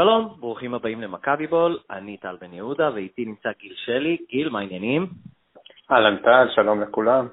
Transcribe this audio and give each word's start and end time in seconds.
שלום, 0.00 0.36
ברוכים 0.40 0.74
הבאים 0.74 1.00
למכבי 1.00 1.46
בול, 1.46 1.78
אני 1.90 2.16
טל 2.16 2.36
בן 2.40 2.52
יהודה 2.52 2.90
ואיתי 2.94 3.24
נמצא 3.24 3.48
גיל 3.58 3.72
שלי. 3.76 4.16
גיל, 4.28 4.48
מה 4.48 4.58
העניינים? 4.58 5.06
אהלן 5.90 6.16
טל, 6.16 6.48
שלום 6.54 6.80
לכולם. 6.80 7.28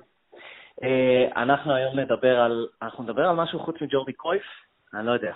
אה, 0.84 1.28
אנחנו 1.36 1.76
היום 1.76 2.00
נדבר 2.00 2.40
על, 2.40 2.68
אנחנו 2.82 3.04
נדבר 3.04 3.28
על 3.28 3.36
משהו 3.36 3.60
חוץ 3.60 3.82
מג'ורדי 3.82 4.14
קרויף? 4.14 4.44
אני 4.94 5.06
לא 5.06 5.12
יודע. 5.12 5.34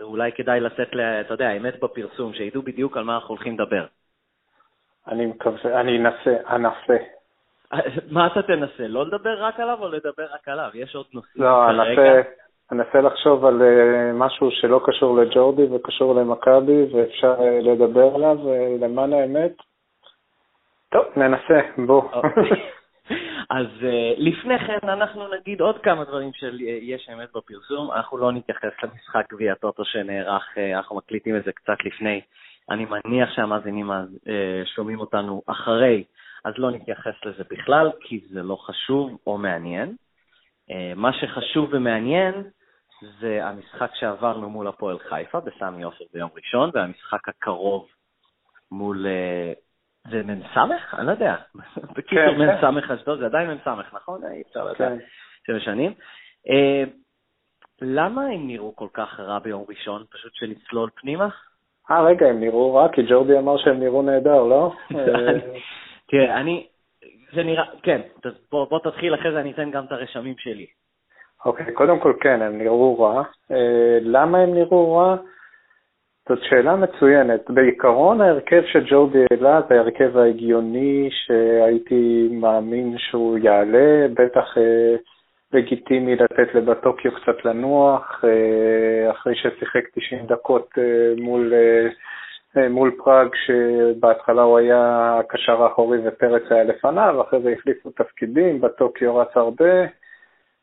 אולי 0.00 0.32
כדאי 0.32 0.60
לתת, 0.60 0.88
אתה 1.20 1.34
יודע, 1.34 1.48
האמת 1.48 1.80
בפרסום, 1.80 2.34
שידעו 2.34 2.62
בדיוק 2.62 2.96
על 2.96 3.04
מה 3.04 3.14
אנחנו 3.14 3.28
הולכים 3.28 3.54
לדבר. 3.54 3.86
אני 5.08 5.26
מקווה, 5.26 5.80
אני 5.80 5.98
אנסה, 5.98 6.36
אנסה. 6.50 6.96
מה 8.10 8.26
אתה 8.26 8.42
תנסה? 8.42 8.88
לא 8.88 9.06
לדבר 9.06 9.44
רק 9.44 9.60
עליו 9.60 9.78
או 9.80 9.88
לדבר 9.88 10.26
רק 10.34 10.48
עליו? 10.48 10.70
יש 10.74 10.94
עוד 10.94 11.06
נושאים 11.14 11.44
לא, 11.44 11.66
כרגע? 11.68 12.02
לא, 12.02 12.18
אנסה 12.18 12.28
לחשוב 13.00 13.44
על 13.44 13.62
uh, 13.62 13.64
משהו 14.14 14.50
שלא 14.50 14.80
קשור 14.84 15.16
לג'ורדי 15.16 15.62
וקשור 15.62 16.14
למכבי 16.14 16.82
ואפשר 16.92 17.34
uh, 17.38 17.42
לדבר 17.42 18.14
עליו, 18.14 18.36
uh, 18.36 18.84
למען 18.84 19.12
האמת. 19.12 19.52
טוב, 20.92 21.04
ננסה, 21.16 21.60
בוא. 21.86 22.02
אוקיי. 22.12 22.62
אז 23.50 23.66
לפני 24.16 24.58
כן 24.58 24.88
אנחנו 24.88 25.28
נגיד 25.28 25.60
עוד 25.60 25.78
כמה 25.78 26.04
דברים 26.04 26.30
של 26.32 26.60
יש 26.60 27.10
אמת 27.12 27.28
בפרסום. 27.34 27.92
אנחנו 27.92 28.18
לא 28.18 28.32
נתייחס 28.32 28.72
למשחק 28.82 29.32
גביע 29.32 29.54
טוטו 29.54 29.84
שנערך, 29.84 30.58
אנחנו 30.74 30.96
מקליטים 30.96 31.36
את 31.36 31.44
זה 31.44 31.52
קצת 31.52 31.84
לפני. 31.84 32.20
אני 32.70 32.84
מניח 32.84 33.30
שהמאזינים 33.34 33.90
שומעים 34.64 35.00
אותנו 35.00 35.42
אחרי, 35.46 36.04
אז 36.44 36.54
לא 36.58 36.70
נתייחס 36.70 37.14
לזה 37.24 37.44
בכלל, 37.50 37.90
כי 38.00 38.20
זה 38.30 38.42
לא 38.42 38.56
חשוב 38.56 39.18
או 39.26 39.38
מעניין. 39.38 39.96
מה 40.96 41.12
שחשוב 41.12 41.68
ומעניין 41.72 42.34
זה 43.20 43.46
המשחק 43.46 43.90
שעברנו 43.94 44.50
מול 44.50 44.68
הפועל 44.68 44.98
חיפה 44.98 45.40
בסמי 45.40 45.82
עופר 45.82 46.04
ביום 46.12 46.30
ראשון, 46.36 46.70
והמשחק 46.74 47.28
הקרוב 47.28 47.88
מול... 48.70 49.06
אה, 49.06 49.52
זה 50.10 50.22
מ"ס? 50.22 50.56
אני 50.98 51.06
לא 51.06 51.10
יודע. 51.10 51.34
בקיצור, 51.96 52.34
כן, 52.36 52.76
מ"ס 52.76 52.84
כן. 52.86 52.94
אשדוד, 52.94 53.18
זה 53.18 53.26
עדיין 53.26 53.50
מ"ס, 53.50 53.66
נכון? 53.92 54.20
אי 54.24 54.42
אפשר 54.48 54.64
לדעת. 54.64 54.78
כן. 54.78 54.98
שבע 55.46 55.60
שנים. 55.60 55.94
אה, 56.48 56.84
למה 57.82 58.26
הם 58.26 58.46
נראו 58.46 58.76
כל 58.76 58.88
כך 58.92 59.20
רע 59.20 59.38
ביום 59.38 59.64
ראשון? 59.68 60.04
פשוט 60.10 60.34
שנצלול 60.34 60.90
פנימה? 60.94 61.28
אה, 61.90 62.02
רגע, 62.02 62.26
הם 62.26 62.40
נראו 62.40 62.74
רע? 62.74 62.88
כי 62.92 63.02
ג'ורדי 63.02 63.38
אמר 63.38 63.58
שהם 63.58 63.80
נראו 63.80 64.02
נהדר, 64.02 64.42
לא? 64.42 64.72
תראה, 66.10 66.40
אני... 66.40 66.66
זה 67.34 67.42
נראה... 67.42 67.64
כן, 67.82 68.00
בוא 68.50 68.78
תתחיל, 68.78 69.14
אחרי 69.14 69.32
זה 69.32 69.40
אני 69.40 69.52
אתן 69.52 69.70
גם 69.70 69.84
את 69.84 69.92
הרשמים 69.92 70.34
שלי. 70.38 70.66
אוקיי, 71.46 71.66
okay, 71.66 71.72
קודם 71.72 72.00
כל 72.00 72.12
כן, 72.20 72.42
הם 72.42 72.58
נראו 72.58 73.00
רע. 73.00 73.22
Uh, 73.22 73.54
למה 74.00 74.38
הם 74.38 74.54
נראו 74.54 74.96
רע? 74.96 75.16
זאת 76.28 76.38
שאלה 76.42 76.76
מצוינת. 76.76 77.50
בעיקרון 77.50 78.20
ההרכב 78.20 78.62
שג'ורדי 78.66 79.24
העלה 79.30 79.60
זה 79.68 79.74
ההרכב 79.74 80.16
ההגיוני 80.16 81.08
שהייתי 81.10 82.28
מאמין 82.32 82.94
שהוא 82.98 83.38
יעלה, 83.38 84.06
בטח 84.14 84.56
uh, 84.56 85.00
לגיטימי 85.52 86.16
לתת 86.16 86.54
לבטוקיו 86.54 87.12
קצת 87.12 87.44
לנוח, 87.44 88.24
uh, 88.24 89.10
אחרי 89.10 89.34
ששיחק 89.34 89.84
90 89.94 90.26
דקות 90.26 90.68
uh, 90.78 91.22
מול, 91.22 91.52
uh, 92.56 92.60
מול 92.70 92.90
פראג, 93.04 93.28
שבהתחלה 93.34 94.42
הוא 94.42 94.58
היה 94.58 95.16
הקשר 95.18 95.62
האחורי 95.62 95.98
ופרץ 96.04 96.42
היה 96.50 96.64
לפניו, 96.64 97.20
אחרי 97.20 97.42
זה 97.42 97.50
החליפו 97.58 97.90
תפקידים, 97.90 98.60
בטוקיו 98.60 99.16
רץ 99.16 99.36
הרבה. 99.36 100.01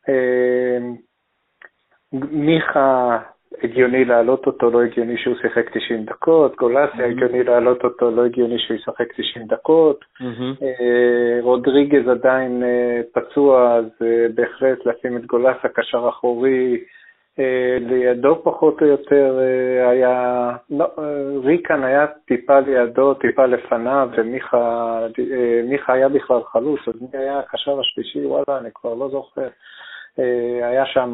אמ, 0.10 0.96
מיכה, 2.32 3.18
הגיוני 3.64 4.06
להעלות 4.06 4.48
אותו, 4.48 4.70
לא 4.72 4.82
הגיוני 4.82 5.18
שהוא 5.18 5.36
שיחק 5.42 5.78
90 5.78 6.06
דקות, 6.06 6.56
גולסי, 6.56 6.98
mm-hmm. 6.98 7.04
הגיוני 7.04 7.44
להעלות 7.44 7.84
אותו, 7.84 8.12
לא 8.12 8.26
הגיוני 8.26 8.60
שהוא 8.60 8.78
ישחק 8.78 9.14
90 9.14 9.48
דקות, 9.48 10.06
mm-hmm. 10.22 10.64
רודריגז 11.42 12.08
עדיין 12.08 12.64
אה, 12.64 13.02
פצוע, 13.14 13.76
אז 13.76 13.86
אה, 14.02 14.26
בהחלט 14.36 14.86
לשים 14.86 15.18
את 15.18 15.26
גולסה 15.26 15.68
קשר 15.74 16.10
אחורי, 16.10 16.84
לידו 17.80 18.42
פחות 18.44 18.82
או 18.82 18.88
יותר 18.88 19.40
היה, 19.90 20.52
לא, 20.70 20.86
ריקן 21.44 21.84
היה 21.84 22.08
טיפה 22.08 22.60
לידו, 22.60 23.14
טיפה 23.14 23.46
לפניו, 23.46 24.10
ומיכה 24.18 25.94
היה 25.94 26.10
בכלל 26.10 26.42
חלוץ, 26.44 26.80
אז 26.88 26.94
מי 27.02 27.08
היה 27.14 27.40
הקשר 27.40 27.80
השלישי? 27.80 28.26
וואלה, 28.26 28.60
אני 28.60 28.70
כבר 28.76 28.94
לא 28.94 29.10
זוכר. 29.10 29.48
אה, 30.20 30.68
היה 30.68 30.86
שם 30.86 31.14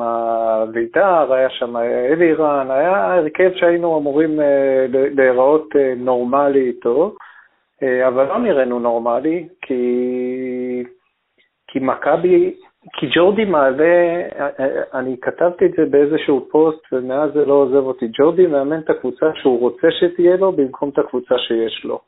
וידר, 0.74 1.34
היה 1.34 1.50
שם 1.50 1.78
אלירן, 1.78 2.72
היה 2.72 3.14
הרכב 3.14 3.52
שהיינו 3.56 3.98
אמורים 3.98 4.42
אה, 4.42 4.86
להיראות 4.90 5.76
אה, 5.76 5.94
נורמלי 5.98 6.68
איתו, 6.68 7.16
אבל 8.08 8.28
לא 8.28 8.40
נראינו 8.40 8.80
נורמלי, 8.80 9.48
כי, 9.62 10.84
כי 11.68 11.80
מכבי, 11.80 12.56
כי 12.94 13.08
ג'ורדי 13.16 13.46
מעלה, 13.46 14.22
אני 14.94 15.16
כתבתי 15.22 15.66
את 15.66 15.72
זה 15.72 15.86
באיזשהו 15.86 16.48
פוסט 16.52 16.94
ומאז 16.94 17.32
זה 17.34 17.46
לא 17.46 17.54
עוזב 17.54 17.76
אותי, 17.76 18.08
ג'ורדי 18.20 18.48
מאמן 18.48 18.80
את 18.80 18.90
הקבוצה 18.90 19.26
שהוא 19.36 19.60
רוצה 19.60 19.88
שתהיה 19.92 20.38
לו 20.38 20.52
במקום 20.52 20.90
את 20.90 20.98
הקבוצה 21.00 21.36
שיש 21.38 21.86
לו. 21.86 22.00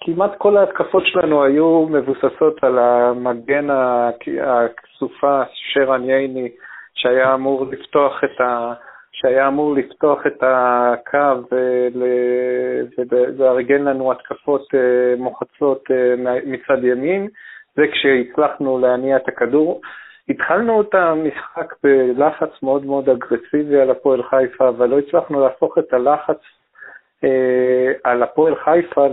כמעט 0.00 0.30
כל 0.38 0.56
ההתקפות 0.56 1.02
שלנו 1.06 1.44
היו 1.44 1.86
מבוססות 1.90 2.64
על 2.64 2.78
המגן 2.78 3.66
הכסופה 4.40 5.42
שרן 5.52 6.04
ייני, 6.04 6.48
שהיה 6.94 7.34
אמור 7.34 7.66
לפתוח 7.66 8.24
את 8.24 8.40
ה... 8.40 8.72
שהיה 9.12 9.48
אמור 9.48 9.74
לפתוח 9.74 10.26
את 10.26 10.42
הקו 10.42 11.56
ולארגן 12.98 13.84
לנו 13.84 14.12
התקפות 14.12 14.74
אה, 14.74 15.14
מוחצות 15.18 15.84
אה, 15.90 16.14
מצד 16.46 16.84
ימין, 16.84 17.28
זה 17.76 17.82
כשהצלחנו 17.92 18.78
להניע 18.78 19.16
את 19.16 19.28
הכדור. 19.28 19.80
התחלנו 20.28 20.80
את 20.80 20.94
המשחק 20.94 21.74
בלחץ 21.82 22.62
מאוד 22.62 22.84
מאוד 22.84 23.08
אגרסיבי 23.08 23.80
על 23.80 23.90
הפועל 23.90 24.22
חיפה, 24.22 24.68
אבל 24.68 24.86
לא 24.88 24.98
הצלחנו 24.98 25.40
להפוך 25.40 25.78
את 25.78 25.92
הלחץ 25.92 26.38
על 28.04 28.22
הפועל 28.22 28.56
חיפה 28.56 29.06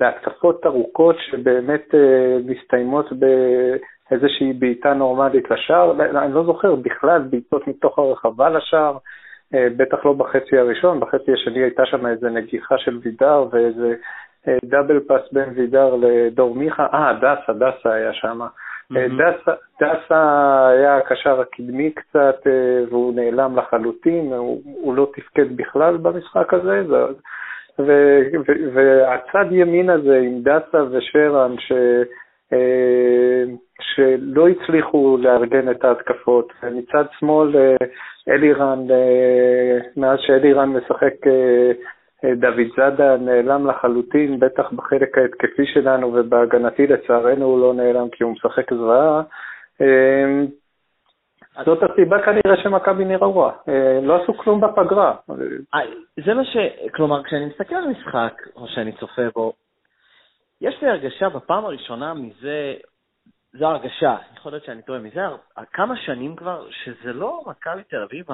להתקפות 0.00 0.66
ארוכות 0.66 1.16
שבאמת 1.18 1.94
אה, 1.94 2.36
מסתיימות 2.46 3.06
באיזושהי 3.12 4.52
בעיטה 4.52 4.94
נורמלית 4.94 5.50
לשער. 5.50 5.92
אני 6.24 6.34
לא 6.34 6.44
זוכר 6.44 6.74
בכלל 6.74 7.22
בעיטות 7.22 7.68
מתוך 7.68 7.98
הרחבה 7.98 8.48
לשער, 8.48 8.98
אה, 9.54 9.66
בטח 9.76 10.04
לא 10.04 10.12
בחצי 10.12 10.58
הראשון, 10.58 11.00
בחצי 11.00 11.32
השני 11.32 11.62
הייתה 11.62 11.86
שם 11.86 12.06
איזו 12.06 12.28
נגיחה 12.28 12.78
של 12.78 12.98
וידר 13.02 13.46
ואיזה 13.50 13.94
דאבל 14.64 15.00
פאס 15.00 15.32
בין 15.32 15.48
וידר 15.54 15.94
לדור 16.00 16.54
מיכה, 16.54 16.86
אה, 16.94 17.12
דסה, 17.12 17.52
דסה 17.52 17.92
היה 17.92 18.12
שם. 18.12 18.40
דסה, 18.92 19.52
דסה 19.80 20.68
היה 20.68 20.96
הקשר 20.96 21.40
הקדמי 21.40 21.90
קצת, 21.90 22.46
אה, 22.46 22.84
והוא 22.90 23.14
נעלם 23.14 23.58
לחלוטין, 23.58 24.32
הוא, 24.32 24.62
הוא 24.64 24.94
לא 24.94 25.10
תפקד 25.14 25.56
בכלל 25.56 25.96
במשחק 25.96 26.54
הזה, 26.54 26.82
והצד 28.74 29.44
ימין 29.50 29.90
הזה 29.90 30.16
עם 30.16 30.42
דסה 30.42 30.78
ושרן, 30.90 31.54
ש, 31.58 31.72
אה, 32.52 33.44
שלא 33.80 34.48
הצליחו 34.48 35.18
לארגן 35.20 35.70
את 35.70 35.84
ההתקפות, 35.84 36.52
ומצד 36.62 37.04
שמאל 37.18 37.56
אה, 37.56 37.76
אלירן, 38.28 38.78
מאז 39.96 40.18
שאלירן 40.20 40.68
משחק 40.68 41.14
דוד 42.34 42.66
זאדה 42.76 43.16
נעלם 43.16 43.66
לחלוטין, 43.66 44.40
בטח 44.40 44.72
בחלק 44.72 45.18
ההתקפי 45.18 45.66
שלנו 45.66 46.14
ובהגנתי 46.14 46.86
לצערנו 46.86 47.44
הוא 47.44 47.60
לא 47.60 47.74
נעלם 47.74 48.08
כי 48.08 48.24
הוא 48.24 48.32
משחק 48.32 48.74
זוועה. 48.74 49.22
אמ, 49.80 50.46
זאת 51.64 51.82
הסיבה 51.82 52.22
כנראה 52.22 52.62
שמכבי 52.62 53.04
נראו 53.04 53.36
רע, 53.38 53.52
אה, 53.68 54.00
לא 54.02 54.22
עשו 54.22 54.34
כלום 54.34 54.60
בפגרה. 54.60 55.14
אה, 55.74 55.80
זה 56.26 56.34
מה 56.34 56.44
ש... 56.44 56.56
כלומר, 56.94 57.22
כשאני 57.22 57.46
מסתכל 57.46 57.74
על 57.74 57.88
משחק, 57.88 58.42
או 58.56 58.68
שאני 58.68 58.92
צופה 58.92 59.22
בו, 59.34 59.52
יש 60.60 60.82
לי 60.82 60.88
הרגשה 60.88 61.28
בפעם 61.28 61.64
הראשונה 61.64 62.14
מזה, 62.14 62.74
זו 63.52 63.66
הרגשה, 63.66 64.16
יכול 64.36 64.52
להיות 64.52 64.64
שאני 64.64 64.82
טועה, 64.82 64.98
מזה 64.98 65.20
כמה 65.72 65.96
שנים 65.96 66.36
כבר, 66.36 66.66
שזה 66.70 67.12
לא 67.12 67.42
מכבי 67.46 67.82
תל 67.82 68.02
אביב 68.02 68.26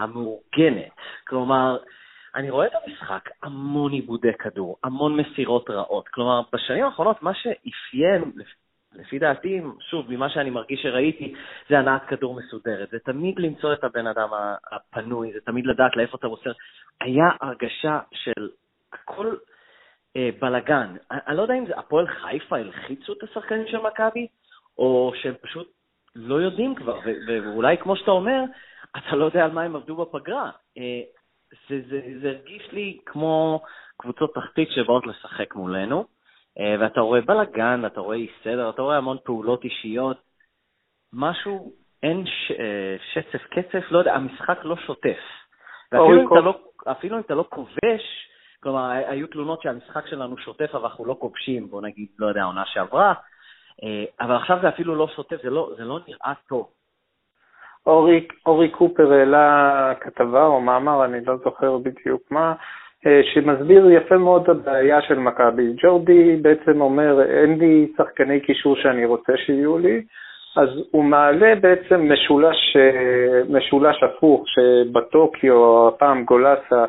המאורגנת. 0.00 0.92
כלומר, 1.26 1.76
אני 2.36 2.50
רואה 2.50 2.66
את 2.66 2.72
המשחק, 2.84 3.28
המון 3.42 3.92
עיבודי 3.92 4.32
כדור, 4.38 4.76
המון 4.84 5.20
מסירות 5.20 5.70
רעות. 5.70 6.08
כלומר, 6.08 6.40
בשנים 6.52 6.84
האחרונות 6.84 7.22
מה 7.22 7.34
שאפיין, 7.34 8.32
לפי 8.94 9.18
דעתי, 9.18 9.60
שוב, 9.90 10.06
ממה 10.10 10.28
שאני 10.28 10.50
מרגיש 10.50 10.82
שראיתי, 10.82 11.34
זה 11.68 11.78
הנעת 11.78 12.02
כדור 12.08 12.34
מסודרת. 12.34 12.90
זה 12.90 12.98
תמיד 12.98 13.38
למצוא 13.38 13.72
את 13.72 13.84
הבן 13.84 14.06
אדם 14.06 14.28
הפנוי, 14.72 15.32
זה 15.32 15.38
תמיד 15.40 15.66
לדעת 15.66 15.96
לאיפה 15.96 16.16
אתה 16.18 16.28
מוסר. 16.28 16.52
היה 17.00 17.24
הרגשה 17.40 17.98
של 18.12 18.48
הכל 18.92 19.34
אה, 20.16 20.30
בלגן. 20.40 20.96
אני, 21.10 21.20
אני 21.26 21.36
לא 21.36 21.42
יודע 21.42 21.54
אם 21.54 21.66
זה 21.66 21.78
הפועל 21.78 22.06
חיפה 22.06 22.56
הלחיצו 22.56 23.12
את 23.12 23.22
השחקנים 23.22 23.66
של 23.66 23.78
מכבי, 23.78 24.26
או 24.78 25.12
שהם 25.14 25.34
פשוט 25.40 25.72
לא 26.14 26.34
יודעים 26.34 26.74
כבר, 26.74 26.98
ואולי 27.26 27.76
כמו 27.78 27.96
שאתה 27.96 28.10
אומר, 28.10 28.40
אתה 28.96 29.16
לא 29.16 29.24
יודע 29.24 29.44
על 29.44 29.50
מה 29.50 29.62
הם 29.62 29.76
עבדו 29.76 29.96
בפגרה. 29.96 30.50
אה, 30.78 31.00
זה, 31.68 31.80
זה, 31.88 32.00
זה 32.20 32.28
הרגיש 32.28 32.72
לי 32.72 32.98
כמו 33.06 33.60
קבוצות 33.96 34.34
תחתית 34.34 34.68
שבאות 34.70 35.06
לשחק 35.06 35.54
מולנו, 35.54 36.04
אה, 36.58 36.74
ואתה 36.80 37.00
רואה 37.00 37.20
בלאגן, 37.20 37.86
אתה 37.86 38.00
רואה 38.00 38.16
אי 38.16 38.28
סדר, 38.44 38.70
אתה 38.70 38.82
רואה 38.82 38.96
המון 38.96 39.16
פעולות 39.24 39.64
אישיות, 39.64 40.16
משהו, 41.12 41.72
אין 42.02 42.26
ש, 42.26 42.50
אה, 42.50 42.96
שצף 43.12 43.44
קצף, 43.46 43.90
לא 43.90 43.98
יודע, 43.98 44.14
המשחק 44.14 44.58
לא 44.62 44.76
שוטף. 44.76 45.18
ואפילו 45.92 46.22
אם, 46.22 46.26
אתה 46.26 46.40
לא, 46.40 46.60
אפילו 46.86 47.16
אם 47.16 47.22
אתה 47.22 47.34
לא 47.34 47.44
כובש, 47.50 48.28
כלומר, 48.62 48.90
היו 48.90 49.26
תלונות 49.26 49.62
שהמשחק 49.62 50.06
שלנו 50.06 50.38
שוטף, 50.38 50.74
אבל 50.74 50.84
אנחנו 50.84 51.04
לא 51.04 51.16
כובשים, 51.20 51.70
בוא 51.70 51.82
נגיד, 51.82 52.08
לא 52.18 52.26
יודע, 52.26 52.42
עונה 52.42 52.62
שעברה, 52.66 53.14
אבל 54.20 54.36
עכשיו 54.36 54.58
זה 54.62 54.68
אפילו 54.68 54.94
לא 54.94 55.08
שוטף, 55.16 55.42
זה 55.42 55.50
לא, 55.50 55.72
זה 55.76 55.84
לא 55.84 55.98
נראה 56.08 56.32
טוב. 56.48 56.70
אורי, 57.86 58.26
אורי 58.46 58.68
קופר 58.68 59.12
העלה 59.12 59.92
כתבה 60.00 60.46
או 60.46 60.60
מאמר, 60.60 61.04
אני 61.04 61.18
לא 61.26 61.36
זוכר 61.36 61.78
בדיוק 61.78 62.22
מה, 62.30 62.54
אה, 63.06 63.20
שמסביר 63.34 63.90
יפה 63.90 64.16
מאוד 64.18 64.42
את 64.42 64.48
הבעיה 64.48 65.02
של 65.02 65.18
מכבי. 65.18 65.72
ג'ורדי 65.82 66.36
בעצם 66.36 66.80
אומר, 66.80 67.22
אין 67.22 67.58
לי 67.58 67.92
שחקני 67.96 68.40
קישור 68.40 68.76
שאני 68.76 69.04
רוצה 69.04 69.32
שיהיו 69.36 69.78
לי, 69.78 70.02
אז 70.56 70.68
הוא 70.90 71.04
מעלה 71.04 71.54
בעצם 71.54 72.12
משולש, 72.12 72.76
אה, 72.76 73.42
משולש 73.48 74.02
הפוך, 74.02 74.44
שבטוקיו, 74.48 75.88
הפעם 75.88 76.24
גולסה 76.24 76.84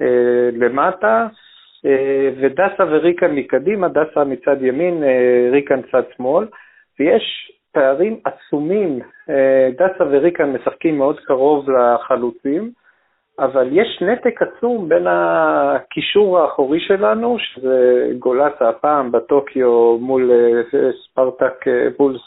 אה, 0.00 0.50
למטה, 0.52 1.26
ודסה 2.40 2.84
וריקן 2.90 3.30
מקדימה, 3.34 3.88
דסה 3.88 4.24
מצד 4.24 4.62
ימין, 4.62 5.02
ריקן 5.52 5.82
צד 5.82 6.02
שמאל, 6.16 6.46
ויש 7.00 7.52
פערים 7.72 8.20
עצומים. 8.24 8.98
אה, 9.30 9.68
דסה 9.72 10.04
וריקן 10.10 10.52
משחקים 10.52 10.98
מאוד 10.98 11.20
קרוב 11.20 11.70
לחלוצים, 11.70 12.70
אבל 13.38 13.68
יש 13.72 14.02
נתק 14.02 14.42
עצום 14.42 14.88
בין 14.88 15.06
הקישור 15.08 16.38
האחורי 16.38 16.80
שלנו, 16.80 17.36
שזה 17.38 18.06
גלוסה 18.18 18.68
הפעם 18.68 19.12
בטוקיו 19.12 19.98
מול 19.98 20.30
אה, 20.30 20.90
ספרטק, 21.04 21.68
אה, 21.68 21.88
מול 21.98 22.18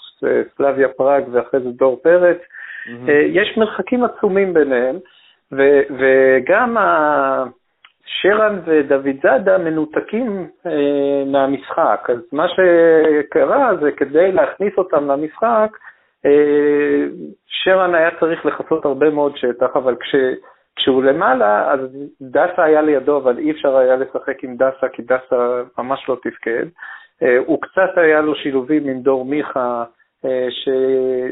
סלאביה 0.57 0.87
פראג 0.89 1.23
ואחרי 1.31 1.59
זה 1.59 1.69
דור 1.69 1.99
פרץ. 2.03 2.37
Mm-hmm. 2.37 3.11
יש 3.11 3.57
מרחקים 3.57 4.03
עצומים 4.03 4.53
ביניהם, 4.53 4.95
וגם 5.51 6.77
ה... 6.77 7.43
שרן 8.05 8.59
ודוד 8.65 9.15
זאדה 9.23 9.57
מנותקים 9.57 10.47
אה, 10.65 11.23
מהמשחק. 11.25 12.07
אז 12.09 12.17
מה 12.31 12.45
שקרה 12.47 13.75
זה 13.81 13.91
כדי 13.91 14.31
להכניס 14.31 14.73
אותם 14.77 15.11
למשחק, 15.11 15.77
אה, 16.25 17.05
שרן 17.45 17.95
היה 17.95 18.09
צריך 18.19 18.45
לכסות 18.45 18.85
הרבה 18.85 19.09
מאוד 19.09 19.37
שטח, 19.37 19.75
אבל 19.75 19.95
כש, 19.95 20.15
כשהוא 20.75 21.03
למעלה, 21.03 21.71
אז 21.71 21.79
דסה 22.21 22.63
היה 22.63 22.81
לידו, 22.81 23.17
אבל 23.17 23.37
אי 23.37 23.51
אפשר 23.51 23.77
היה 23.77 23.95
לשחק 23.95 24.43
עם 24.43 24.55
דסה, 24.55 24.89
כי 24.93 25.01
דסה 25.01 25.61
ממש 25.77 26.09
לא 26.09 26.17
תפקד. 26.23 26.65
אה, 27.23 27.37
הוא 27.45 27.61
קצת 27.61 27.97
היה 27.97 28.21
לו 28.21 28.35
שילובים 28.35 28.87
עם 28.87 29.01
דור 29.01 29.25
מיכה, 29.25 29.83
אה, 30.25 30.47
ש, 30.49 30.69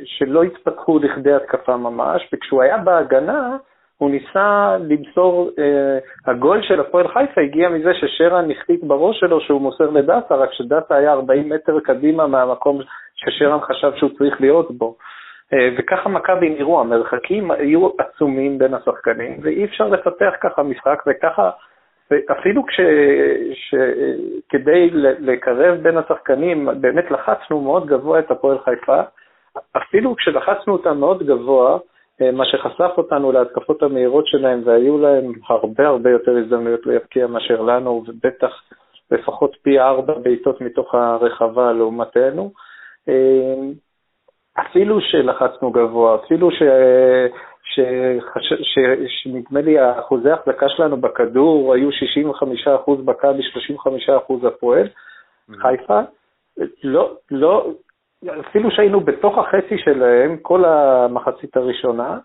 שלא 0.06 0.44
התפתחו 0.44 1.00
לכדי 1.00 1.34
התקפה 1.34 1.78
ממש, 1.78 2.30
וכשהוא 2.34 2.62
היה 2.62 2.78
בהגנה, 2.78 3.58
הוא 3.98 4.12
ניסה 4.12 4.78
למסור, 4.80 5.50
אה, 5.60 5.98
הגול 6.32 6.62
של 6.62 6.80
הפועל 6.80 7.08
חיפה 7.08 7.42
הגיע 7.42 7.70
מזה 7.70 7.94
ששרן 7.94 8.52
החליט 8.52 8.84
בראש 8.84 9.20
שלו 9.20 9.42
שהוא 9.42 9.62
מוסר 9.62 9.90
לדסה, 9.90 10.36
רק 10.36 10.54
שדסה 10.54 10.96
היה 10.96 11.12
40 11.12 11.50
מטר 11.50 11.80
קדימה 11.80 12.28
מהמקום 12.28 12.82
ששרן 13.16 13.60
חשב 13.62 13.92
שהוא 13.96 14.10
צריך 14.18 14.42
להיות 14.42 14.72
בו. 14.72 14.96
אה, 15.54 15.70
וככה 15.78 16.10
מכבי 16.10 16.50
נראו, 16.50 16.82
המרחקים 16.82 17.52
היו 17.52 17.90
עצומים 17.98 18.58
בין 18.58 18.74
השחקנים, 18.74 19.38
ואי 19.42 19.66
אפשר 19.66 19.88
לפתח 19.88 20.34
ככה 20.42 20.64
משחק, 20.64 21.04
וככה, 21.08 21.50
אפילו 22.32 22.66
כש, 22.66 22.80
ש, 23.54 23.76
כדי 24.50 24.90
לקרב 25.20 25.76
בין 25.76 25.98
השחקנים, 25.98 26.70
באמת 26.82 27.12
לחצנו 27.12 27.62
מאוד 27.62 27.86
גבוה 27.86 28.20
את 28.20 28.32
הפועל 28.32 28.58
חיפה, 28.60 29.02
אפילו 29.78 30.16
כשלחצנו 30.16 30.74
אותם 30.74 30.98
מאוד 30.98 31.24
גבוה, 31.24 31.78
מה 32.22 32.46
שחשף 32.46 32.92
אותנו 32.98 33.32
להתקפות 33.32 33.84
המהירות 33.84 34.28
שלהם, 34.28 34.62
והיו 34.66 34.98
להם 34.98 35.32
הרבה 35.50 35.88
הרבה 35.88 36.10
יותר 36.10 36.38
הזדמנויות 36.38 36.86
להבקיע 36.86 37.28
מאשר 37.28 37.62
לנו, 37.62 38.04
ובטח 38.08 38.62
לפחות 39.12 39.56
פי 39.62 39.80
ארבע 39.80 40.14
בעיטות 40.14 40.62
מתוך 40.62 40.96
הרחבה 40.96 41.74
לעומתנו. 41.74 42.52
אה, 43.10 43.56
אפילו 44.60 45.02
שלחצנו 45.02 45.72
גבוה, 45.72 46.16
אפילו 46.16 46.52
ש... 46.52 46.62
שחש... 47.64 48.54
ש... 48.62 48.80
שנדמה 49.08 49.62
לי 49.62 49.92
אחוזי 50.00 50.30
ההחזקה 50.30 50.70
שלנו 50.70 50.98
בכדור 50.98 51.74
היו 51.74 51.90
65% 51.90 51.94
מכבי, 53.06 53.42
35% 54.44 54.48
הפועל, 54.48 54.88
mm-hmm. 54.88 55.54
חיפה, 55.62 56.00
לא, 56.84 57.16
לא, 57.32 57.72
אפילו 58.50 58.72
שהיינו 58.72 59.00
בתוך 59.00 59.38
החצי 59.38 59.78
שלהם, 59.78 60.38
כל 60.42 60.66
המחצית 60.66 61.58
הראשונה, 61.58 62.18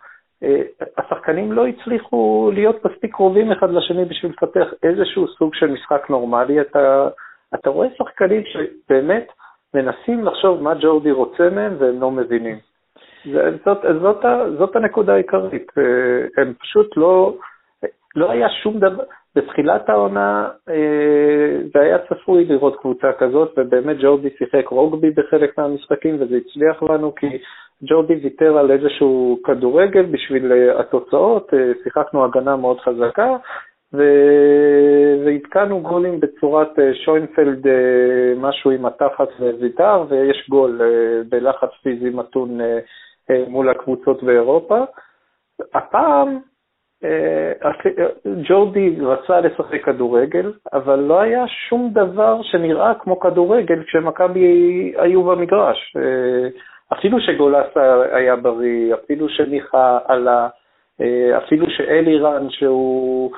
אה, 0.42 0.62
השחקנים 0.98 1.52
לא 1.52 1.66
הצליחו 1.66 2.50
להיות 2.54 2.84
מספיק 2.84 3.14
קרובים 3.14 3.52
אחד 3.52 3.70
לשני 3.70 4.04
בשביל 4.04 4.32
לפתח 4.32 4.66
איזשהו 4.82 5.28
סוג 5.28 5.54
של 5.54 5.66
משחק 5.66 6.10
נורמלי. 6.10 6.60
אתה, 6.60 7.08
אתה 7.54 7.70
רואה 7.70 7.88
שחקנים 7.98 8.42
שבאמת 8.44 9.26
מנסים 9.74 10.24
לחשוב 10.24 10.62
מה 10.62 10.74
ג'ורדי 10.74 11.10
רוצה 11.10 11.50
מהם 11.50 11.76
והם 11.78 12.00
לא 12.00 12.10
מבינים. 12.10 12.58
זאת, 13.64 13.78
זאת, 14.02 14.24
זאת 14.58 14.76
הנקודה 14.76 15.14
העיקרית. 15.14 15.72
אה, 15.78 16.42
הם 16.42 16.54
פשוט 16.54 16.96
לא, 16.96 17.34
לא 18.16 18.30
היה 18.30 18.48
שום 18.62 18.78
דבר, 18.78 19.04
בתחילת 19.36 19.88
העונה 19.88 20.48
אה, 20.68 21.58
זה 21.74 21.80
היה 21.80 21.98
צפוי 21.98 22.44
לראות 22.44 22.76
קבוצה 22.80 23.12
כזאת, 23.18 23.54
ובאמת 23.56 23.96
ג'ורדי 24.00 24.28
שיחק 24.38 24.68
רוגבי 24.68 25.10
בחלק 25.10 25.58
מהמשחקים, 25.58 26.16
וזה 26.20 26.36
הצליח 26.36 26.82
לנו, 26.82 27.14
כי 27.14 27.38
ג'ורדי 27.82 28.14
ויתר 28.14 28.58
על 28.58 28.70
איזשהו 28.70 29.38
כדורגל 29.44 30.02
בשביל 30.02 30.52
אה, 30.52 30.80
התוצאות, 30.80 31.54
אה, 31.54 31.72
שיחקנו 31.82 32.24
הגנה 32.24 32.56
מאוד 32.56 32.80
חזקה, 32.80 33.36
והתקענו 35.24 35.80
גולים 35.80 36.20
בצורת 36.20 36.68
שוינפלד, 37.04 37.66
משהו 38.36 38.70
עם 38.70 38.86
התחת 38.86 39.28
וויתר, 39.40 40.04
ויש 40.08 40.48
גול 40.48 40.80
בלחץ 41.28 41.68
פיזי 41.82 42.10
מתון 42.10 42.58
מול 43.48 43.68
הקבוצות 43.68 44.22
באירופה. 44.22 44.84
הפעם 45.74 46.38
ג'ורדי 48.48 48.96
רצה 49.00 49.40
לשחק 49.40 49.84
כדורגל, 49.84 50.52
אבל 50.72 50.98
לא 50.98 51.20
היה 51.20 51.44
שום 51.48 51.90
דבר 51.92 52.42
שנראה 52.42 52.94
כמו 52.94 53.20
כדורגל 53.20 53.82
כשמכבי 53.84 54.42
היו 54.96 55.22
במגרש. 55.22 55.96
אה, 55.96 56.48
אפילו 56.92 57.20
שגולסה 57.20 58.02
היה 58.12 58.36
בריא, 58.36 58.94
אפילו 58.94 59.28
שמיכה 59.28 59.98
עלה, 60.04 60.48
אה, 61.00 61.38
אפילו 61.38 61.70
שאלירן, 61.70 62.50
שהוא 62.50 63.30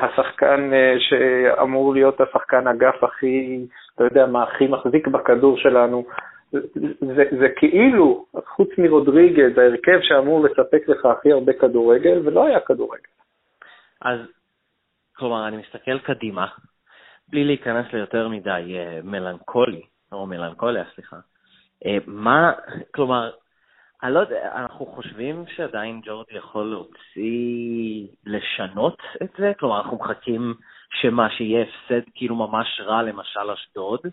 השחקן 0.00 0.70
שאמור 0.98 1.94
להיות 1.94 2.20
השחקן 2.20 2.66
אגף 2.66 3.04
הכי, 3.04 3.66
אתה 3.94 4.04
יודע 4.04 4.26
מה, 4.26 4.42
הכי 4.42 4.66
מחזיק 4.66 5.08
בכדור 5.08 5.56
שלנו, 5.56 6.04
זה, 6.52 7.24
זה 7.40 7.48
כאילו, 7.56 8.26
חוץ 8.46 8.68
מרודריגז, 8.78 9.58
ההרכב 9.58 9.98
שאמור 10.02 10.44
לספק 10.44 10.88
לך 10.88 11.06
הכי 11.06 11.32
הרבה 11.32 11.52
כדורגל, 11.52 12.20
ולא 12.24 12.46
היה 12.46 12.60
כדורגל. 12.60 13.02
אז, 14.00 14.18
כלומר, 15.16 15.48
אני 15.48 15.56
מסתכל 15.56 15.98
קדימה, 15.98 16.46
בלי 17.28 17.44
להיכנס 17.44 17.86
ליותר 17.92 18.28
מדי 18.28 18.76
uh, 18.76 19.06
מלנכולי, 19.06 19.82
או 20.12 20.26
מלנכוליה, 20.26 20.84
סליחה. 20.94 21.16
Uh, 21.84 21.88
מה, 22.06 22.52
כלומר, 22.94 23.30
אני 24.02 24.14
לא 24.14 24.20
יודע, 24.20 24.52
אנחנו 24.54 24.86
חושבים 24.86 25.44
שעדיין 25.56 26.00
ג'ורדי 26.04 26.34
יכול 26.34 26.64
להוציא, 26.70 28.06
לשנות 28.26 28.98
את 29.22 29.30
זה? 29.38 29.52
כלומר, 29.58 29.80
אנחנו 29.80 29.96
מחכים 29.96 30.54
שמה, 31.00 31.30
שיהיה 31.30 31.62
הפסד 31.62 32.10
כאילו 32.14 32.36
ממש 32.36 32.80
רע, 32.84 33.02
למשל 33.02 33.50
אשדוד, 33.50 34.00
אה, 34.04 34.10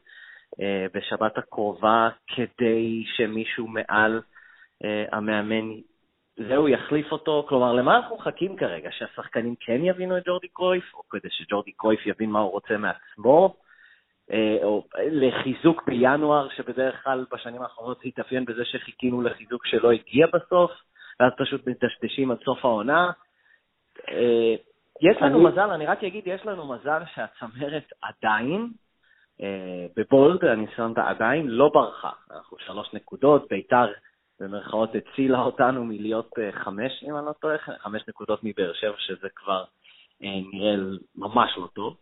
בשבת 0.94 1.38
הקרובה 1.38 2.10
כדי 2.28 3.04
שמישהו 3.16 3.68
מעל 3.68 4.22
אה, 4.84 5.06
המאמן, 5.12 5.80
זהו, 6.48 6.68
יחליף 6.68 7.12
אותו? 7.12 7.46
כלומר, 7.50 7.74
למה 7.74 7.98
אנחנו 7.98 8.16
מחכים 8.16 8.56
כרגע? 8.56 8.89
שהשחקנים 8.92 9.56
כן 9.60 9.84
יבינו 9.84 10.18
את 10.18 10.24
ג'ורדי 10.25 10.48
קרויף, 10.48 10.94
או 10.94 11.04
כדי 11.10 11.28
שג'ורדי 11.32 11.72
קרויף 11.72 12.06
יבין 12.06 12.30
מה 12.30 12.39
הוא 12.39 12.51
רוצה 12.51 12.78
מעצמו? 12.78 13.56
אה, 14.32 14.58
או 14.63 14.84
לחיזוק 15.12 15.84
בינואר, 15.88 16.50
שבדרך 16.50 17.04
כלל 17.04 17.25
בשנים 17.32 17.62
האחרונות 17.62 18.01
התאפיין 18.06 18.46
בזה 18.46 18.66
שחיכינו 18.66 19.22
לחיזוק 19.22 19.66
שלא 19.66 19.92
הגיע 19.92 20.28
בסוף, 20.34 20.72
ואז 21.20 21.32
פשוט 21.38 21.68
מדשדשים 21.68 22.32
עד 22.32 22.38
סוף 22.46 22.66
העונה. 22.66 23.12
יש 25.01 25.18
לנו 25.22 25.39
אני... 25.39 25.51
מזל, 25.51 25.70
אני 25.70 25.86
רק 25.86 26.04
אגיד, 26.04 26.24
יש 26.28 26.46
לנו 26.46 26.74
מזל 26.74 27.01
שהצמרת 27.16 27.94
עדיין 28.01 28.62
אה, 28.62 28.68
בבולד, 29.98 30.46
הניסיון 30.46 30.93
עדיין 30.98 31.48
לא 31.48 31.69
ברחה. 31.74 32.12
אנחנו 32.31 32.58
שלוש 32.58 32.93
נקודות, 32.93 33.48
ביתר 33.50 33.88
במרכאות 34.39 34.89
הצילה 34.96 35.39
אותנו 35.39 35.86
מלהיות 35.86 36.31
חמש, 36.51 37.03
אם 37.08 37.17
אני 37.17 37.25
לא 37.25 37.31
טועה, 37.31 37.58
חמש 37.58 38.08
נקודות 38.08 38.39
מבאר 38.43 38.74
שבע, 38.74 38.96
שזה 38.98 39.27
כבר 39.36 39.63
נראה 40.22 40.75
ממש 41.15 41.58
לא 41.58 41.67
טוב. 41.74 41.98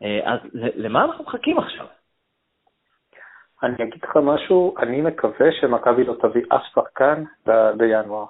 אז 0.00 0.40
למה 0.54 1.04
אנחנו 1.04 1.24
מחכים 1.24 1.58
עכשיו? 1.58 1.86
אני 3.62 3.74
אגיד 3.74 4.04
לך 4.04 4.16
משהו, 4.16 4.74
אני 4.78 5.00
מקווה 5.00 5.52
שמכבי 5.60 6.04
לא 6.04 6.14
תביא 6.20 6.42
אף 6.48 6.62
שחקן 6.74 7.24
בינואר, 7.76 8.24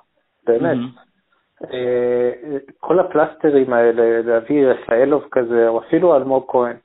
באמת. 0.46 0.76
Mm-hmm. 0.76 1.68
כל 2.80 3.00
הפלסטרים 3.00 3.72
האלה, 3.72 4.22
להביא 4.22 4.66
רפאלוב 4.66 5.28
כזה, 5.30 5.68
או 5.68 5.80
אפילו 5.80 6.16
אלמוג 6.16 6.44
כהן, 6.48 6.76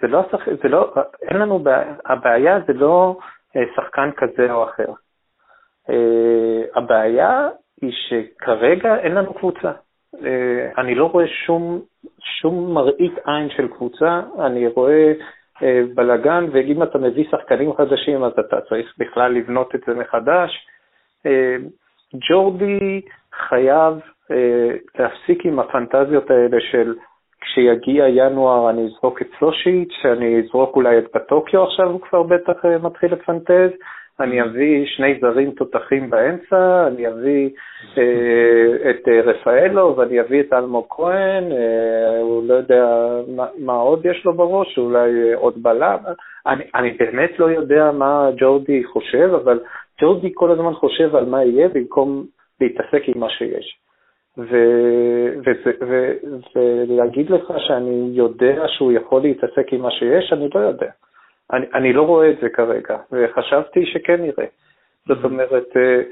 זה 0.00 0.08
לא, 0.08 0.24
זה 0.62 0.68
לא, 0.68 0.94
אין 1.22 1.36
לנו, 1.36 1.64
הבעיה 2.06 2.58
זה 2.66 2.72
לא 2.72 3.16
אה, 3.56 3.62
שחקן 3.76 4.10
כזה 4.16 4.52
או 4.52 4.64
אחר. 4.64 4.92
אה, 5.90 6.62
הבעיה 6.74 7.48
היא 7.82 7.92
שכרגע 7.92 8.96
אין 8.96 9.14
לנו 9.14 9.34
קבוצה. 9.34 9.72
אני 10.78 10.94
לא 10.94 11.04
רואה 11.06 11.26
שום, 11.26 11.80
שום 12.20 12.74
מראית 12.74 13.18
עין 13.26 13.50
של 13.50 13.68
קבוצה, 13.68 14.20
אני 14.38 14.68
רואה 14.68 15.12
אה, 15.62 15.82
בלאגן, 15.94 16.46
ואם 16.52 16.82
אתה 16.82 16.98
מביא 16.98 17.24
שחקנים 17.30 17.72
חדשים 17.76 18.24
אז 18.24 18.32
אתה 18.32 18.60
צריך 18.60 18.94
בכלל 18.98 19.32
לבנות 19.32 19.74
את 19.74 19.80
זה 19.86 19.94
מחדש. 19.94 20.66
אה, 21.26 21.56
ג'ורדי 22.28 23.00
חייב 23.48 23.94
אה, 24.30 24.70
להפסיק 24.98 25.46
עם 25.46 25.58
הפנטזיות 25.58 26.30
האלה 26.30 26.56
של 26.70 26.94
כשיגיע 27.40 28.08
ינואר 28.08 28.70
אני 28.70 28.86
אזרוק 28.86 29.22
את 29.22 29.26
סושיץ', 29.38 29.94
אני 30.04 30.40
אזרוק 30.40 30.76
אולי 30.76 30.98
את 30.98 31.04
בטוקיו 31.14 31.64
עכשיו, 31.64 31.90
הוא 31.90 32.00
כבר 32.00 32.22
בטח 32.22 32.64
מתחיל 32.82 33.12
לפנטז, 33.12 33.70
אני 34.20 34.42
אביא 34.42 34.86
שני 34.86 35.18
זרים 35.20 35.50
תותחים 35.50 36.10
באמצע, 36.10 36.86
אני 36.86 37.08
אביא 37.08 37.50
אה, 37.98 38.90
את 38.90 39.08
אה, 39.08 39.20
רפאלו 39.20 39.96
ואני 39.96 40.20
אביא 40.20 40.40
את 40.40 40.52
אלמוג 40.52 40.86
כהן, 40.90 41.52
אה, 41.52 42.20
הוא 42.20 42.48
לא 42.48 42.54
יודע 42.54 42.86
מה, 43.36 43.46
מה 43.58 43.72
עוד 43.72 44.06
יש 44.06 44.24
לו 44.24 44.34
בראש, 44.34 44.78
אולי 44.78 45.32
עוד 45.32 45.62
בלם. 45.62 45.98
אני, 46.46 46.64
אני 46.74 46.90
באמת 46.90 47.38
לא 47.38 47.50
יודע 47.50 47.90
מה 47.92 48.30
ג'ורדי 48.36 48.84
חושב, 48.84 49.30
אבל 49.44 49.60
ג'ורדי 50.00 50.30
כל 50.34 50.50
הזמן 50.50 50.72
חושב 50.72 51.16
על 51.16 51.24
מה 51.24 51.44
יהיה 51.44 51.68
במקום 51.68 52.24
להתעסק 52.60 53.02
עם 53.06 53.20
מה 53.20 53.30
שיש. 53.30 53.79
ולהגיד 56.54 57.30
לך 57.30 57.52
שאני 57.58 58.10
יודע 58.12 58.68
שהוא 58.68 58.92
יכול 58.92 59.22
להתעסק 59.22 59.72
עם 59.72 59.80
מה 59.80 59.90
שיש, 59.90 60.32
אני 60.32 60.48
לא 60.54 60.60
יודע. 60.60 60.90
אני, 61.52 61.66
אני 61.74 61.92
לא 61.92 62.02
רואה 62.02 62.30
את 62.30 62.36
זה 62.42 62.48
כרגע, 62.48 62.96
וחשבתי 63.12 63.86
שכן 63.86 64.20
נראה. 64.20 64.46
זאת 65.08 65.18
mm-hmm. 65.18 65.24
אומרת, 65.24 65.76
אה, 65.76 66.02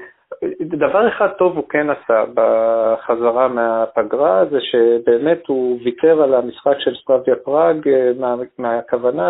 דבר 0.61 1.07
אחד 1.07 1.27
טוב 1.37 1.55
הוא 1.55 1.69
כן 1.69 1.87
עשה 1.89 2.23
בחזרה 2.33 3.47
מהפגרה, 3.47 4.45
זה 4.45 4.57
שבאמת 4.61 5.47
הוא 5.47 5.79
ויתר 5.83 6.21
על 6.21 6.33
המשחק 6.33 6.75
של 6.79 6.95
סטרביה 6.95 7.35
פראג 7.35 7.87
אה, 7.87 8.11
מה, 8.19 8.35
מהכוונה 8.57 9.29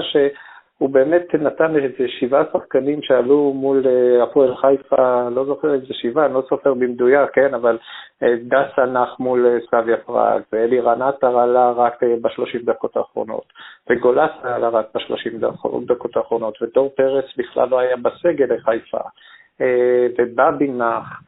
שהוא 0.80 0.90
באמת 0.90 1.36
נתן 1.36 1.76
איזה 1.76 2.08
שבעה 2.08 2.44
שחקנים 2.54 3.02
שעלו 3.02 3.54
מול 3.54 3.84
אה, 3.88 4.24
הפועל 4.24 4.56
חיפה, 4.56 5.30
לא 5.30 5.46
זוכר 5.46 5.74
איזה 5.74 5.94
שבעה, 5.94 6.26
אני 6.26 6.34
לא 6.34 6.44
סופר 6.50 6.74
במדויק, 6.74 7.30
כן, 7.34 7.54
אבל 7.54 7.78
דסה 8.22 8.86
נח 8.86 9.20
מול 9.20 9.60
סטרביה 9.68 9.98
פראג, 9.98 10.42
ואלי 10.54 10.80
רנטר 10.80 11.40
עלה 11.40 11.72
רק 11.72 12.00
בשלושים 12.22 12.62
דקות 12.62 12.98
האחרונות. 12.98 13.46
וגולסה 13.90 14.56
עלה 14.56 14.70
רק 14.70 14.86
בשלושים 14.96 15.40
דקות 15.86 16.18
האחרונות, 16.18 16.62
ודור 16.62 16.90
פרץ 16.96 17.26
בכלל 17.38 17.70
לא 17.70 17.80
היה 17.80 17.96
בסגל 17.98 18.54
לחיפה, 18.54 19.00
אה, 19.62 20.08
ובאבי 20.18 20.68
נח, 20.68 21.22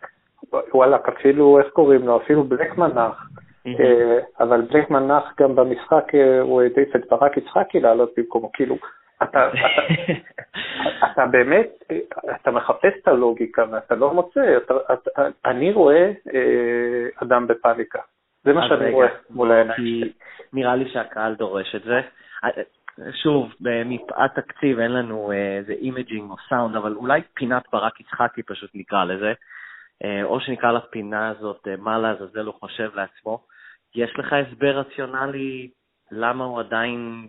וואלכ, 0.74 1.10
אפילו, 1.10 1.60
איך 1.60 1.68
קוראים 1.74 2.08
לו? 2.08 2.18
אפילו 2.18 2.44
בלקמן 2.44 2.92
נח, 2.96 3.28
אה, 3.68 4.20
אבל 4.40 4.62
בלקמן 4.62 5.12
נח 5.12 5.24
גם 5.40 5.56
במשחק, 5.56 6.16
אה, 6.16 6.42
הוא 6.42 6.62
העדיף 6.62 6.96
את 6.96 7.02
ברק 7.12 7.38
יצחקי 7.38 7.80
לעלות 7.80 8.12
במקומו, 8.18 8.52
כאילו, 8.52 8.76
אתה, 9.24 9.50
אתה, 9.50 9.50
אתה 11.12 11.26
באמת, 11.26 11.70
אתה 12.36 12.52
מחפש 12.52 12.94
את 13.02 13.08
הלוגיקה 13.08 13.66
ואתה 13.72 13.96
לא 13.96 14.14
מוצא, 14.14 14.58
אתה, 14.58 14.74
אתה, 14.94 15.22
אני 15.46 15.74
רואה 15.74 16.12
אדם 17.24 17.48
בפאניקה. 17.48 18.00
זה 18.44 18.54
מה 18.54 18.68
שאני 18.68 18.92
רואה 18.92 19.08
מול 19.30 19.52
העיניים. 19.52 20.12
נראה 20.54 20.76
לי 20.76 20.90
שהקהל 20.90 21.36
דורש 21.36 21.76
את 21.76 21.84
זה. 21.84 22.02
שוב, 23.24 23.54
מפאת 23.86 24.32
תקציב 24.36 24.80
אין 24.80 24.92
לנו 24.92 25.32
אה, 25.32 25.58
איזה 25.58 25.74
imaging 25.74 26.32
או 26.32 26.36
סאונד, 26.50 26.76
אבל 26.76 26.96
אולי 26.96 27.22
פינת 27.34 27.64
ברק 27.72 28.00
יצחקי 28.00 28.44
פשוט 28.44 28.70
נקרא 28.74 29.04
לזה, 29.04 29.34
אה, 30.04 30.24
או 30.24 30.40
שנקרא 30.40 30.72
לפינה 30.72 31.30
הזאת 31.30 31.68
אה, 31.68 31.76
מה 31.78 31.98
לעזאזל 31.98 32.46
הוא 32.46 32.54
חושב 32.54 32.92
לעצמו. 32.96 33.44
יש 33.96 34.20
לך 34.20 34.34
הסבר 34.34 34.80
רציונלי 34.80 35.70
למה 36.12 36.44
הוא 36.44 36.60
עדיין 36.60 37.28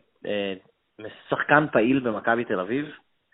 שחקן 1.28 1.66
פעיל 1.72 2.00
במכבי 2.00 2.44
תל 2.44 2.60
אביב? 2.60 2.86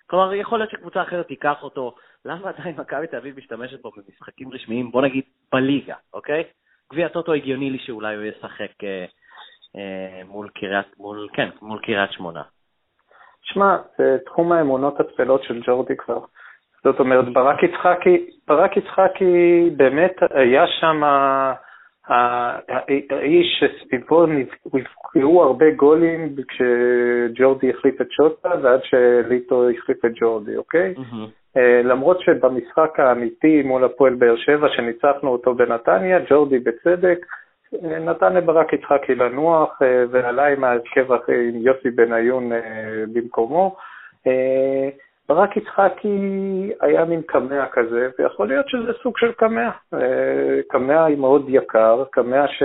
כלומר, 0.06 0.34
יכול 0.34 0.58
להיות 0.58 0.70
שקבוצה 0.70 1.02
אחרת 1.02 1.26
תיקח 1.26 1.62
אותו, 1.62 1.94
למה 2.24 2.48
עדיין 2.48 2.76
מכבי 2.78 3.06
תל 3.06 3.16
אביב 3.16 3.36
משתמשת 3.38 3.82
בו 3.82 3.90
במשחקים 3.96 4.52
רשמיים, 4.52 4.90
בוא 4.90 5.02
נגיד 5.02 5.24
בליגה, 5.52 5.94
אוקיי? 6.14 6.44
גביע 6.92 7.08
טוטו 7.08 7.32
הגיוני 7.32 7.70
לי 7.70 7.78
שאולי 7.78 8.16
הוא 8.16 8.24
ישחק 8.24 8.84
אה, 8.84 10.22
מול 10.24 10.48
קריית, 10.54 10.86
מול, 10.98 11.28
כן, 11.32 11.48
מול 11.62 11.80
קריית 11.82 12.12
שמונה. 12.12 12.42
שמע, 13.42 13.76
זה 13.98 14.16
תחום 14.26 14.52
האמונות 14.52 15.00
הטפלות 15.00 15.42
של 15.42 15.62
ג'ורדי 15.66 15.96
כבר. 15.96 16.18
זאת 16.84 17.00
אומרת, 17.00 17.24
ברק 17.32 17.62
יצחקי, 17.62 18.30
ברק 18.46 18.76
יצחקי 18.76 19.70
באמת 19.76 20.16
היה 20.30 20.66
שם 20.66 21.02
האיש 22.08 23.60
שסביבו 23.60 24.26
נבקעו 24.26 25.42
הרבה 25.42 25.70
גולים 25.70 26.34
כשג'ורדי 26.48 27.70
החליף 27.70 28.00
את 28.00 28.12
שוטה 28.12 28.50
ועד 28.62 28.80
שליטו 28.84 29.70
החליף 29.70 30.04
את 30.04 30.10
ג'ורדי, 30.20 30.56
אוקיי? 30.56 30.94
Mm-hmm. 30.96 31.58
למרות 31.84 32.20
שבמשחק 32.20 33.00
האמיתי 33.00 33.62
מול 33.62 33.84
הפועל 33.84 34.14
באר 34.14 34.36
שבע, 34.36 34.68
שניצחנו 34.68 35.30
אותו 35.30 35.54
בנתניה, 35.54 36.18
ג'ורדי 36.30 36.58
בצדק 36.58 37.18
נתן 37.82 38.32
לברק 38.32 38.72
יצחקי 38.72 39.14
לנוח 39.14 39.82
אה, 39.82 40.04
ועלה 40.10 40.46
עם 40.46 40.64
ההרכב 40.64 41.12
עם 41.12 41.56
יוסי 41.56 41.90
בניון 41.90 42.52
אה, 42.52 42.58
במקומו. 43.12 43.76
אה, 45.30 45.34
ברק 45.34 45.56
יצחקי 45.56 46.72
היה 46.80 47.04
מין 47.04 47.22
קמע 47.22 47.66
כזה, 47.72 48.08
ויכול 48.18 48.48
להיות 48.48 48.68
שזה 48.68 48.92
סוג 49.02 49.18
של 49.18 49.32
קמע. 49.32 49.70
קמע 50.68 51.08
מאוד 51.16 51.44
יקר, 51.48 52.04
קמע 52.12 52.46
ש, 52.48 52.62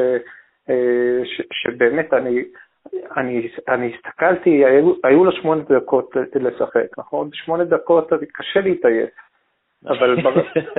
ש, 1.23 1.41
שבאמת 1.51 2.13
אני, 2.13 2.43
אני, 3.17 3.49
אני 3.67 3.93
הסתכלתי, 3.95 4.65
היו, 4.65 4.93
היו 5.03 5.25
לו 5.25 5.31
שמונה 5.31 5.61
דקות 5.69 6.15
לשחק, 6.35 6.97
נכון? 6.97 7.29
שמונה 7.33 7.63
דקות 7.63 8.09
קשה 8.33 8.61
להתעייף. 8.61 9.09
אבל, 9.87 10.17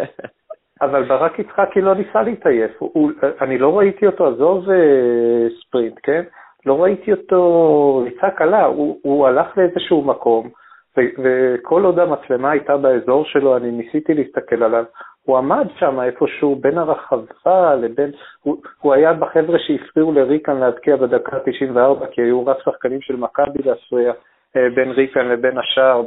אבל 0.83 1.05
ברק 1.05 1.39
יצחקי 1.39 1.81
לא 1.81 1.95
ניסה 1.95 2.23
להתעייף, 2.23 2.71
הוא, 2.79 3.11
אני 3.41 3.59
לא 3.59 3.79
ראיתי 3.79 4.07
אותו, 4.07 4.27
עזוב 4.27 4.71
אה, 4.71 5.47
ספרינט, 5.61 5.95
כן? 6.03 6.23
לא 6.67 6.83
ראיתי 6.83 7.13
אותו 7.13 8.03
ריצה 8.05 8.31
קלה, 8.31 8.65
הוא, 8.65 8.99
הוא 9.03 9.27
הלך 9.27 9.59
לאיזשהו 9.59 10.05
מקום, 10.05 10.51
וכל 10.99 11.85
עוד 11.85 11.99
המצלמה 11.99 12.51
הייתה 12.51 12.77
באזור 12.77 13.25
שלו, 13.25 13.57
אני 13.57 13.71
ניסיתי 13.71 14.15
להסתכל 14.15 14.63
עליו, 14.63 14.85
הוא 15.25 15.39
עמד 15.39 15.67
שם 15.79 16.01
איפשהו 16.01 16.57
בין 16.57 16.79
הרחבה 16.79 17.75
לבין, 17.75 18.11
הוא, 18.43 18.57
הוא 18.81 18.95
היה 18.95 19.13
בחבר'ה 19.13 19.59
שהפריעו 19.59 20.13
לריקן 20.13 20.57
להבקיע 20.57 20.97
בדקה 20.97 21.39
94, 21.39 22.07
כי 22.07 22.23
היו 22.23 22.47
רק 22.47 22.57
שחקנים 22.65 23.01
של 23.01 23.17
מכבי 23.17 23.63
להפריע 23.65 24.13
אה, 24.57 24.71
בין 24.75 24.91
ריקן 24.91 25.29
לבין 25.29 25.59
השער 25.59 26.03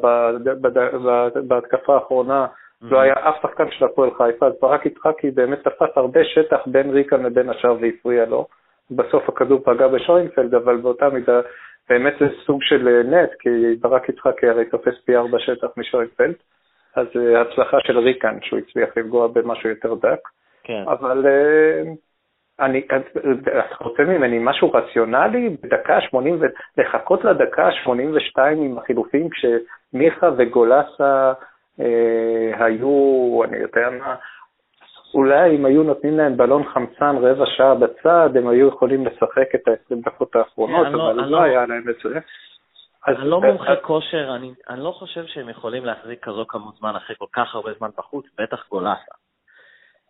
בהתקפה 1.47 1.95
האחרונה. 1.95 2.45
לא 2.81 2.99
היה 2.99 3.13
אף 3.13 3.35
שחקן 3.41 3.71
של 3.71 3.85
הפועל 3.85 4.09
חיפה, 4.11 4.47
אז 4.47 4.53
ברק 4.61 4.85
יצחקי 4.85 5.31
באמת 5.31 5.59
תפס 5.63 5.89
הרבה 5.95 6.23
שטח 6.23 6.59
בין 6.65 6.89
ריקן 6.89 7.23
לבין 7.23 7.49
השאר 7.49 7.75
והפריע 7.81 8.25
לו. 8.25 8.47
בסוף 8.91 9.29
הכדור 9.29 9.59
פגע 9.63 9.87
בשוינפלד, 9.87 10.55
אבל 10.55 10.77
באותה 10.77 11.09
מידה 11.09 11.41
באמת 11.89 12.13
זה 12.19 12.25
סוג 12.45 12.63
של 12.63 12.87
אה, 12.87 13.03
נט, 13.03 13.29
כי 13.39 13.49
ברק 13.79 14.09
יצחקי 14.09 14.47
הרי 14.47 14.65
תופס 14.65 14.93
פי 15.05 15.15
ארבע 15.15 15.39
שטח 15.39 15.67
משוינפלד, 15.77 16.35
אז 16.95 17.07
אה, 17.15 17.41
הצלחה 17.41 17.77
של 17.79 17.97
ריקן 17.99 18.37
שהוא 18.41 18.59
הצליח 18.59 18.89
לפגוע 18.97 19.27
במשהו 19.27 19.69
יותר 19.69 19.93
דק. 19.93 20.19
כן. 20.63 20.83
אבל 20.87 21.25
אה, 21.27 21.81
אני, 22.59 22.81
אתה 22.89 23.83
רוצה 23.83 24.03
ממני 24.03 24.37
משהו 24.41 24.71
רציונלי 24.71 25.49
בדקה 25.63 26.01
80, 26.01 26.39
לחכות 26.77 27.25
לדקה 27.25 27.71
82 27.71 28.63
עם 28.63 28.77
החילופים 28.77 29.27
כשמיכה 29.29 30.29
וגולסה 30.37 31.33
אה, 31.79 32.65
היו, 32.65 33.41
אני 33.43 33.57
יודע 33.57 33.89
מה, 33.89 34.15
אולי 35.13 35.55
אם 35.55 35.65
היו 35.65 35.83
נותנים 35.83 36.17
להם 36.17 36.37
בלון 36.37 36.63
חמצן 36.63 37.17
רבע 37.17 37.45
שעה 37.57 37.75
בצד, 37.75 38.29
הם 38.37 38.47
היו 38.47 38.67
יכולים 38.67 39.05
לשחק 39.05 39.55
את 39.55 39.67
ה-20 39.67 39.95
דקות 40.05 40.35
האחרונות, 40.35 40.87
אבל 40.87 41.13
לא, 41.13 41.25
לא 41.25 41.41
היה 41.41 41.65
להם 41.65 41.89
את 41.89 41.95
זה. 42.03 42.19
אני 43.07 43.29
לא 43.29 43.41
מומחה 43.41 43.75
כושר, 43.75 44.35
אני, 44.35 44.53
אני 44.69 44.83
לא 44.83 44.91
חושב 44.91 45.25
שהם 45.25 45.49
יכולים 45.49 45.85
להחזיק 45.85 46.23
כזו 46.23 46.45
כמות 46.47 46.75
זמן 46.75 46.95
אחרי 46.95 47.15
כל 47.19 47.25
כך 47.33 47.55
הרבה 47.55 47.73
זמן 47.77 47.89
בחוץ, 47.97 48.25
בטח 48.39 48.67
גולסה. 48.69 49.13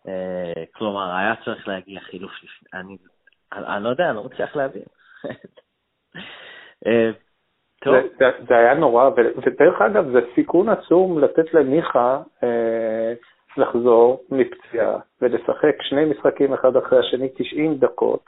אה, 0.08 0.64
כלומר, 0.76 1.16
היה 1.16 1.34
צריך 1.46 1.68
להגיע 1.68 2.00
חילוף 2.00 2.32
לפני, 2.44 2.80
אני, 2.80 2.98
אני, 3.54 3.76
אני 3.76 3.84
לא 3.84 3.90
יודע, 3.90 4.10
אני 4.10 4.16
לא 4.16 4.24
מצליח 4.24 4.56
להבין. 4.56 4.84
אה, 6.88 7.12
טוב. 7.82 7.96
זה, 7.96 8.08
זה, 8.20 8.26
זה 8.48 8.58
היה 8.58 8.74
נורא, 8.74 9.10
ודרך 9.46 9.82
אגב, 9.82 10.12
זה 10.12 10.20
סיכון 10.36 10.70
עצום 10.70 11.20
לתת 11.20 11.54
למיכה 11.54 12.22
אה, 12.44 13.14
לחזור 13.58 14.24
מפציעה 14.32 15.00
ולשחק 15.22 15.82
שני 15.82 16.06
משחקים 16.06 16.54
אחד 16.54 16.76
אחרי 16.78 17.00
השני 17.00 17.30
90 17.36 17.78
דקות, 17.78 18.20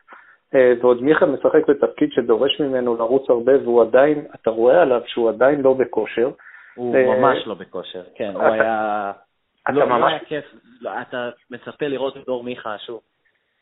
אה, 0.56 0.74
ועוד 0.82 1.04
מיכה 1.04 1.26
משחק 1.26 1.68
בתפקיד 1.68 2.12
שדורש 2.12 2.60
ממנו 2.60 2.96
לרוץ 2.96 3.30
הרבה, 3.30 3.52
והוא 3.64 3.82
עדיין, 3.82 4.26
אתה 4.36 4.50
רואה 4.50 4.82
עליו 4.82 5.02
שהוא 5.06 5.30
עדיין 5.30 5.62
לא 5.62 5.74
בכושר. 5.74 6.30
הוא 6.76 6.96
אה, 6.96 7.06
ממש 7.06 7.48
לא 7.48 7.54
בכושר, 7.54 8.04
כן, 8.16 8.32
הוא 8.34 8.44
היה... 8.44 9.12
אתה 9.64 9.72
לא, 9.72 9.80
לא 9.80 9.86
ממש... 9.86 10.02
לא 10.02 10.08
היה 10.08 10.20
כיף, 10.20 10.46
לא, 10.82 10.92
אתה 11.02 11.30
מצפה 11.52 11.88
לראות 11.88 12.18
את 12.18 12.26
דור 12.26 12.44
מיכה 12.44 12.78
שוב 12.78 13.02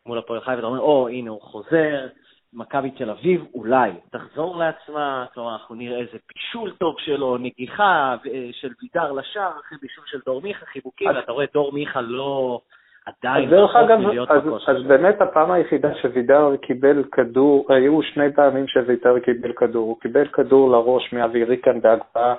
מול 0.05 0.17
הפועל 0.17 0.39
חיפה, 0.39 0.55
ואתה 0.55 0.67
אומר, 0.67 0.79
או, 0.79 1.07
הנה 1.07 1.29
הוא 1.29 1.41
חוזר, 1.41 2.07
מכבי 2.53 2.91
תל 2.91 3.09
אביב 3.09 3.45
אולי 3.53 3.91
תחזור 4.11 4.57
לעצמה, 4.57 5.25
כלומר 5.33 5.53
אנחנו 5.53 5.75
נראה 5.75 5.99
איזה 5.99 6.17
בישול 6.33 6.71
טוב 6.71 6.95
שלו, 6.99 7.37
נגיחה 7.37 8.15
אה, 8.25 8.49
של 8.51 8.69
וידר 8.81 9.11
לשער 9.11 9.51
אחרי 9.59 9.77
בישול 9.81 10.03
של 10.07 10.19
דור 10.25 10.41
מיכה, 10.41 10.65
חיבוקים, 10.65 11.07
ואתה 11.07 11.31
רואה 11.31 11.45
דור 11.53 11.73
מיכה 11.73 12.01
לא... 12.01 12.59
עדיין 13.07 13.53
רחוק 13.53 13.91
מלהיות 13.91 14.29
בכושר. 14.29 14.71
אז 14.71 14.83
באמת 14.83 15.21
הפעם 15.21 15.51
היחידה 15.51 15.95
שווידר 15.95 16.55
קיבל 16.61 17.03
כדור, 17.11 17.65
היו 17.69 18.01
שני 18.01 18.33
פעמים 18.33 18.67
שווידר 18.67 19.19
קיבל 19.19 19.53
כדור, 19.53 19.87
הוא 19.87 19.99
קיבל 19.99 20.27
כדור 20.27 20.71
לראש 20.71 21.13
מאבי 21.13 21.43
ריקן 21.43 21.81
בהגבהה, 21.81 22.35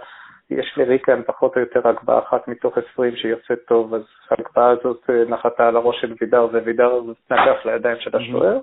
יש 0.51 0.75
לריקן 0.77 1.23
פחות 1.27 1.57
או 1.57 1.61
יותר 1.61 1.89
הגבהה 1.89 2.19
אחת 2.19 2.49
מתוך 2.49 2.79
20 2.93 3.17
שיוצאת 3.17 3.59
טוב, 3.69 3.95
אז 3.95 4.03
ההגבהה 4.31 4.71
הזאת 4.71 5.11
אה, 5.11 5.25
נחתה 5.29 5.69
על 5.69 5.77
הראש 5.77 6.01
של 6.01 6.15
וידר 6.21 6.47
ווידר 6.53 7.01
נגף 7.31 7.65
לידיים 7.65 7.97
של 8.01 8.17
השוער. 8.17 8.55
אה, 8.55 8.59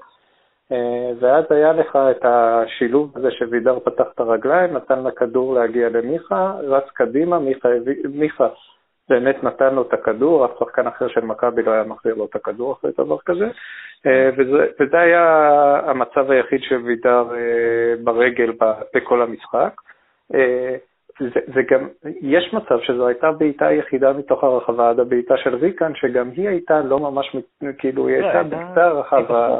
ואז 1.20 1.46
היה 1.50 1.74
לך 1.74 1.96
את 2.12 2.26
השילוב 2.26 3.12
הזה 3.16 3.32
שווידר 3.32 3.80
פתח 3.80 4.06
את 4.16 4.20
הרגליים, 4.20 4.74
נתן 4.74 5.04
לכדור 5.04 5.54
להגיע 5.54 5.90
למיכה, 5.90 6.54
רץ 6.64 6.90
קדימה, 6.94 7.40
מיכה, 7.40 7.70
מיכה 8.14 8.48
באמת 9.10 9.44
נתן 9.44 9.76
לו 9.76 9.82
את 9.82 9.94
הכדור, 9.94 10.46
אף 10.46 10.52
שחקן 10.60 10.88
אחר 10.88 11.08
של 11.08 11.22
מכבי 11.22 11.64
לא 11.64 11.72
היה 11.72 11.84
מחזיר 11.84 12.16
לו 12.16 12.26
את 12.26 12.36
הכדור 12.36 12.74
אחרי 12.74 12.92
דבר 12.98 13.18
כזה, 13.26 13.46
אה, 14.06 14.30
וזה, 14.38 14.66
וזה 14.80 15.00
היה 15.00 15.26
המצב 15.86 16.32
היחיד 16.32 16.60
של 16.64 16.76
וידר 16.76 17.26
אה, 17.36 18.04
ברגל 18.04 18.52
בכל 18.96 19.22
המשחק. 19.22 19.74
זה, 21.20 21.40
זה 21.56 21.62
גם, 21.70 21.88
יש 22.22 22.54
מצב 22.54 22.80
שזו 22.82 23.08
הייתה 23.08 23.32
בעיטה 23.32 23.68
היחידה 23.68 24.14
מתוך 24.14 24.44
הרחבה 24.44 24.90
עד 24.90 25.00
הבעיטה 25.00 25.38
של 25.38 25.56
ריקן, 25.56 25.92
שגם 25.96 26.30
היא 26.30 26.50
הייתה 26.50 26.82
לא 26.82 27.00
ממש, 27.00 27.36
כאילו, 27.78 28.08
היא 28.08 28.18
לא, 28.18 28.28
הייתה 28.28 28.44
בקצה 28.44 28.86
הרחבה. 28.86 29.60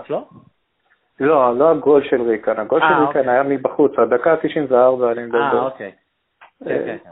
לא? 1.20 1.58
לא, 1.58 1.72
הגול 1.72 2.04
של 2.10 2.22
ריקן, 2.22 2.60
הגול 2.60 2.80
של 2.80 2.86
אה, 2.86 3.00
ריקן 3.00 3.20
אוקיי. 3.20 3.32
היה 3.32 3.44
מבחוץ, 3.44 3.92
הדקה 3.98 4.32
ה-94 4.32 5.12
אני 5.12 5.26
מדבר. 5.26 5.40
אה, 5.40 5.66
אוקיי. 5.66 5.92
אה, 6.68 6.84
כן, 6.86 6.98
כן. 7.04 7.12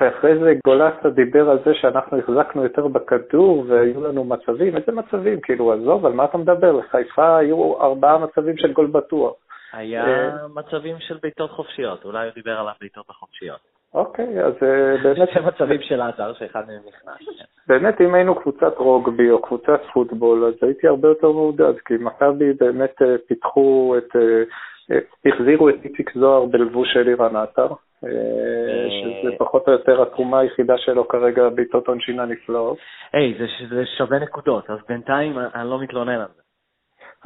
ואחרי 0.00 0.38
זה 0.38 0.54
גולסה 0.66 1.10
דיבר 1.10 1.50
על 1.50 1.58
זה 1.64 1.74
שאנחנו 1.74 2.18
החזקנו 2.18 2.62
יותר 2.62 2.88
בכדור 2.88 3.64
והיו 3.68 4.04
לנו 4.04 4.24
מצבים, 4.24 4.76
איזה 4.76 4.92
מצבים? 4.92 5.40
כאילו, 5.40 5.72
עזוב, 5.72 6.06
על 6.06 6.12
מה 6.12 6.24
אתה 6.24 6.38
מדבר? 6.38 6.72
לחיפה 6.72 7.36
היו 7.36 7.80
ארבעה 7.80 8.18
מצבים 8.18 8.56
של 8.56 8.72
גול 8.72 8.86
בטוח. 8.86 9.34
היה 9.72 10.04
אה, 10.06 10.48
מצבים 10.54 10.96
של 10.98 11.18
בעיטות 11.22 11.50
חופשיות, 11.50 12.04
אולי 12.04 12.24
הוא 12.26 12.34
דיבר 12.34 12.60
על 12.60 12.68
הבעיטות 12.68 13.10
החופשיות. 13.10 13.60
אוקיי, 13.94 14.44
אז 14.44 14.54
אה, 14.62 14.96
באמת... 15.02 15.28
שתי 15.30 15.40
מצבים 15.40 15.82
של 15.82 16.00
עזר 16.00 16.32
שאחד 16.32 16.62
מהם 16.66 16.80
נכנס. 16.88 17.38
באמת, 17.66 18.00
אם 18.00 18.14
היינו 18.14 18.34
קבוצת 18.34 18.76
רוגבי 18.76 19.30
או 19.30 19.42
קבוצת 19.42 19.80
פוטבול, 19.92 20.44
אז 20.44 20.54
הייתי 20.62 20.88
הרבה 20.88 21.08
יותר 21.08 21.32
מעודד, 21.32 21.78
כי 21.84 21.94
מכבי 22.00 22.52
באמת 22.52 23.02
אה, 23.02 23.14
פיתחו 23.28 23.94
את... 23.98 24.16
אה, 24.16 24.42
החזירו 25.26 25.68
את 25.68 25.74
איציק 25.84 26.10
זוהר 26.14 26.44
בלבוש 26.44 26.92
של 26.92 27.08
אירן 27.08 27.36
עטר, 27.36 27.68
שזה 28.00 29.30
פחות 29.38 29.68
או 29.68 29.72
יותר 29.72 30.02
התרומה 30.02 30.38
היחידה 30.38 30.78
שלו 30.78 31.08
כרגע 31.08 31.48
בעיטות 31.48 31.88
עונשין 31.88 32.20
הנפלאות. 32.20 32.78
היי, 33.12 33.34
זה 33.70 33.86
שווה 33.98 34.18
נקודות, 34.18 34.70
אז 34.70 34.78
בינתיים 34.88 35.38
אני 35.54 35.70
לא 35.70 35.80
מתלונן 35.80 36.20
על 36.20 36.26
זה. 36.36 36.42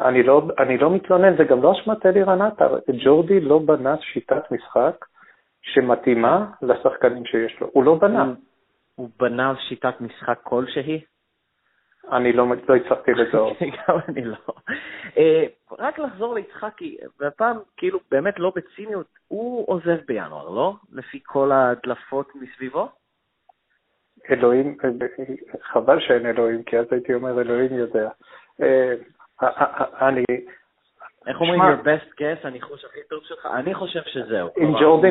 אני 0.04 0.22
לא, 0.22 0.42
אני 0.58 0.78
לא 0.78 0.90
מתלונן, 0.90 1.36
זה 1.36 1.44
גם 1.44 1.62
לא 1.62 1.72
אשמת 1.72 2.06
אלירן 2.06 2.42
עטר. 2.42 2.78
ג'ורדי 3.04 3.40
לא 3.40 3.58
בנה 3.58 3.96
שיטת 4.00 4.42
משחק 4.50 5.04
שמתאימה 5.74 6.46
לשחקנים 6.62 7.24
שיש 7.24 7.60
לו. 7.60 7.70
הוא 7.72 7.84
לא 7.84 7.94
בנה. 7.94 8.24
הוא, 8.24 8.34
הוא 8.94 9.08
בנה 9.18 9.54
שיטת 9.68 10.00
משחק 10.00 10.38
כלשהי? 10.42 11.00
אני 12.12 12.32
לא, 12.32 12.46
לא 12.68 12.74
הצלחתי 12.74 13.12
לזהות. 13.12 13.56
גם 13.88 13.98
אני 14.08 14.24
לא. 14.24 14.36
אה, 15.18 15.44
רק 15.78 15.98
לחזור 15.98 16.34
ליצחקי, 16.34 16.96
והפעם, 17.20 17.58
כאילו, 17.76 18.00
באמת 18.10 18.38
לא 18.38 18.52
בציניות, 18.56 19.06
הוא 19.28 19.64
עוזב 19.68 19.96
בינואר, 20.06 20.48
לא? 20.48 20.74
לפי 20.92 21.20
כל 21.24 21.52
ההדלפות 21.52 22.32
מסביבו? 22.34 22.88
אלוהים, 24.30 24.76
חבל 25.62 26.00
שאין 26.00 26.26
אלוהים, 26.26 26.62
כי 26.62 26.78
אז 26.78 26.86
הייתי 26.90 27.14
אומר, 27.14 27.40
אלוהים 27.40 27.74
יודע. 27.74 28.08
אה, 28.62 28.94
אני, 30.08 30.24
איך 31.26 31.40
אומרים 31.40 31.60
your 31.60 31.84
best 31.84 32.20
guess, 32.20 32.46
הניחוש 32.46 32.84
הכי 32.84 33.00
טוב 33.10 33.20
שלך? 33.24 33.48
אני 33.54 33.74
חושב 33.74 34.00
שזהו. 34.06 34.48
אם 34.58 34.72
ג'ורדי, 34.80 35.08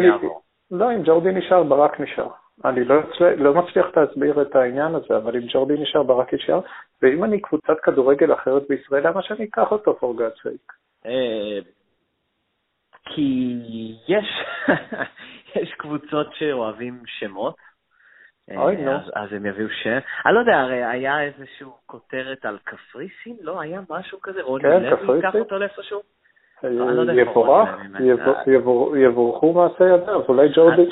לא, 0.71 0.91
אם 0.91 1.03
ג'ורדי 1.03 1.31
נשאר, 1.31 1.63
ברק 1.63 1.99
נשאר. 1.99 2.29
אני 2.65 2.85
לא, 2.85 2.95
לא 3.37 3.53
מצליח 3.53 3.97
להסביר 3.97 4.41
את 4.41 4.55
העניין 4.55 4.95
הזה, 4.95 5.17
אבל 5.17 5.35
אם 5.35 5.41
ג'ורדי 5.53 5.73
נשאר, 5.73 6.03
ברק 6.03 6.33
נשאר, 6.33 6.59
ואם 7.01 7.23
אני 7.23 7.41
קבוצת 7.41 7.79
כדורגל 7.83 8.33
אחרת 8.33 8.63
בישראל, 8.69 9.07
למה 9.07 9.21
שאני 9.21 9.45
אקח 9.45 9.71
אותו 9.71 9.97
for 10.01 10.19
God's 10.19 10.39
sake? 10.39 10.73
אה, 11.05 11.59
כי 13.03 13.57
יש, 14.07 14.25
יש 15.61 15.73
קבוצות 15.77 16.27
שאוהבים 16.33 17.01
שמות, 17.05 17.55
אוי, 18.55 18.77
נו. 18.77 18.91
אז, 18.91 19.01
אז 19.15 19.33
הם 19.33 19.45
יביאו 19.45 19.69
שם. 19.69 19.97
אני 20.25 20.33
לא 20.35 20.39
יודע, 20.39 20.57
הרי 20.57 20.85
היה 20.85 21.21
איזושהי 21.21 21.67
כותרת 21.85 22.45
על 22.45 22.57
קפריסין? 22.63 23.37
לא, 23.41 23.61
היה 23.61 23.81
משהו 23.89 24.21
כזה? 24.21 24.41
רוני 24.41 24.63
כן, 24.63 24.83
לוי 24.83 25.15
ייקח 25.15 25.35
אותו 25.35 25.57
לאיפשהו? 25.57 26.01
אה, 26.63 26.69
לא 26.69 27.11
יבורך, 27.21 27.69
יבורכו 28.97 29.53
מעשי 29.53 29.83
ידיו, 29.83 30.21
אולי 30.29 30.49
ג'ורדי, 30.55 30.89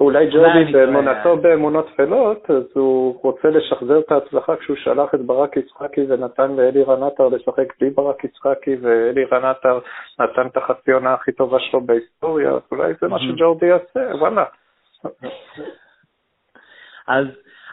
אולי 0.00 0.30
ג'ורדי 0.30 0.72
באמונתו 0.72 1.36
באמונות 1.36 1.86
טפלות, 1.92 2.50
אז 2.50 2.64
הוא 2.74 3.20
רוצה 3.22 3.48
לשחזר 3.48 3.98
את 3.98 4.12
ההצלחה 4.12 4.56
כשהוא 4.56 4.76
שלח 4.76 5.14
את 5.14 5.20
ברק 5.20 5.56
יצחקי 5.56 6.06
ונתן 6.08 6.52
לאלי 6.52 6.82
רנטר 6.82 7.28
לשחק 7.28 7.80
בלי 7.80 7.90
ברק 7.90 8.24
יצחקי, 8.24 8.76
ואלי 8.82 9.24
רנטר 9.24 9.78
נתן 10.20 10.46
את 10.46 10.56
החצי 10.56 10.92
עונה 10.92 11.14
הכי 11.14 11.32
טובה 11.32 11.60
שלו 11.60 11.80
בהיסטוריה, 11.80 12.50
אז 12.50 12.62
אולי 12.70 12.92
זה 13.00 13.08
מה 13.08 13.18
שג'ורדי 13.18 13.66
יעשה, 13.66 14.16
וואלה. 14.16 14.44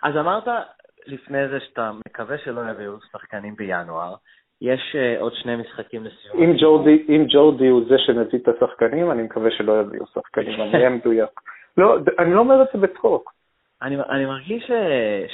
אז 0.04 0.18
אמרת 0.18 0.48
לפני 1.08 1.48
זה 1.48 1.60
שאתה 1.60 1.92
מקווה 2.08 2.38
שלא 2.38 2.62
יביאו 2.72 2.94
שחקנים 3.12 3.56
בינואר. 3.56 4.16
יש 4.62 4.96
uh, 4.96 5.22
עוד 5.22 5.34
שני 5.36 5.56
משחקים 5.56 6.04
לסיום. 6.04 6.44
אם 6.44 6.54
ג'ורדי, 6.58 7.06
אם 7.10 7.26
ג'ורדי 7.30 7.68
הוא 7.68 7.82
זה 7.90 7.96
שמביא 7.98 8.40
את 8.40 8.48
השחקנים, 8.48 9.12
אני 9.12 9.24
מקווה 9.24 9.52
שלא 9.52 9.80
יביאו 9.82 10.06
שחקנים, 10.06 10.62
אני 10.62 10.74
אהיה 10.74 10.90
מדויק. 10.90 11.30
לא, 11.78 11.98
אני 12.20 12.34
לא 12.34 12.40
אומר 12.40 12.62
את 12.62 12.68
זה 12.74 12.80
בצחוק. 12.80 13.34
אני, 13.82 13.98
אני 14.10 14.26
מרגיש 14.26 14.64
ש, 14.64 14.72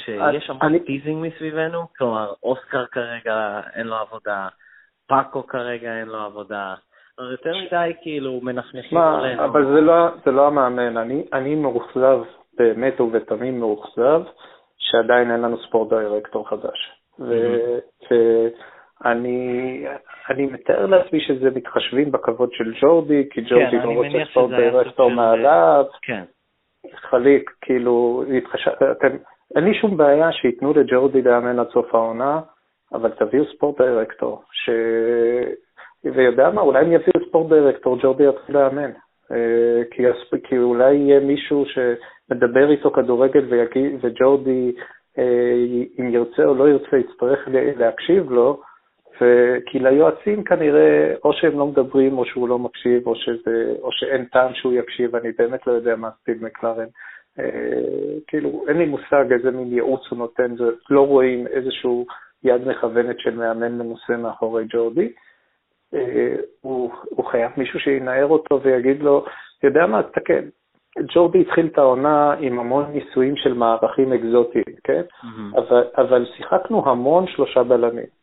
שיש 0.04 0.50
המון 0.50 0.62
אני... 0.62 0.80
teasing 0.80 1.26
מסביבנו, 1.26 1.86
כלומר, 1.98 2.32
אוסקר 2.42 2.86
כרגע 2.86 3.60
אין 3.74 3.86
לו 3.86 3.96
עבודה, 3.96 4.48
פאקו 5.08 5.46
כרגע 5.46 5.98
אין 5.98 6.08
לו 6.08 6.18
עבודה. 6.18 6.74
יותר 7.32 7.52
מדי 7.66 7.92
כאילו 8.02 8.40
מנפנפים 8.42 8.98
עלינו. 8.98 9.44
אבל 9.44 9.64
זה 9.74 9.80
לא, 9.80 10.08
זה 10.24 10.30
לא 10.30 10.46
המאמן, 10.46 10.96
אני, 10.96 11.24
אני 11.32 11.54
מאוכזב 11.54 12.18
באמת 12.58 13.00
ובתמים 13.00 13.60
מאוכזב 13.60 14.22
שעדיין 14.78 15.30
אין 15.30 15.40
לנו 15.40 15.58
ספורט 15.58 15.88
דירקטור 15.92 16.48
חדש. 16.48 16.92
ואני 17.18 18.50
אני 19.04 20.46
מתאר 20.46 20.86
לעצמי 20.86 21.20
שזה 21.20 21.50
מתחשבים 21.54 22.12
בכבוד 22.12 22.52
של 22.52 22.72
ג'ורדי, 22.80 23.28
כי 23.30 23.40
ג'ורדי 23.40 23.78
כן, 23.80 23.86
לא 23.86 23.90
רוצה 23.90 24.30
ספורט 24.30 24.50
דירקטור 24.50 25.10
מעליו. 25.10 25.84
כן. 26.02 26.24
חליק, 26.96 27.50
כאילו, 27.60 28.24
אתם, 28.92 29.16
אין 29.56 29.64
לי 29.64 29.74
שום 29.74 29.96
בעיה 29.96 30.32
שייתנו 30.32 30.72
לג'ורדי 30.72 31.22
לאמן 31.22 31.58
עד 31.58 31.68
סוף 31.68 31.94
העונה, 31.94 32.40
אבל 32.92 33.10
תביאו 33.10 33.44
ספורט 33.44 33.80
דירקטור, 33.80 34.42
ש... 34.52 34.70
ויודע 36.04 36.50
מה, 36.50 36.60
אולי 36.60 36.86
אם 36.86 36.92
יביאו 36.92 37.28
ספורט 37.28 37.52
דירקטור, 37.52 37.98
ג'ורדי 38.02 38.28
יתחיל 38.28 38.58
לאמן. 38.58 38.90
אה, 39.32 39.82
כי, 39.90 40.02
כי 40.44 40.58
אולי 40.58 40.94
יהיה 40.94 41.20
מישהו 41.20 41.64
שמדבר 41.66 42.70
איתו 42.70 42.90
כדורגל 42.90 43.44
ויגיד, 43.48 43.92
וג'ורדי, 44.00 44.72
אה, 45.18 45.54
אם 46.00 46.10
ירצה 46.10 46.44
או 46.44 46.54
לא 46.54 46.68
ירצה, 46.68 46.96
יצטרך 46.96 47.48
להקשיב 47.76 48.30
לו, 48.30 48.60
כי 49.66 49.78
ליועצים 49.78 50.44
כנראה, 50.44 51.14
או 51.24 51.32
שהם 51.32 51.58
לא 51.58 51.66
מדברים, 51.66 52.18
או 52.18 52.24
שהוא 52.24 52.48
לא 52.48 52.58
מקשיב, 52.58 53.06
או, 53.06 53.14
שזה, 53.16 53.74
או 53.82 53.88
שאין 53.92 54.24
טעם 54.24 54.54
שהוא 54.54 54.72
יקשיב, 54.72 55.16
אני 55.16 55.28
באמת 55.38 55.66
לא 55.66 55.72
יודע 55.72 55.96
מה 55.96 56.10
סטיב 56.20 56.44
מקלרן. 56.44 56.86
אה, 57.38 57.44
כאילו, 58.26 58.64
אין 58.68 58.78
לי 58.78 58.86
מושג 58.86 59.32
איזה 59.32 59.50
מין 59.50 59.72
ייעוץ 59.72 60.00
הוא 60.10 60.18
נותן, 60.18 60.56
זה, 60.56 60.64
לא 60.90 61.06
רואים 61.06 61.46
איזשהו 61.46 62.06
יד 62.44 62.68
מכוונת 62.68 63.20
של 63.20 63.36
מאמן 63.36 63.78
מנוסה 63.78 64.16
מאחורי 64.16 64.64
ג'ורדי. 64.68 65.12
אה, 65.94 66.34
הוא, 66.60 66.92
הוא 67.10 67.26
חייב 67.26 67.50
מישהו 67.56 67.80
שינער 67.80 68.26
אותו 68.26 68.62
ויגיד 68.62 69.02
לו, 69.02 69.24
יודע 69.62 69.86
מה, 69.86 70.02
תסתכל, 70.02 70.42
ג'ורדי 71.14 71.40
התחיל 71.40 71.66
את 71.66 71.78
העונה 71.78 72.32
עם 72.40 72.58
המון 72.58 72.84
ניסויים 72.92 73.36
של 73.36 73.54
מערכים 73.54 74.12
אקזוטיים, 74.12 74.64
כן? 74.84 75.02
Mm-hmm. 75.02 75.58
אבל, 75.58 75.84
אבל 75.96 76.26
שיחקנו 76.36 76.90
המון 76.90 77.26
שלושה 77.26 77.62
בלמים. 77.62 78.19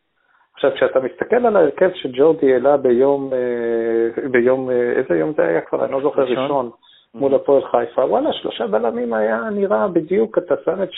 עכשיו, 0.58 0.70
כשאתה 0.74 1.00
מסתכל 1.00 1.46
על 1.46 1.56
ההרכב 1.56 1.90
שג'ורדי 1.94 2.52
העלה 2.52 2.76
ביום, 2.76 3.30
אה, 3.32 4.28
ביום, 4.28 4.70
אה, 4.70 4.92
איזה 4.92 5.14
יום 5.18 5.32
זה 5.36 5.42
היה 5.42 5.60
כבר? 5.60 5.84
אני 5.84 5.92
לא 5.92 6.02
זוכר, 6.02 6.22
ראשון, 6.22 6.44
ראשון 6.44 6.70
mm-hmm. 6.70 7.18
מול 7.18 7.34
הפועל 7.34 7.62
חיפה, 7.64 8.04
וואלה, 8.04 8.32
שלושה 8.32 8.66
בלמים 8.66 9.12
היה 9.12 9.40
נראה 9.52 9.88
בדיוק, 9.88 10.38
אתה 10.38 10.54
שם 10.64 10.82
את, 10.82 10.88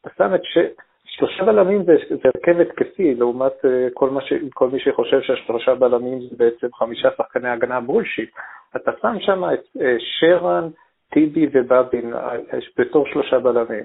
אתה 0.00 0.10
שם 0.18 0.34
את 0.34 0.44
ש... 0.44 0.58
שלושה 1.04 1.44
בלמים 1.44 1.84
זה, 1.84 1.92
זה 2.08 2.30
הרכב 2.34 2.60
התקפי, 2.60 3.14
לעומת 3.14 3.52
uh, 3.64 3.68
כל, 3.94 4.10
ש, 4.20 4.32
כל 4.54 4.68
מי 4.68 4.80
שחושב 4.80 5.20
שהשלושה 5.20 5.74
בלמים 5.74 6.20
זה 6.20 6.36
בעצם 6.36 6.66
חמישה 6.74 7.08
שחקני 7.16 7.48
הגנה 7.48 7.80
בולשיט. 7.80 8.30
אתה 8.76 8.90
שם 9.02 9.16
שם 9.20 9.44
את 9.44 9.76
שרן, 9.98 10.68
טיבי 11.12 11.46
ובבין 11.52 12.14
בתור 12.78 13.06
שלושה 13.06 13.38
בלמים. 13.38 13.84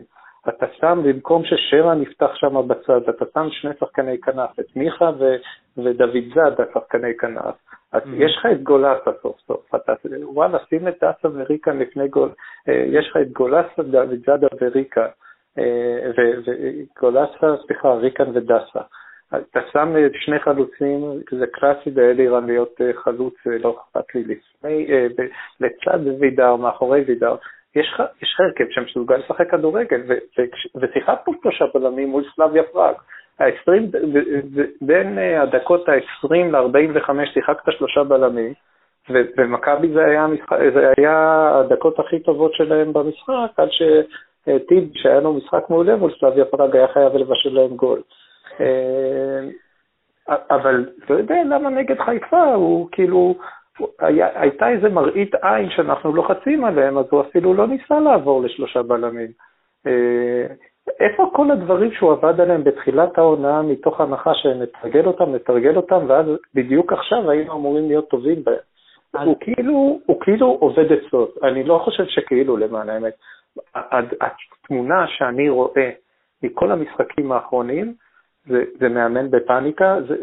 אתה 0.49 0.65
שם, 0.79 1.01
במקום 1.05 1.43
ששרן 1.45 2.01
יפתח 2.01 2.35
שם 2.35 2.67
בצד, 2.67 3.09
אתה 3.09 3.25
שם 3.33 3.47
שני 3.51 3.71
שחקני 3.79 4.17
כנף, 4.21 4.59
את 4.59 4.75
מיכה 4.75 5.11
ו, 5.19 5.35
ודוד 5.77 6.23
זאד, 6.35 6.61
השחקני 6.61 7.17
כנף. 7.17 7.55
אז 7.91 8.01
mm-hmm. 8.01 8.23
יש 8.23 8.37
לך 8.37 8.45
את 8.51 8.63
גולסה 8.63 9.11
סוף 9.21 9.39
סוף, 9.47 9.75
אתה, 9.75 9.93
וואלה, 10.23 10.57
שים 10.69 10.87
את 10.87 10.95
דסה 10.95 11.27
וריקן 11.33 11.77
לפני 11.79 12.07
גול, 12.07 12.29
אה, 12.69 12.83
יש 12.87 13.07
לך 13.09 13.17
את 13.21 13.31
גולסה, 13.31 13.83
דוד 13.83 14.19
זאדה 14.25 14.47
וריקן, 14.61 15.07
אה, 15.57 16.11
וגולסה, 16.17 17.55
סליחה, 17.65 17.93
ריקן 17.93 18.29
ודסה. 18.33 18.81
אתה 19.35 19.59
שם 19.73 19.93
שני 20.13 20.39
חלוצים, 20.39 21.21
זה 21.39 21.47
קלאסי 21.47 21.91
באלירן 21.91 22.45
להיות 22.45 22.81
אה, 22.81 22.91
חלוץ, 22.93 23.35
לא 23.45 23.77
אכפת 23.77 24.15
לי, 24.15 24.23
לפני, 24.23 24.87
לצד 25.59 25.99
וידר, 26.19 26.55
מאחורי 26.55 27.01
וידר. 27.07 27.35
יש 27.79 27.93
לך 27.93 28.39
הרכב 28.39 28.65
שמסוגל 28.69 29.15
לשחק 29.15 29.51
כדורגל, 29.51 30.01
ושיחקנו 30.75 31.33
שלושה 31.41 31.65
בלמים 31.73 32.09
מול 32.09 32.23
סלאביה 32.35 32.63
פראג. 32.63 32.95
ה-20, 33.39 33.97
בין 34.81 35.17
אה, 35.17 35.41
הדקות 35.41 35.89
ה-20 35.89 36.33
ל-45 36.51 37.09
שיחקת 37.33 37.71
שלושה 37.71 38.03
בלמים, 38.03 38.53
ומכבי 39.09 39.93
זה, 39.93 40.05
היה 40.05 40.27
זה 40.73 40.91
היה 40.97 41.49
הדקות 41.59 41.99
הכי 41.99 42.19
טובות 42.19 42.53
שלהם 42.53 42.93
במשחק, 42.93 43.51
עד 43.57 43.69
שטיב, 43.71 44.89
שהיה 44.93 45.19
לו 45.19 45.33
משחק 45.33 45.69
מעולה 45.69 45.95
מול 45.95 46.11
סלאביה 46.19 46.45
פראג, 46.45 46.75
היה 46.75 46.87
חייב 46.87 47.15
לבשל 47.15 47.53
להם 47.53 47.75
גול. 47.75 48.01
אה, 48.59 49.39
אבל 50.51 50.85
לא 51.09 51.15
יודע 51.15 51.35
למה 51.49 51.69
נגד 51.69 51.95
חיפה, 52.05 52.53
הוא 52.53 52.87
כאילו, 52.91 53.35
היה, 53.99 54.41
הייתה 54.41 54.69
איזה 54.69 54.89
מראית 54.89 55.35
עין 55.35 55.69
שאנחנו 55.69 56.15
לוחצים 56.15 56.65
עליהם, 56.65 56.97
אז 56.97 57.05
הוא 57.09 57.21
אפילו 57.21 57.53
לא 57.53 57.67
ניסה 57.67 57.99
לעבור 57.99 58.41
לשלושה 58.41 58.83
בלמים. 58.83 59.31
אה, 59.87 60.45
איפה 60.99 61.31
כל 61.35 61.51
הדברים 61.51 61.91
שהוא 61.91 62.11
עבד 62.11 62.41
עליהם 62.41 62.63
בתחילת 62.63 63.17
העונה, 63.17 63.61
מתוך 63.61 64.01
הנחה 64.01 64.33
שנתרגל 64.33 65.05
אותם, 65.05 65.35
נתרגל 65.35 65.77
אותם, 65.77 66.05
ואז 66.07 66.25
בדיוק 66.55 66.93
עכשיו 66.93 67.31
היינו 67.31 67.53
אמורים 67.53 67.87
להיות 67.87 68.09
טובים 68.09 68.43
בהם. 68.43 69.25
הוא 69.25 69.35
כאילו, 69.39 69.99
הוא 70.05 70.21
כאילו 70.21 70.57
עובד 70.59 70.91
אצלו, 70.91 71.27
אני 71.43 71.63
לא 71.63 71.81
חושב 71.85 72.05
שכאילו, 72.05 72.57
למען 72.57 72.89
האמת. 72.89 73.13
התמונה 74.21 75.07
שאני 75.07 75.49
רואה 75.49 75.89
מכל 76.43 76.71
המשחקים 76.71 77.31
האחרונים, 77.31 77.93
זה, 78.45 78.63
זה 78.79 78.89
מאמן 78.89 79.31
בפאניקה, 79.31 79.97
זה, 80.07 80.15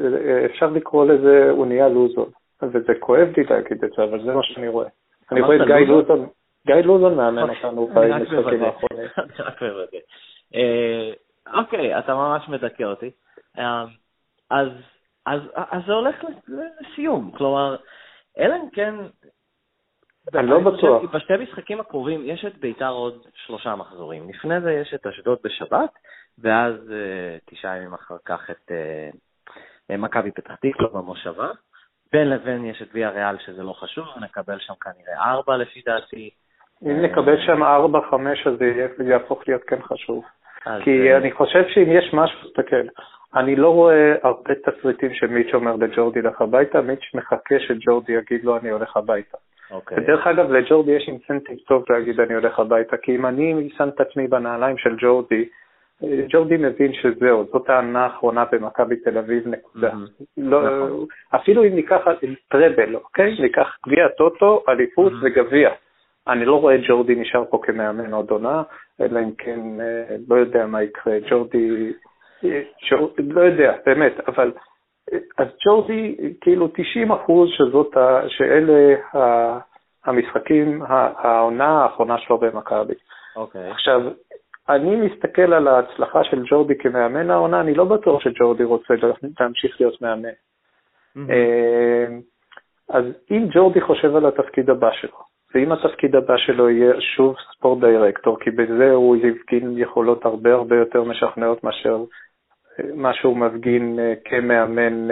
אפשר 0.44 0.66
לקרוא 0.66 1.06
לזה 1.06 1.50
אונייה 1.50 1.88
לוזון. 1.88 2.30
וזה 2.72 2.92
כואב 3.00 3.28
לי 3.36 3.44
להגיד 3.44 3.84
את 3.84 3.90
זה, 3.96 4.04
אבל 4.04 4.24
זה 4.24 4.34
מה 4.34 4.42
שאני 4.42 4.68
רואה. 4.68 4.88
אני 5.32 5.40
רואה 5.40 5.56
את 5.56 5.66
גיא 5.66 5.74
לוזון, 5.74 6.28
גיא 6.66 6.74
לוזון 6.74 7.14
מאמן 7.14 7.50
אותנו 7.50 7.86
במשחקים 7.86 8.64
האחרונים. 8.64 9.08
אני 9.18 9.32
רק 9.38 9.62
מוודא. 9.62 9.98
אה, 10.54 11.12
אוקיי, 11.60 11.98
אתה 11.98 12.14
ממש 12.14 12.48
מדכא 12.48 12.82
אותי. 12.82 13.10
אה, 13.58 13.84
אז 14.50 14.68
זה 15.86 15.92
הולך 15.92 16.24
לסיום, 16.80 17.30
כלומר, 17.36 17.76
אלא 18.38 18.54
אם 18.54 18.70
כן... 18.72 18.94
אני 20.34 20.46
לא 20.46 20.58
בטוח. 20.58 21.14
בשתי 21.14 21.32
משחקים 21.42 21.80
הקרובים 21.80 22.22
יש 22.24 22.44
את 22.44 22.58
ביתר 22.58 22.90
עוד 22.90 23.26
שלושה 23.34 23.76
מחזורים. 23.76 24.28
לפני 24.28 24.60
זה 24.60 24.72
יש 24.72 24.94
את 24.94 25.06
אשדוד 25.06 25.38
בשבת, 25.44 25.90
ואז 26.38 26.74
אה, 26.92 27.38
תשעה 27.44 27.76
ימים 27.76 27.94
אחר 27.94 28.16
כך 28.24 28.50
את 28.50 28.70
מכבי 29.90 30.30
פתח 30.30 30.54
תקווה 30.54 30.88
במושבה. 30.88 31.50
בין 32.14 32.30
לבין 32.30 32.64
יש 32.64 32.82
את 32.82 32.88
ויה 32.92 33.10
ריאל 33.10 33.36
שזה 33.38 33.62
לא 33.62 33.72
חשוב, 33.72 34.04
נקבל 34.20 34.58
שם 34.58 34.74
כנראה 34.80 35.30
ארבע 35.30 35.56
לפי 35.56 35.80
דעתי. 35.86 36.30
אם 36.82 37.02
נקבל 37.02 37.36
שם 37.46 37.62
ארבע, 37.62 38.00
חמש, 38.10 38.46
אז 38.46 38.58
זה 38.58 39.04
יהפוך 39.04 39.48
להיות 39.48 39.62
כן 39.62 39.82
חשוב. 39.82 40.24
כי 40.84 41.12
אה, 41.12 41.16
אני 41.16 41.32
חושב 41.32 41.64
שאם 41.68 41.92
יש 41.92 42.14
משהו, 42.14 42.48
תסתכל, 42.48 42.86
אני 43.34 43.56
לא 43.56 43.68
רואה 43.68 44.14
הרבה 44.22 44.54
תסריטים 44.54 45.14
שמיץ' 45.14 45.54
אומר 45.54 45.76
לג'ורדי 45.76 46.22
לך 46.22 46.40
הביתה, 46.40 46.80
מיץ' 46.80 47.14
מחכה 47.14 47.54
שג'ורדי 47.58 48.12
יגיד 48.12 48.44
לו 48.44 48.56
אני 48.56 48.70
הולך 48.70 48.96
הביתה. 48.96 49.38
אוקיי. 49.70 49.98
ודרך 49.98 50.26
אגב, 50.26 50.50
לג'ורדי 50.50 50.92
יש 50.92 51.08
אינסנטיב 51.08 51.58
טוב 51.66 51.84
להגיד 51.90 52.20
אני 52.20 52.34
הולך 52.34 52.58
הביתה, 52.58 52.96
כי 52.96 53.16
אם 53.16 53.26
אני 53.26 53.68
שם 53.76 53.88
את 53.88 54.00
עצמי 54.00 54.28
בנעליים 54.28 54.78
של 54.78 54.96
ג'ורדי, 54.98 55.44
ג'ורדי 56.02 56.56
מבין 56.56 56.92
שזהו, 56.92 57.44
זאת 57.52 57.70
העונה 57.70 58.04
האחרונה 58.04 58.44
במכבי 58.52 58.96
תל 58.96 59.18
אביב, 59.18 59.48
נקודה. 59.48 59.92
לא, 60.36 60.62
נכון. 60.62 61.06
אפילו 61.34 61.64
אם 61.64 61.74
ניקח 61.74 62.00
טראבל, 62.48 62.94
אוקיי? 62.94 63.36
ניקח 63.40 63.76
גביע 63.86 64.08
טוטו, 64.08 64.64
אליפות 64.68 65.12
וגביע. 65.22 65.70
אני 66.28 66.44
לא 66.44 66.60
רואה 66.60 66.76
ג'ורדי 66.88 67.14
נשאר 67.14 67.44
פה 67.50 67.60
כמאמן 67.62 68.14
עוד 68.14 68.30
עונה, 68.30 68.62
אלא 69.00 69.20
אם 69.20 69.34
כן, 69.38 69.60
אה, 69.80 70.16
לא 70.28 70.34
יודע 70.34 70.66
מה 70.66 70.82
יקרה. 70.82 71.14
ג'ורדי, 71.30 71.92
לא 73.18 73.40
יודע, 73.40 73.74
באמת, 73.86 74.12
אבל 74.28 74.52
אז 75.38 75.48
ג'ורדי, 75.66 76.16
כאילו 76.40 76.68
90 76.74 77.12
אחוז 77.12 77.50
שזאת, 77.50 77.96
שאלה 78.28 78.94
המשחקים, 80.04 80.82
העונה 81.16 81.82
האחרונה 81.82 82.18
שלו 82.18 82.38
במכבי. 82.38 82.94
אוקיי. 83.36 83.70
עכשיו, 83.70 84.00
אני 84.68 84.96
מסתכל 84.96 85.52
על 85.52 85.68
ההצלחה 85.68 86.24
של 86.24 86.42
ג'ורדי 86.50 86.78
כמאמן 86.78 87.30
העונה, 87.30 87.60
אני 87.60 87.74
לא 87.74 87.84
בטוח 87.84 88.22
שג'ורדי 88.22 88.64
רוצה 88.64 88.94
להמשיך 89.40 89.80
להיות 89.80 90.02
מאמן. 90.02 90.28
אה, 91.30 92.06
אז 92.90 93.04
אם 93.30 93.46
ג'ורדי 93.54 93.80
חושב 93.80 94.16
על 94.16 94.26
התפקיד 94.26 94.70
הבא 94.70 94.90
שלו, 94.92 95.18
ואם 95.54 95.72
התפקיד 95.72 96.16
הבא 96.16 96.36
שלו 96.36 96.70
יהיה 96.70 97.00
שוב 97.00 97.36
ספורט 97.52 97.84
דירקטור, 97.84 98.40
כי 98.40 98.50
בזה 98.50 98.90
הוא 98.90 99.16
יפגין 99.16 99.78
יכולות 99.78 100.24
הרבה 100.24 100.54
הרבה 100.54 100.76
יותר 100.76 101.04
משכנעות 101.04 101.64
מאשר 101.64 102.04
אה, 102.80 102.84
מה 102.94 103.14
שהוא 103.14 103.36
מפגין 103.36 103.98
אה, 103.98 104.14
כמאמן. 104.24 105.08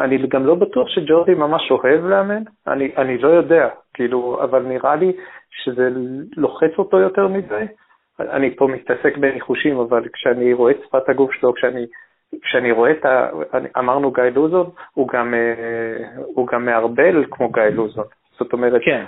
אני 0.00 0.26
גם 0.26 0.46
לא 0.46 0.54
בטוח 0.54 0.88
שג'ורדי 0.88 1.34
ממש 1.34 1.70
אוהב 1.70 2.04
לאמן, 2.04 2.42
אני, 2.66 2.92
אני 2.96 3.18
לא 3.18 3.28
יודע, 3.28 3.68
כאילו, 3.94 4.42
אבל 4.42 4.62
נראה 4.62 4.96
לי 4.96 5.12
שזה 5.50 5.88
לוחץ 6.36 6.70
אותו 6.78 6.98
יותר 6.98 7.28
מדי. 7.28 7.64
אני 8.20 8.56
פה 8.56 8.66
מתעסק 8.66 9.16
בניחושים, 9.16 9.78
אבל 9.78 10.08
כשאני 10.12 10.52
רואה 10.52 10.72
את 10.72 10.76
שפת 10.86 11.08
הגוף 11.08 11.32
שלו, 11.32 11.54
כשאני, 11.54 11.86
כשאני 12.42 12.72
רואה 12.72 12.90
את 12.90 13.04
ה... 13.04 13.28
אמרנו 13.78 14.12
גיא 14.12 14.24
לוזון, 14.24 14.70
הוא 14.94 15.08
גם, 15.08 15.34
אה, 15.34 16.20
הוא 16.24 16.46
גם 16.46 16.66
מערבל 16.66 17.24
כמו 17.30 17.48
גיא 17.48 17.62
לוזון. 17.62 18.04
זאת 18.38 18.52
אומרת, 18.52 18.82
כן. 18.84 19.04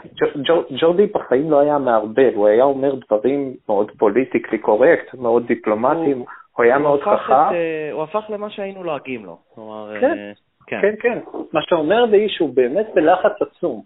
ג'ורדי 0.80 1.06
בחיים 1.06 1.50
לא 1.50 1.60
היה 1.60 1.78
מערבל, 1.78 2.34
הוא 2.34 2.48
היה 2.48 2.64
אומר 2.64 2.94
דברים 2.94 3.54
מאוד 3.68 3.90
פוליטיקלי 3.98 4.58
קורקט, 4.58 5.14
מאוד 5.14 5.46
דיפלומטיים, 5.46 6.18
הוא, 6.18 6.26
הוא 6.56 6.64
היה 6.64 6.76
הוא 6.76 6.82
מאוד 6.82 7.00
חכם. 7.00 7.32
אה, 7.32 7.90
הוא 7.92 8.02
הפך 8.02 8.24
למה 8.28 8.50
שהיינו 8.50 8.84
לועגים 8.84 9.24
לו. 9.24 9.38
כלומר, 9.54 10.00
כן, 10.00 10.18
אה, 10.18 10.32
כן, 10.66 10.80
כן, 10.80 10.94
כן. 11.00 11.18
מה 11.52 11.62
שאתה 11.62 11.74
אומר 11.74 12.06
זה 12.10 12.16
שהוא 12.28 12.54
באמת 12.54 12.86
בלחץ 12.94 13.42
עצום. 13.42 13.82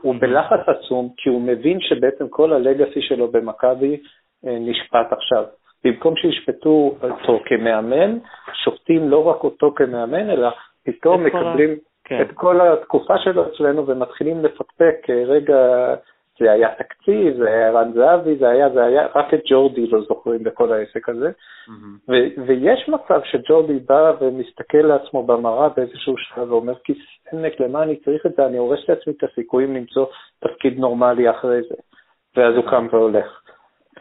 הוא 0.00 0.14
בלחץ 0.20 0.60
עצום 0.66 1.08
כי 1.16 1.28
הוא 1.28 1.40
מבין 1.40 1.80
שבעצם 1.80 2.28
כל 2.28 2.52
הלגאסי 2.52 3.02
שלו 3.02 3.28
במכבי 3.28 4.00
אה, 4.46 4.58
נשפט 4.60 5.12
עכשיו. 5.12 5.44
במקום 5.84 6.16
שישפטו 6.16 6.96
אותו 7.02 7.40
כמאמן, 7.44 8.18
שופטים 8.64 9.08
לא 9.08 9.28
רק 9.28 9.44
אותו 9.44 9.72
כמאמן, 9.76 10.30
אלא 10.30 10.48
פתאום 10.84 11.24
מקבלים 11.24 11.70
ה... 11.70 11.74
כן. 12.04 12.20
את 12.22 12.32
כל 12.34 12.60
התקופה 12.60 13.18
שלו 13.18 13.46
אצלנו 13.46 13.86
ומתחילים 13.86 14.44
לפקפק, 14.44 14.96
אה, 15.10 15.22
רגע, 15.26 15.56
זה 16.38 16.52
היה 16.52 16.74
תקציב, 16.74 17.36
זה 17.36 17.48
היה 17.48 17.68
ערן 17.68 17.92
זהבי, 17.92 18.36
זה 18.36 18.48
היה, 18.48 18.70
זה 18.70 18.84
היה, 18.84 19.06
רק 19.14 19.34
את 19.34 19.40
ג'ורדי 19.50 19.86
לא 19.86 20.00
זוכרים 20.00 20.42
בכל 20.44 20.72
העסק 20.72 21.08
הזה. 21.08 21.28
Mm-hmm. 21.28 22.10
ו- 22.10 22.46
ויש 22.46 22.88
מצב 22.88 23.20
שג'ורדי 23.24 23.78
בא 23.78 24.12
ומסתכל 24.20 24.78
לעצמו 24.78 25.22
במראה 25.22 25.68
באיזשהו 25.68 26.14
שלב 26.18 26.52
ואומר, 26.52 26.74
כיסנק, 26.84 27.60
למה 27.60 27.82
אני 27.82 27.96
צריך 27.96 28.26
את 28.26 28.32
זה? 28.36 28.46
אני 28.46 28.56
הורס 28.56 28.88
לעצמי 28.88 29.12
את 29.12 29.24
הסיכויים 29.24 29.76
למצוא 29.76 30.06
תפקיד 30.40 30.78
נורמלי 30.78 31.30
אחרי 31.30 31.60
זה. 31.68 31.74
ואז 32.36 32.54
הוא 32.54 32.64
קם 32.70 32.86
והולך. 32.90 33.40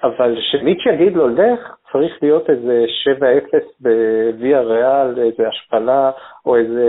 אבל 0.03 0.36
שמיץ' 0.39 0.86
יגיד 0.86 1.15
לו, 1.15 1.27
לך, 1.27 1.75
צריך 1.91 2.13
להיות 2.21 2.49
איזה 2.49 2.86
7-0 3.19 3.58
בוויה 3.79 4.62
ריאל, 4.62 5.19
איזה 5.19 5.47
השפלה, 5.47 6.12
או 6.45 6.55
איזה 6.55 6.86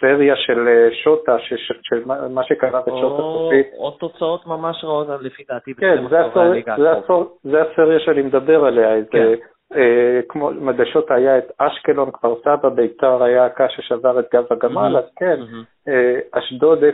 סריה 0.00 0.36
של 0.36 0.68
אה, 0.68 0.88
שוטה, 1.02 1.38
ש, 1.38 1.54
ש, 1.54 1.72
של 1.82 2.02
מה 2.30 2.44
שקרה 2.44 2.80
בשוטה 2.80 3.22
סופית. 3.22 3.66
או 3.78 3.90
תוצאות 3.90 4.46
ממש 4.46 4.84
רעות, 4.84 5.06
לפי 5.20 5.42
דעתי. 5.48 5.74
כן, 5.74 6.08
זה, 6.08 6.20
הסור, 6.20 6.52
זה, 6.76 6.92
הסור, 6.92 7.38
זה 7.42 7.62
הסריה 7.62 8.00
שאני 8.00 8.22
מדבר 8.22 8.64
עליה, 8.64 8.94
איזה... 8.94 9.08
כן. 9.10 9.34
אה, 9.76 10.20
כמו 10.28 10.50
מדשות 10.50 11.10
היה 11.10 11.38
את 11.38 11.52
אשקלון, 11.58 12.10
כפר 12.10 12.34
סבא, 12.40 12.68
ביתר 12.68 13.22
היה 13.22 13.44
הקש 13.44 13.76
ששבר 13.76 14.20
את 14.20 14.24
גב 14.34 14.44
הגמל, 14.50 14.96
אז 14.96 15.04
כן, 15.16 15.40
אה, 15.88 16.18
אשדוד 16.32 16.78
0-0, 16.78 16.84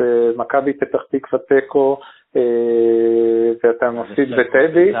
אה, 0.00 0.30
מכבי 0.36 0.72
פתח 0.72 1.02
תקווה 1.10 1.40
תיקו, 1.48 1.96
אה, 2.00 2.06
ואתה 2.34 3.90
מפסיד 3.90 4.28
בטדי, 4.30 4.92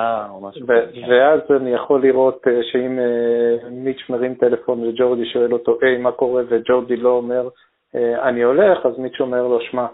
ואז 1.08 1.40
אני 1.50 1.70
יכול 1.70 2.02
לראות 2.02 2.42
אה, 2.46 2.62
שאם 2.62 2.98
אה, 2.98 3.70
מיץ' 3.70 4.02
מרים 4.10 4.34
טלפון 4.34 4.84
וג'ורדי 4.84 5.26
שואל 5.26 5.52
אותו, 5.52 5.78
היי, 5.82 5.98
מה 5.98 6.12
קורה, 6.12 6.42
וג'ורדי 6.48 6.96
לא 6.96 7.08
אומר, 7.08 7.48
אני 7.94 8.42
הולך, 8.42 8.86
אז 8.86 8.98
מיץ' 8.98 9.20
אומר 9.20 9.42
לו, 9.42 9.60
שמע, 9.60 9.86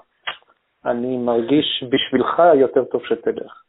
אני 0.84 1.16
מרגיש 1.16 1.84
בשבילך 1.90 2.42
יותר 2.54 2.84
טוב 2.84 3.06
שתלך. 3.06 3.62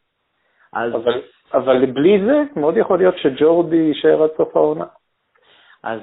אבל, 0.74 1.22
אבל 1.54 1.86
בלי 1.86 2.24
זה, 2.26 2.60
מאוד 2.60 2.76
יכול 2.76 2.98
להיות 2.98 3.14
שג'ורדי 3.18 3.76
יישאר 3.76 4.22
עד 4.22 4.30
סוף 4.36 4.56
העונה. 4.56 4.84
אז, 5.82 6.00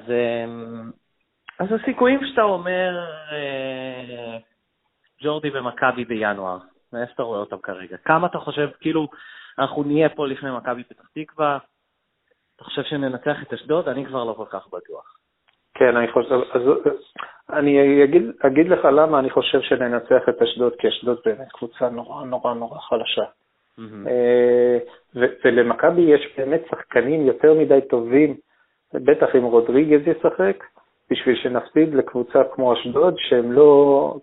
אז 1.60 1.67
הסיכויים 1.71 2.19
שאתה 2.26 2.41
אומר 2.41 3.06
ג'ורדי 5.23 5.49
ומכבי 5.54 6.06
בינואר, 6.06 6.58
מאיפה 6.93 7.13
אתה 7.13 7.23
רואה 7.23 7.39
אותם 7.39 7.58
כרגע? 7.58 7.97
כמה 7.97 8.27
אתה 8.27 8.38
חושב, 8.38 8.69
כאילו, 8.79 9.08
אנחנו 9.60 9.84
נהיה 9.84 10.10
פה 10.10 10.27
לפני 10.27 10.49
מכבי 10.58 10.84
פתח 10.84 11.08
תקווה, 11.15 11.58
אתה 12.56 12.63
חושב 12.63 12.84
שננצח 12.84 13.43
את 13.43 13.53
אשדוד? 13.53 13.89
אני 13.89 14.06
כבר 14.06 14.23
לא 14.23 14.34
כל 14.34 14.45
כך 14.49 14.67
בטוח. 14.67 15.17
כן, 15.73 15.97
אני 15.97 16.12
חושב, 16.12 16.32
אז 16.32 16.62
אני 17.49 18.03
אגיד, 18.03 18.23
אגיד 18.39 18.69
לך 18.69 18.86
למה 18.86 19.19
אני 19.19 19.29
חושב 19.29 19.62
שננצח 19.62 20.29
את 20.29 20.41
אשדוד, 20.41 20.73
כי 20.79 20.88
אשדוד 20.88 21.17
באמת 21.25 21.47
קבוצה 21.51 21.89
נורא 21.89 22.25
נורא 22.25 22.53
נורא 22.53 22.79
חלשה. 22.79 23.23
Mm-hmm. 23.79 24.10
ולמכבי 25.15 26.01
יש 26.01 26.34
באמת 26.38 26.62
שחקנים 26.69 27.25
יותר 27.27 27.53
מדי 27.53 27.79
טובים, 27.89 28.38
בטח 28.93 29.36
אם 29.36 29.43
רודריגז 29.43 30.08
ישחק, 30.08 30.63
בשביל 31.12 31.36
שנפסיד 31.36 31.93
לקבוצה 31.93 32.43
כמו 32.53 32.73
אשדוד, 32.73 33.15
שהם 33.17 33.51
לא, 33.51 34.15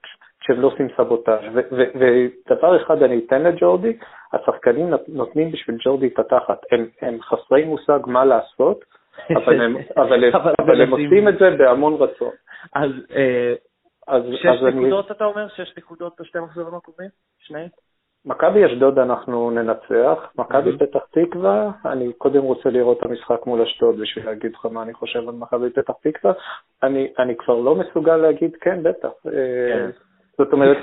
שהם 0.50 0.60
לא 0.60 0.66
עושים 0.66 0.88
סבוטאז'. 0.96 1.40
ודבר 1.72 2.82
אחד 2.82 3.02
אני 3.02 3.20
אתן 3.26 3.42
לג'ורדי, 3.42 3.96
השחקנים 4.32 4.94
נותנים 5.08 5.52
בשביל 5.52 5.76
ג'ורדי 5.84 6.06
את 6.06 6.18
התחת. 6.18 6.58
הם, 6.72 6.86
הם 7.02 7.20
חסרי 7.22 7.64
מושג 7.64 7.98
מה 8.06 8.24
לעשות, 8.24 8.84
אבל 9.30 9.60
הם, 9.60 9.76
אבל, 10.02 10.24
אבל, 10.34 10.52
אבל 10.60 10.80
הם 10.82 10.90
עושים 10.90 11.28
את 11.28 11.34
זה 11.38 11.50
בהמון 11.58 11.94
רצון. 11.94 12.32
אז, 12.74 12.90
אה, 13.16 13.54
אז 14.08 14.22
שש 14.32 14.46
אז 14.46 14.62
נקודות 14.62 15.06
אני... 15.06 15.16
אתה 15.16 15.24
אומר? 15.24 15.48
שש 15.48 15.74
נקודות 15.78 16.20
בשתי 16.20 16.38
מחזורים 16.38 16.74
הקרובים? 16.74 17.08
שני? 17.38 17.68
מכבי 18.24 18.66
אשדוד 18.66 18.98
אנחנו 18.98 19.50
ננצח, 19.50 20.32
מכבי 20.38 20.70
mm-hmm. 20.70 20.78
פתח 20.78 21.00
תקווה, 21.10 21.70
אני 21.84 22.12
קודם 22.12 22.42
רוצה 22.42 22.70
לראות 22.70 22.98
את 22.98 23.02
המשחק 23.02 23.46
מול 23.46 23.62
אשדוד 23.62 24.00
בשביל 24.00 24.26
להגיד 24.26 24.52
לך 24.54 24.66
מה 24.66 24.82
אני 24.82 24.94
חושב 24.94 25.28
על 25.28 25.34
מכבי 25.34 25.70
פתח 25.70 25.94
תקווה, 26.02 26.32
אני, 26.82 27.12
אני 27.18 27.36
כבר 27.36 27.54
לא 27.54 27.74
מסוגל 27.74 28.16
להגיד 28.16 28.56
כן, 28.60 28.82
בטח. 28.82 29.08
אה, 29.26 29.32
כן. 29.72 29.90
זאת 30.44 30.52
אומרת, 30.52 30.76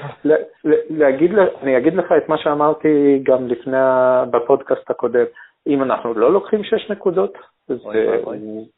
להגיד, 0.90 1.32
אני 1.62 1.78
אגיד 1.78 1.94
לך 1.94 2.12
את 2.18 2.30
מה 2.30 2.38
שאמרתי 2.38 3.20
גם 3.24 3.48
לפני, 3.48 3.78
בפודקאסט 4.32 4.90
הקודם, 4.90 5.26
אם 5.68 5.84
אנחנו 5.84 6.14
לא 6.14 6.34
לוקחים 6.34 6.64
שש 6.64 6.92
נקודות, 6.92 7.38
זה, 7.68 7.76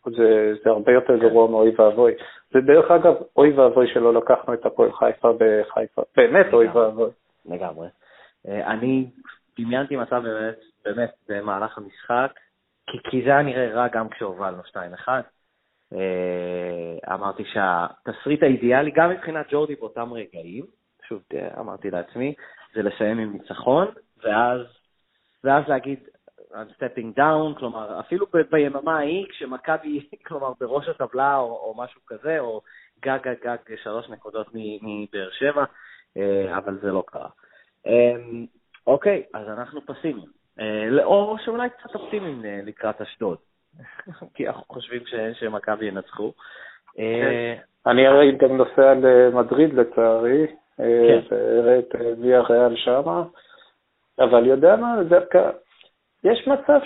זה, 0.05 0.53
זה 0.63 0.69
הרבה 0.69 0.91
יותר 0.91 1.17
גרוע 1.17 1.47
מאוי 1.47 1.71
ואבוי. 1.77 2.13
זה 2.53 2.59
דרך 2.61 2.91
אגב, 2.91 3.13
אוי 3.37 3.51
ואבוי 3.51 3.87
שלא 3.93 4.13
לקחנו 4.13 4.53
את 4.53 4.65
הפועל 4.65 4.91
חיפה 4.91 5.31
בחיפה, 5.39 6.01
באמת 6.17 6.53
אוי 6.53 6.67
ואבוי. 6.67 7.09
לגמרי. 7.45 7.87
אה, 8.47 8.71
אני 8.71 9.05
דמיינתי 9.59 9.95
מצב 9.95 10.21
באמת, 10.23 10.59
באמת 10.85 11.11
במהלך 11.29 11.77
המשחק, 11.77 12.31
כי, 12.87 12.97
כי 13.03 13.21
זה 13.23 13.29
היה 13.29 13.41
נראה 13.41 13.73
רע 13.73 13.87
גם 13.87 14.09
כשהובלנו 14.09 14.61
2-1. 15.05 15.09
אה, 15.93 17.13
אמרתי 17.15 17.43
שהתסריט 17.45 18.43
האידיאלי, 18.43 18.91
גם 18.91 19.09
מבחינת 19.09 19.45
ג'ורדי 19.51 19.75
באותם 19.75 20.13
רגעים, 20.13 20.65
שוב, 21.07 21.21
אה, 21.33 21.59
אמרתי 21.59 21.91
לעצמי, 21.91 22.33
זה 22.73 22.81
לסיים 22.81 23.19
עם 23.19 23.33
ניצחון, 23.33 23.87
ואז, 24.23 24.61
ואז 25.43 25.63
להגיד, 25.67 25.99
I'm 26.51 26.73
stepping 26.77 27.19
down, 27.19 27.59
כלומר, 27.59 27.99
אפילו 27.99 28.25
ביממה 28.51 28.97
ההיא, 28.97 29.27
כשמכבי, 29.29 30.07
כלומר, 30.27 30.51
בראש 30.59 30.87
הטבלה 30.87 31.37
או, 31.37 31.45
או 31.45 31.73
משהו 31.77 32.01
כזה, 32.07 32.39
או 32.39 32.61
גג 33.01 33.19
גג 33.23 33.35
גג 33.43 33.75
שלוש 33.83 34.09
נקודות 34.09 34.47
מבאר 34.53 35.29
שבע, 35.31 35.63
אה, 36.17 36.57
אבל 36.57 36.79
זה 36.81 36.91
לא 36.91 37.03
קרה. 37.07 37.29
אוקיי, 38.87 39.23
אז 39.33 39.47
אנחנו 39.47 39.81
פסימיים. 39.85 40.29
או 41.03 41.35
שאולי 41.45 41.69
קצת 41.69 41.95
אופטימיים 41.95 42.41
לקראת 42.65 43.01
אשדוד. 43.01 43.37
כי 44.35 44.47
אנחנו 44.47 44.63
חושבים 44.67 45.01
שמכבי 45.33 45.85
ינצחו. 45.85 46.31
כן. 46.95 47.55
אני 47.87 48.07
הרי 48.07 48.31
גם 48.31 48.57
נוסע 48.57 48.93
למדריד 48.93 49.73
לצערי, 49.73 50.47
אה, 50.79 51.19
כן. 51.29 51.35
ואראה 51.35 51.79
את 51.79 51.95
אה, 51.95 52.11
ויה 52.21 52.41
ריאל 52.41 52.75
שמה, 52.75 53.23
אבל 54.19 54.45
יודע 54.45 54.75
מה, 54.75 55.03
דווקא 55.03 55.49
יש 56.23 56.47
מצב 56.47 56.79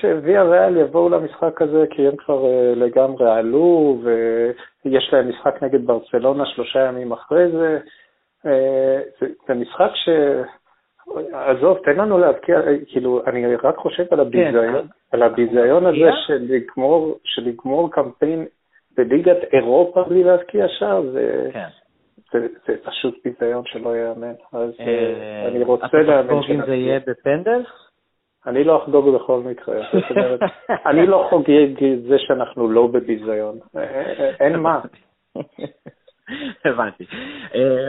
שוויה 0.00 0.42
ריאל 0.42 0.76
יבואו 0.76 1.08
למשחק 1.08 1.62
הזה 1.62 1.84
כי 1.90 2.08
הם 2.08 2.16
כבר 2.16 2.44
אה, 2.44 2.72
לגמרי 2.76 3.30
עלו, 3.30 3.98
ויש 4.02 5.10
להם 5.12 5.28
משחק 5.28 5.62
נגד 5.62 5.86
ברצלונה 5.86 6.46
שלושה 6.46 6.80
ימים 6.80 7.12
אחרי 7.12 7.50
זה. 7.50 7.78
זה, 9.20 9.26
זה 9.48 9.54
משחק 9.54 9.90
ש... 9.94 10.08
עזוב, 11.32 11.78
תן 11.84 11.96
לנו 11.96 12.18
להבקיע, 12.18 12.60
כאילו, 12.86 13.22
אני 13.26 13.56
רק 13.56 13.76
חושב 13.76 14.04
על 14.10 14.20
הביזיון, 14.20 14.72
כן, 14.72 14.86
על 15.12 15.22
הביזיון 15.22 15.86
הזה 15.86 16.10
של 16.26 16.46
לגמור, 16.48 17.18
של 17.24 17.42
לגמור 17.48 17.90
קמפיין 17.90 18.46
בליגת 18.96 19.36
אירופה 19.52 20.02
בלי 20.02 20.24
להבקיע 20.24 20.68
שער, 20.68 21.02
זה, 21.12 21.50
כן. 21.52 21.68
זה, 22.32 22.46
זה 22.66 22.74
פשוט 22.84 23.18
ביזיון 23.24 23.62
שלא 23.66 23.96
ייאמן. 23.96 24.32
אז 24.52 24.70
אה, 24.80 25.48
אני 25.48 25.64
רוצה 25.64 25.86
להאמין... 25.96 26.20
אתה 26.20 26.22
תחגוג 26.22 26.50
אם 26.50 26.66
זה 26.66 26.74
יהיה 26.74 27.00
בפנדל? 27.06 27.62
אני 28.46 28.64
לא 28.64 28.82
אחגוג 28.84 29.14
בכל 29.14 29.40
מקרה. 29.40 29.80
זאת 29.92 30.10
אומרת, 30.10 30.40
אני 30.90 31.06
לא 31.06 31.26
חוגג 31.30 31.84
את 31.84 32.02
זה 32.02 32.18
שאנחנו 32.18 32.70
לא 32.70 32.86
בביזיון. 32.86 33.58
אה, 33.76 33.82
אה, 33.82 34.30
אין 34.40 34.56
מה. 34.56 34.80
הבנתי. 36.64 37.06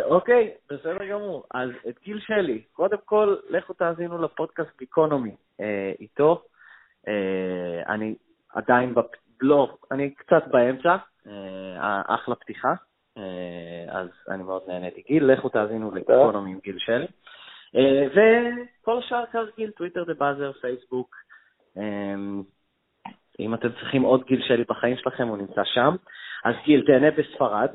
אוקיי, 0.03 0.51
בסדר 0.71 1.05
גמור. 1.05 1.43
אז 1.53 1.69
את 1.89 1.99
גיל 2.03 2.19
שלי, 2.19 2.61
קודם 2.73 2.97
כל, 3.05 3.35
לכו 3.49 3.73
תאזינו 3.73 4.21
לפודקאסט 4.21 4.77
גיקונומי 4.79 5.35
איתו. 5.99 6.43
אני 7.87 8.15
עדיין, 8.53 8.93
לא, 9.41 9.77
אני 9.91 10.11
קצת 10.11 10.43
באמצע, 10.47 10.95
אחלה 12.07 12.35
פתיחה. 12.35 12.73
אז 13.89 14.07
אני 14.29 14.43
מאוד 14.43 14.61
נהניתי. 14.67 15.01
גיל, 15.07 15.25
לכו 15.31 15.49
תאזינו 15.49 15.91
לגיקונומי 15.91 16.51
עם 16.51 16.59
גיל 16.63 16.77
שלי. 16.79 17.07
וכל 18.11 18.97
השאר 18.97 19.25
כרגיל, 19.25 19.71
טוויטר 19.71 20.03
דה 20.03 20.13
באזר, 20.13 20.51
פייסבוק. 20.51 21.15
אם 23.39 23.53
אתם 23.53 23.69
צריכים 23.69 24.01
עוד 24.01 24.23
גיל 24.25 24.41
שלי 24.41 24.63
בחיים 24.69 24.97
שלכם, 24.97 25.27
הוא 25.27 25.37
נמצא 25.37 25.61
שם. 25.63 25.95
אז 26.45 26.55
גיל, 26.65 26.85
תהנה 26.85 27.11
בספרד. 27.11 27.69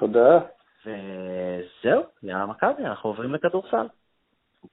תודה. 0.00 0.38
וזהו, 0.86 2.02
יאללה 2.22 2.46
מכבי, 2.46 2.84
אנחנו 2.84 3.10
עוברים 3.10 3.34
לכדורסל. 3.34 3.86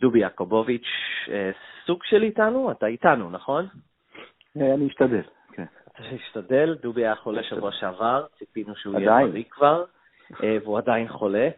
דובי 0.02 0.20
יעקובוביץ', 0.20 0.88
אה, 1.30 1.52
סוג 1.86 2.04
של 2.04 2.24
איתנו? 2.24 2.72
אתה 2.72 2.86
איתנו, 2.86 3.30
נכון? 3.30 3.68
אה, 4.62 4.74
אני 4.74 4.88
אשתדל, 4.88 5.22
כן. 5.52 5.66
אתה 5.88 6.04
אשתדל, 6.16 6.78
דובי 6.82 7.06
היה 7.06 7.16
חולה 7.16 7.44
שבוע 7.44 7.72
שעבר, 7.72 8.26
ציפינו 8.40 8.76
שהוא 8.76 9.00
יהיה 9.00 9.28
בריא 9.28 9.44
כבר, 9.50 9.84
אה, 10.44 10.58
והוא 10.64 10.78
עדיין 10.78 11.08
חולה. 11.08 11.50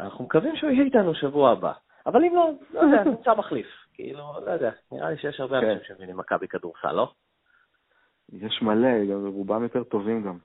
אנחנו 0.00 0.24
מקווים 0.24 0.56
שהוא 0.56 0.70
יהיה 0.70 0.84
איתנו 0.84 1.14
שבוע 1.14 1.50
הבא. 1.50 1.72
אבל 2.06 2.24
אם 2.24 2.34
לא, 2.34 2.50
לא 2.74 2.80
יודע, 2.80 3.04
נמצא 3.10 3.34
מחליף. 3.34 3.66
כאילו, 3.94 4.32
לא 4.46 4.50
יודע, 4.50 4.70
נראה 4.92 5.10
לי 5.10 5.16
שיש 5.18 5.40
הרבה 5.40 5.60
כן. 5.60 5.70
אנשים 5.70 5.84
שמבינים 5.88 6.16
מכבי 6.16 6.48
כדורסל, 6.48 6.92
לא? 6.92 7.12
יש 8.32 8.62
מלא, 8.62 8.88
רובם 9.26 9.62
יותר 9.62 9.84
טובים 9.84 10.22
גם. 10.22 10.38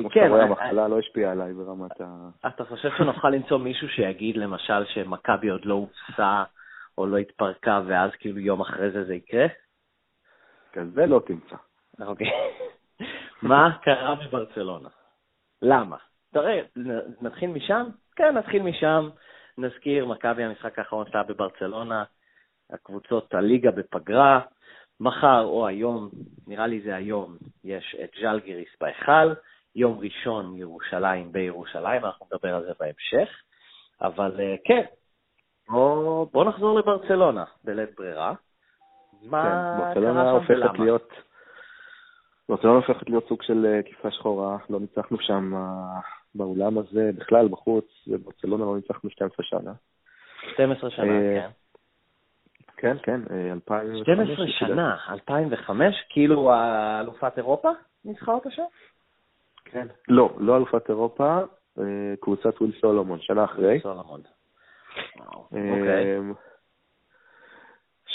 כמו 0.00 0.10
שאתה 0.10 0.28
רואה, 0.28 0.42
המחלה 0.42 0.88
לא 0.88 0.98
השפיעה 0.98 1.32
עליי 1.32 1.54
ברמת 1.54 2.00
ה... 2.00 2.28
אתה 2.46 2.64
חושב 2.64 2.88
שנוכל 2.98 3.30
למצוא 3.30 3.58
מישהו 3.58 3.88
שיגיד 3.88 4.36
למשל 4.36 4.84
שמכבי 4.84 5.48
עוד 5.48 5.64
לא 5.64 5.74
הופסה 5.74 6.44
או 6.98 7.06
לא 7.06 7.16
התפרקה, 7.16 7.80
ואז 7.86 8.10
כאילו 8.18 8.38
יום 8.38 8.60
אחרי 8.60 8.90
זה 8.90 9.04
זה 9.04 9.14
יקרה? 9.14 9.46
כזה 10.72 11.06
לא 11.06 11.20
תמצא. 11.26 11.56
אוקיי. 12.00 12.26
מה 13.42 13.78
קרה 13.82 14.14
בברצלונה? 14.14 14.88
למה? 15.62 15.96
תראה, 16.32 16.60
נתחיל 17.20 17.50
משם? 17.50 17.86
כן, 18.16 18.36
נתחיל 18.36 18.62
משם. 18.62 19.08
נזכיר, 19.58 20.06
מכבי 20.06 20.44
המשחק 20.44 20.78
האחרון 20.78 21.06
שלה 21.10 21.22
בברצלונה, 21.22 22.04
הקבוצות 22.70 23.34
הליגה 23.34 23.70
בפגרה. 23.70 24.40
מחר 25.00 25.44
או 25.44 25.66
היום, 25.66 26.10
נראה 26.46 26.66
לי 26.66 26.80
זה 26.80 26.96
היום, 26.96 27.36
יש 27.64 27.96
את 28.04 28.10
ז'לגיריס 28.20 28.68
בהיכל, 28.80 29.34
יום 29.78 29.98
ראשון 29.98 30.56
ירושלים 30.56 31.32
בירושלים, 31.32 32.04
אנחנו 32.04 32.26
נדבר 32.26 32.54
על 32.54 32.64
זה 32.64 32.72
בהמשך. 32.80 33.28
אבל 34.00 34.40
אה, 34.40 34.54
כן, 34.64 34.82
בוא, 35.68 36.26
בוא 36.32 36.44
נחזור 36.44 36.78
לברצלונה 36.78 37.44
בלית 37.64 37.88
ברירה. 37.96 38.34
מה 39.22 39.42
כן, 39.42 40.00
קרה 40.00 40.40
שם 40.46 40.52
ולמה? 40.52 40.72
להיות, 40.78 41.12
ברצלונה 42.48 42.76
הופכת 42.76 43.10
להיות 43.10 43.28
סוג 43.28 43.42
של 43.42 43.66
אה, 43.66 43.82
כיפה 43.82 44.10
שחורה, 44.10 44.56
לא 44.70 44.80
ניצחנו 44.80 45.16
שם 45.20 45.54
אה, 45.54 46.00
באולם 46.34 46.78
הזה, 46.78 47.10
בכלל 47.16 47.48
בחוץ, 47.48 47.84
בברצלונה 48.06 48.64
לא 48.64 48.76
ניצחנו 48.76 49.10
12 49.10 49.46
שנה. 49.46 49.72
12 50.54 50.90
שנה, 50.90 51.04
כן. 51.06 51.50
כן, 52.76 52.96
כן, 53.02 53.20
2005. 53.52 54.02
12 54.02 54.46
שנה, 54.48 54.96
2005, 55.08 55.94
כאילו 56.08 56.50
אלופת 57.00 57.32
אירופה 57.36 57.70
ניצחה 58.04 58.32
אותה 58.32 58.50
שם? 58.50 58.62
כן. 59.72 59.86
לא, 60.08 60.36
לא 60.38 60.56
אלופת 60.56 60.88
אירופה, 60.88 61.38
קבוצת 62.20 62.60
וויל 62.60 62.72
סולומון, 62.80 63.18
שנה 63.20 63.44
אחרי. 63.44 63.80
סולומון. 63.80 64.20
אוקיי. 65.52 66.18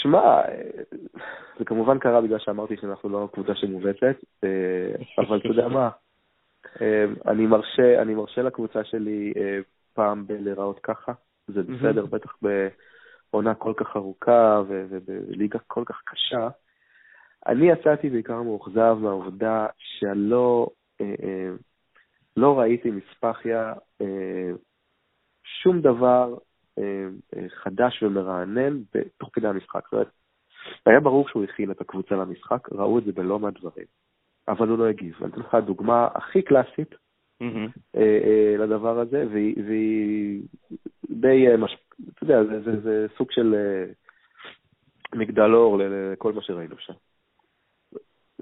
שמע, 0.04 0.42
זה 1.58 1.64
כמובן 1.64 1.98
קרה 1.98 2.20
בגלל 2.20 2.38
שאמרתי 2.38 2.76
שאנחנו 2.76 3.08
לא 3.08 3.28
קבוצה 3.32 3.54
שמובטת, 3.54 4.16
אה, 4.44 4.94
אבל 5.18 5.38
אתה 5.38 5.48
יודע 5.48 5.68
מה, 5.68 5.90
אה, 6.80 7.04
אני 7.26 7.46
מרשה, 7.46 8.02
אני 8.02 8.14
מרשה 8.14 8.42
לקבוצה 8.42 8.84
שלי 8.84 9.32
אה, 9.36 9.58
פעם 9.94 10.26
בלהיראות 10.26 10.80
ככה, 10.82 11.12
זה 11.46 11.62
בסדר, 11.62 12.06
בטח 12.06 12.36
בעונה 12.42 13.54
כל 13.54 13.72
כך 13.76 13.96
ארוכה 13.96 14.62
ובליגה 14.68 15.58
כל 15.66 15.82
כך 15.86 16.02
קשה. 16.04 16.48
אני 17.46 17.70
יצאתי 17.70 18.10
בעיקר 18.10 18.42
מאוכזב 18.42 18.96
מהעובדה 19.00 19.66
שלא 19.78 20.68
לא 22.36 22.58
ראיתי 22.58 22.90
מספחיה 22.90 23.72
שום 25.44 25.80
דבר 25.80 26.34
אה, 26.78 27.08
אה, 27.36 27.48
חדש 27.48 28.02
ומרענן 28.02 28.82
תוך 29.18 29.30
כדי 29.32 29.48
המשחק. 29.48 29.84
זאת 29.84 29.92
אומרת, 29.92 30.10
היה 30.86 31.00
ברור 31.00 31.28
שהוא 31.28 31.44
הכין 31.44 31.70
את 31.70 31.80
הקבוצה 31.80 32.14
למשחק, 32.14 32.68
ראו 32.72 32.98
את 32.98 33.04
זה 33.04 33.12
בלא 33.12 33.38
מעט 33.38 33.54
דברים, 33.60 33.86
אבל 34.48 34.68
הוא 34.68 34.78
לא 34.78 34.86
הגיב. 34.86 35.14
אני 35.22 35.32
אתן 35.32 35.40
לך 35.40 35.54
דוגמה 35.54 36.08
הכי 36.14 36.42
קלאסית 36.42 36.94
אה, 37.96 38.56
לדבר 38.58 38.98
הזה, 38.98 39.24
והיא 39.32 40.42
די, 41.10 41.46
אתה 42.14 42.24
יודע, 42.24 42.60
זה 42.82 43.06
סוג 43.16 43.30
של 43.30 43.54
מגדל 45.14 45.54
אור 45.54 45.78
לכל 45.80 46.32
מה 46.32 46.42
שראינו 46.42 46.78
שם. 46.78 46.92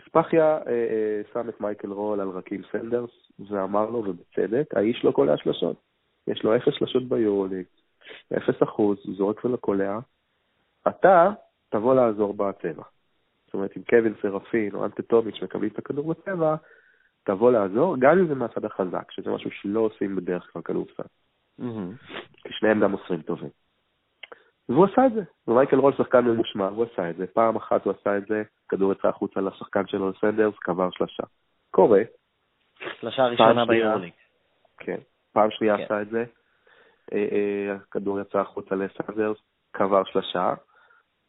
ספחיה 0.01 0.59
שם 1.33 1.49
את 1.49 1.61
מייקל 1.61 1.93
רול 1.93 2.21
על 2.21 2.29
רקים 2.29 2.63
סנדרס, 2.73 3.11
ואמר 3.51 3.91
לו, 3.91 3.99
ובצדק, 3.99 4.75
האיש 4.77 5.05
לא 5.05 5.11
קולע 5.11 5.37
שלשות. 5.37 5.77
יש 6.27 6.45
לו 6.45 6.57
אפס 6.57 6.75
שלשות 6.79 7.09
ביורוליג, 7.09 7.65
אפס 8.37 8.63
אחוז, 8.63 8.99
זורק 9.17 9.45
ולקולע, 9.45 9.99
אתה 10.89 11.31
תבוא 11.69 11.95
לעזור 11.95 12.35
בצבע. 12.35 12.83
זאת 13.47 13.55
אומרת, 13.55 13.77
אם 13.77 13.83
קווין 13.91 14.15
סרפין 14.23 14.75
או 14.75 14.85
אנטטומיץ' 14.85 15.43
מקבלים 15.43 15.71
את 15.73 15.79
הכדור 15.79 16.15
בצבע, 16.15 16.55
תבוא 17.25 17.53
לעזור, 17.53 17.97
גם 17.99 18.19
אם 18.19 18.29
זה 18.29 18.35
מהצד 18.35 18.65
החזק, 18.65 19.11
שזה 19.11 19.31
משהו 19.31 19.51
שלא 19.51 19.81
עושים 19.81 20.17
בדרך 20.17 20.51
כלל 20.53 20.63
כדורסל. 20.63 21.03
כי 22.37 22.49
שניהם 22.53 22.81
גם 22.81 22.91
מוסרים 22.91 23.23
טובים. 23.23 23.51
והוא 24.69 24.87
עשה 24.93 25.07
את 25.07 25.13
זה. 25.13 25.23
ומייקל 25.49 25.77
רול 25.77 25.93
שחקן 25.93 26.25
ממושמע, 26.25 26.69
הוא 26.69 26.87
עשה 26.93 27.11
את 27.11 27.17
זה. 27.17 27.27
פעם 27.27 27.57
אחת 27.57 27.85
הוא 27.85 27.95
עשה 28.01 28.19
את 28.19 28.27
זה, 28.27 28.43
כדור 28.69 28.93
יצא 28.93 29.09
החוצה 29.09 29.41
לשחקן 29.41 29.87
שלו 29.87 30.11
לסנדרס, 30.11 30.55
קבר 30.59 30.91
שלושה. 30.91 31.23
קורה. 31.71 32.03
שלושה 33.01 33.27
ראשונה 33.27 33.65
ביורוליג. 33.65 34.13
כן. 34.79 34.99
פעם 35.33 35.51
שנייה 35.51 35.77
כן. 35.77 35.85
עשה 35.85 36.03
את 36.03 36.09
זה, 36.09 36.25
אה, 37.13 37.29
אה, 37.33 37.75
הכדור 37.75 38.21
יצא 38.21 38.39
החוצה 38.39 38.75
לסנדרס, 38.75 39.39
קבר 39.71 40.05
שלושה, 40.05 40.55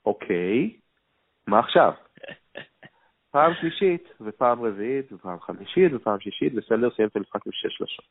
אוקיי, 0.05 0.77
מה 1.47 1.59
עכשיו? 1.59 1.93
פעם 3.33 3.53
שלישית, 3.61 4.13
ופעם 4.21 4.65
רביעית, 4.65 5.13
ופעם 5.13 5.39
חמישית, 5.39 5.93
ופעם 5.93 6.19
שישית, 6.19 6.53
וסנדרס 6.55 6.95
סיים 6.95 7.07
את 7.07 7.15
המשחק 7.15 7.45
עם 7.45 7.51
שש 7.51 7.77
שלושות. 7.77 8.05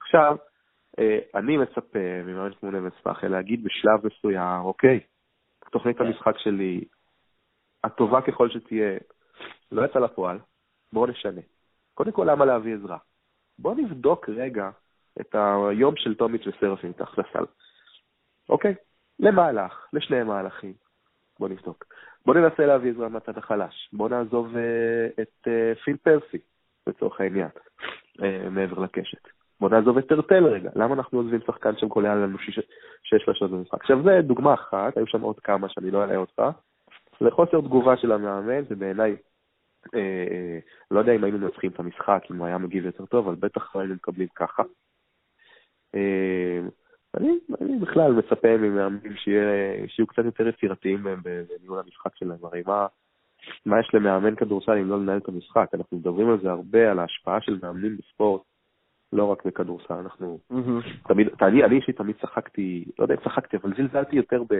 עכשיו, 0.00 0.36
אני 1.34 1.56
מצפה 1.56 2.22
ממאמן 2.24 2.54
כמו 2.60 2.70
נבן 2.70 2.90
ספאחל 3.00 3.28
להגיד 3.28 3.64
בשלב 3.64 4.06
מסוים, 4.06 4.60
אוקיי, 4.60 5.00
תוכנית 5.70 5.98
כן. 5.98 6.06
המשחק 6.06 6.38
שלי, 6.38 6.84
הטובה 7.84 8.22
ככל 8.22 8.50
שתהיה, 8.50 8.98
לא 9.72 9.84
יצא 9.84 9.98
לפועל, 9.98 10.38
בואו 10.92 11.06
נשנה. 11.06 11.40
קודם 11.94 12.12
כל, 12.12 12.26
למה 12.30 12.44
להביא 12.44 12.74
עזרה? 12.74 12.98
בואו 13.58 13.74
נבדוק 13.74 14.28
רגע 14.28 14.70
את 15.20 15.34
היום 15.70 15.96
של 15.96 16.14
טומיץ' 16.14 16.46
וסרפין 16.46 16.90
מתחת 16.90 17.18
לסל. 17.18 17.44
אוקיי? 18.48 18.74
למהלך, 19.18 19.86
לשני 19.92 20.22
מהלכים. 20.22 20.74
בוא 21.38 21.48
נבדוק. 21.48 21.84
בוא 22.26 22.34
ננסה 22.34 22.66
להביא 22.66 22.90
עזרה 22.90 23.08
מהצד 23.08 23.38
החלש. 23.38 23.90
בוא 23.92 24.08
נעזוב 24.08 24.54
uh, 24.54 25.22
את 25.22 25.48
uh, 25.48 25.84
פיל 25.84 25.96
פרסי, 25.96 26.38
לצורך 26.86 27.20
העניין, 27.20 27.48
uh, 28.18 28.50
מעבר 28.50 28.78
לקשת. 28.78 29.28
בוא 29.64 29.70
נעזוב 29.70 29.98
את 29.98 30.08
טרטל 30.08 30.44
רגע. 30.44 30.70
למה 30.74 30.94
אנחנו 30.94 31.18
עוזבים 31.18 31.40
שחקן 31.46 31.76
שם 31.76 31.88
קולע 31.88 32.14
לנו 32.14 32.38
שש, 32.38 32.60
שלשות 33.02 33.50
במשחק? 33.50 33.80
עכשיו, 33.80 34.02
זו 34.02 34.10
דוגמה 34.22 34.54
אחת, 34.54 34.96
היו 34.96 35.06
שם 35.06 35.20
עוד 35.20 35.40
כמה 35.40 35.68
שאני 35.68 35.90
לא 35.90 36.02
אעלה 36.02 36.16
אותך. 36.16 36.42
זה 37.20 37.30
חוסר 37.30 37.60
תגובה 37.60 37.96
של 37.96 38.12
המאמן, 38.12 38.64
זה 38.68 38.74
בעיניי, 38.74 39.16
אה, 39.94 40.00
אה, 40.00 40.58
לא 40.90 40.98
יודע 40.98 41.12
אם 41.12 41.24
היינו 41.24 41.38
מנצחים 41.38 41.70
את 41.70 41.80
המשחק, 41.80 42.22
אם 42.30 42.36
הוא 42.36 42.46
היה 42.46 42.58
מגיב 42.58 42.84
יותר 42.84 43.06
טוב, 43.06 43.28
אבל 43.28 43.36
בטח 43.36 43.76
לא 43.76 43.80
היינו 43.80 43.94
מקבלים 43.94 44.28
ככה. 44.34 44.62
אה, 45.94 46.60
אני, 47.16 47.38
אני 47.60 47.78
בכלל 47.78 48.12
מצפה 48.12 48.56
ממאמנים 48.56 49.16
שיהיו 49.16 50.06
קצת 50.06 50.24
יותר 50.24 50.48
יצירתיים 50.48 51.06
בניהול 51.22 51.78
המשחק 51.78 52.16
שלהם. 52.16 52.38
הרי 52.42 52.62
מה, 52.66 52.86
מה 53.66 53.80
יש 53.80 53.90
למאמן 53.94 54.34
כדורסל 54.34 54.78
אם 54.78 54.88
לא 54.88 54.98
לנהל 54.98 55.18
את 55.18 55.28
המשחק? 55.28 55.68
אנחנו 55.74 55.96
מדברים 55.96 56.30
על 56.30 56.38
זה 56.42 56.50
הרבה, 56.50 56.90
על 56.90 56.98
ההשפעה 56.98 57.40
של 57.40 57.58
מאמנים 57.62 57.96
בספורט, 57.96 58.42
לא 59.14 59.24
רק 59.24 59.46
בכדורסל. 59.46 59.94
אנחנו 59.94 60.38
mm-hmm. 60.52 61.08
תמיד, 61.08 61.28
אני, 61.42 61.64
אני 61.64 61.76
אישית 61.76 61.96
תמיד 61.96 62.16
צחקתי, 62.20 62.84
לא 62.98 63.04
יודע 63.04 63.14
אם 63.14 63.20
צחקתי, 63.20 63.56
אבל 63.56 63.72
זלזלתי 63.76 64.16
יותר 64.16 64.42
ב, 64.42 64.54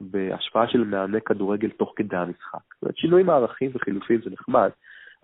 בהשפעה 0.00 0.68
של 0.68 0.84
מאמני 0.84 1.20
כדורגל 1.20 1.70
תוך 1.70 1.92
כדי 1.96 2.16
המשחק. 2.16 2.74
זאת 2.74 2.82
אומרת, 2.82 2.96
שינוי 2.96 3.22
מערכים 3.22 3.70
וחילופים 3.74 4.20
זה 4.24 4.30
נחמד, 4.30 4.70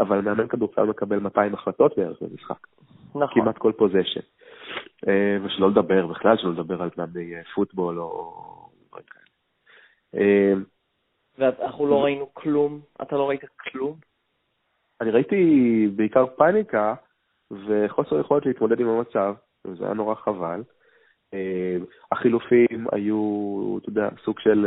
אבל 0.01 0.21
מאמן 0.21 0.49
כדורסל 0.49 0.85
מקבל 0.85 1.19
200 1.19 1.55
החלטות 1.55 1.97
בערך 1.97 2.23
במשחק. 2.23 2.67
נכון. 3.15 3.43
כמעט 3.43 3.59
כל 3.59 3.73
פוזיישן. 3.79 4.21
אה, 5.09 5.37
ושלא 5.45 5.71
לדבר, 5.71 6.07
בכלל 6.07 6.37
שלא 6.37 6.53
לדבר 6.53 6.83
על 6.83 6.91
מאמני 6.97 7.35
אה, 7.35 7.41
פוטבול 7.55 8.01
או 8.01 8.33
דברים 8.89 9.05
כאלה. 9.11 9.25
אה, 10.15 10.53
ואנחנו 11.39 11.87
לא 11.87 12.05
ראינו 12.05 12.35
כלום? 12.35 12.81
אתה 13.03 13.17
לא 13.17 13.29
ראית 13.29 13.41
כלום? 13.61 13.97
אני 15.01 15.11
ראיתי 15.11 15.89
בעיקר 15.97 16.27
פאניקה 16.27 16.95
וחוסר 17.51 18.21
יכולת 18.21 18.47
להתמודד 18.47 18.81
עם 18.81 18.89
המצב, 18.89 19.35
וזה 19.67 19.85
היה 19.85 19.95
נורא 19.95 20.15
חבל. 20.15 20.63
החילופים 22.13 22.87
היו, 22.93 23.79
אתה 23.81 23.89
יודע, 23.89 24.09
סוג 24.25 24.41
של... 24.41 24.67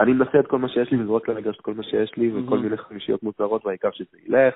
אני 0.00 0.12
מנסה 0.12 0.40
את 0.40 0.46
כל 0.46 0.58
מה 0.58 0.68
שיש 0.68 0.90
לי 0.92 0.98
לזרוק 0.98 1.28
למגרש 1.28 1.56
את 1.56 1.60
כל 1.60 1.74
מה 1.74 1.82
שיש 1.82 2.16
לי, 2.16 2.30
וכל 2.32 2.58
מיני 2.58 2.76
חמישיות 2.76 3.22
מוצרות, 3.22 3.66
והעיקר 3.66 3.90
שזה 3.92 4.18
ילך. 4.26 4.54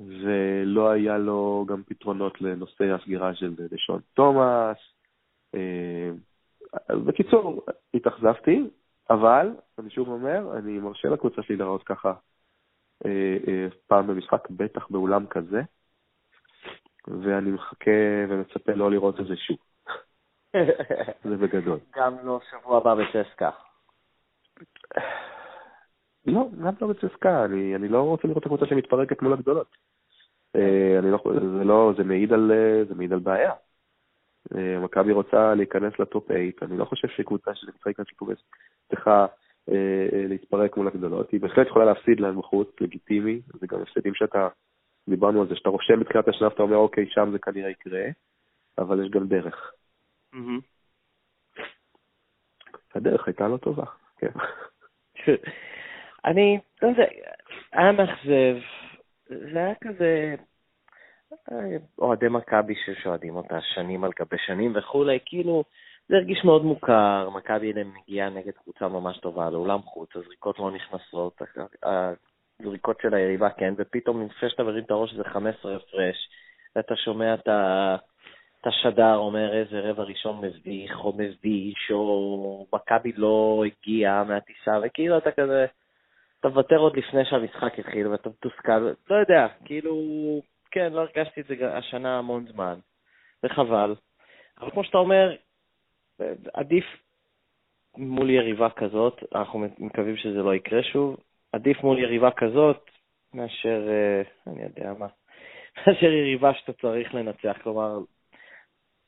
ולא 0.00 0.90
היה 0.90 1.18
לו 1.18 1.64
גם 1.68 1.82
פתרונות 1.82 2.40
לנושא 2.40 2.84
הסגירה 2.84 3.34
של 3.34 3.54
דשון 3.54 4.00
תומאס. 4.14 4.76
אה, 5.54 6.10
בקיצור, 7.06 7.62
התאכזבתי, 7.94 8.70
אבל, 9.10 9.50
אני 9.78 9.90
שוב 9.90 10.08
אומר, 10.08 10.58
אני 10.58 10.78
מרשה 10.78 11.08
לקבוצה 11.08 11.42
שלי 11.42 11.56
להראות 11.56 11.82
ככה 11.82 12.08
אה, 12.08 12.14
אה, 12.14 12.29
פעם 13.86 14.06
במשחק, 14.06 14.50
בטח 14.50 14.88
באולם 14.90 15.26
כזה, 15.26 15.60
ואני 17.08 17.50
מחכה 17.50 17.90
ומצפה 18.28 18.72
לא 18.72 18.90
לראות 18.90 19.20
את 19.20 19.26
זה 19.26 19.36
שוב. 19.36 19.58
זה 21.30 21.36
בגדול. 21.36 21.78
גם 21.96 22.16
לא 22.22 22.40
שבוע 22.50 22.76
הבא 22.76 22.94
בצסקה. 22.94 23.50
לא, 26.26 26.48
גם 26.64 26.74
לא 26.80 26.88
בצסקה, 26.88 27.44
אני, 27.44 27.76
אני 27.76 27.88
לא 27.88 28.02
רוצה 28.02 28.28
לראות 28.28 28.42
את 28.42 28.46
הקבוצה 28.46 28.66
שמתפרקת 28.66 29.22
מול 29.22 29.32
הגדולות. 29.32 29.76
אני 30.54 31.10
לא, 31.10 31.18
זה 31.58 31.64
לא, 31.64 31.92
זה 31.96 32.04
מעיד 32.04 32.32
על, 32.32 32.52
זה 32.88 32.94
מעיד 32.94 33.12
על 33.12 33.18
בעיה. 33.18 33.52
מכבי 34.82 35.12
רוצה 35.12 35.54
להיכנס 35.54 35.98
לטופ 35.98 36.26
8, 36.26 36.42
אני 36.62 36.78
לא 36.78 36.84
חושב 36.84 37.08
שקבוצה 37.08 37.54
שנמצא 37.54 37.80
להיכנס 37.86 38.06
לטופ 38.06 38.28
8 38.28 38.34
צריכה 38.88 39.26
להתפרק 40.28 40.76
מול 40.76 40.86
הגדולות, 40.86 41.30
היא 41.30 41.40
בהחלט 41.40 41.66
יכולה 41.66 41.84
להפסיד 41.84 42.20
להם 42.20 42.38
בחוץ, 42.38 42.68
לגיטימי, 42.80 43.40
זה 43.46 43.66
גם 43.66 43.82
הפסדים 43.82 44.14
שאתה, 44.14 44.48
דיברנו 45.08 45.40
על 45.40 45.48
זה, 45.48 45.56
שאתה 45.56 45.68
רושם 45.68 46.00
בתחילת 46.00 46.28
השנה 46.28 46.48
ואתה 46.48 46.62
אומר, 46.62 46.76
אוקיי, 46.76 47.06
שם 47.08 47.30
זה 47.32 47.38
כנראה 47.38 47.70
יקרה, 47.70 48.04
אבל 48.78 49.04
יש 49.04 49.10
גם 49.10 49.28
דרך. 49.28 49.72
הדרך 52.94 53.26
הייתה 53.26 53.48
לא 53.48 53.56
טובה, 53.56 53.84
כן. 54.18 54.32
אני, 56.24 56.58
לא 56.82 56.88
יודע, 56.88 57.04
היה 57.72 57.92
מאכזב, 57.92 58.56
זה 59.26 59.58
היה 59.58 59.74
כזה, 59.74 60.34
אוהדי 61.98 62.28
מכבי 62.28 62.74
ששועדים 62.74 63.36
אותה 63.36 63.58
שנים 63.60 64.04
על 64.04 64.10
גבי 64.20 64.36
שנים 64.46 64.72
וכולי, 64.76 65.18
כאילו, 65.24 65.64
זה 66.10 66.16
הרגיש 66.16 66.44
מאוד 66.44 66.64
מוכר, 66.64 67.28
מכבי 67.34 67.72
מגיעה 67.84 68.30
נגד 68.30 68.52
קבוצה 68.52 68.88
ממש 68.88 69.18
טובה 69.18 69.50
לאולם 69.50 69.82
חוץ, 69.82 70.16
הזריקות 70.16 70.58
לא 70.58 70.70
נכנסות, 70.70 71.42
הזריקות 72.60 72.96
של 73.02 73.14
היריבה 73.14 73.50
כן, 73.50 73.74
ופתאום 73.78 74.26
לפני 74.26 74.50
שאתה 74.50 74.62
מרים 74.62 74.84
את 74.84 74.90
הראש 74.90 75.14
זה 75.14 75.24
15 75.24 75.76
הפרש, 75.76 76.16
ואתה 76.76 76.96
שומע 76.96 77.34
את 77.34 77.48
ה... 77.48 77.96
את 78.60 78.66
השדר 78.66 79.16
אומר 79.16 79.58
איזה 79.58 79.80
רבע 79.80 80.02
ראשון 80.02 80.44
מביך 80.44 81.04
או 81.04 81.12
מביש, 81.16 81.90
או 81.90 82.66
מכבי 82.72 83.12
לא 83.16 83.64
הגיע 83.66 84.22
מהטיסה, 84.28 84.78
וכאילו 84.82 85.18
אתה 85.18 85.30
כזה, 85.30 85.66
אתה 86.40 86.48
מוותר 86.48 86.76
עוד 86.76 86.96
לפני 86.96 87.24
שהמשחק 87.24 87.78
התחיל 87.78 88.06
ואתה 88.06 88.28
מתוסכל, 88.28 88.92
לא 89.10 89.16
יודע, 89.16 89.46
כאילו, 89.64 89.94
כן, 90.70 90.92
לא 90.92 91.00
הרגשתי 91.00 91.40
את 91.40 91.46
זה 91.46 91.76
השנה 91.76 92.18
המון 92.18 92.46
זמן, 92.52 92.78
וחבל. 93.44 93.94
אבל 94.60 94.70
כמו 94.70 94.84
שאתה 94.84 94.98
אומר, 94.98 95.36
עדיף 96.54 96.84
מול 97.96 98.30
יריבה 98.30 98.70
כזאת, 98.70 99.20
אנחנו 99.34 99.66
מקווים 99.78 100.16
שזה 100.16 100.42
לא 100.42 100.54
יקרה 100.54 100.82
שוב, 100.82 101.16
עדיף 101.52 101.82
מול 101.82 101.98
יריבה 101.98 102.30
כזאת 102.30 102.90
מאשר, 103.34 103.88
אה, 103.88 104.52
אני 104.52 104.62
יודע 104.62 104.92
מה, 104.98 105.06
מאשר 105.76 106.06
יריבה 106.06 106.54
שאתה 106.54 106.72
צריך 106.72 107.14
לנצח, 107.14 107.56
כלומר, 107.62 107.98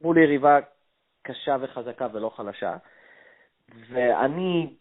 מול 0.00 0.18
יריבה 0.18 0.58
קשה 1.22 1.56
וחזקה 1.60 2.06
ולא 2.12 2.28
חלשה. 2.28 2.76
ואני, 3.88 4.74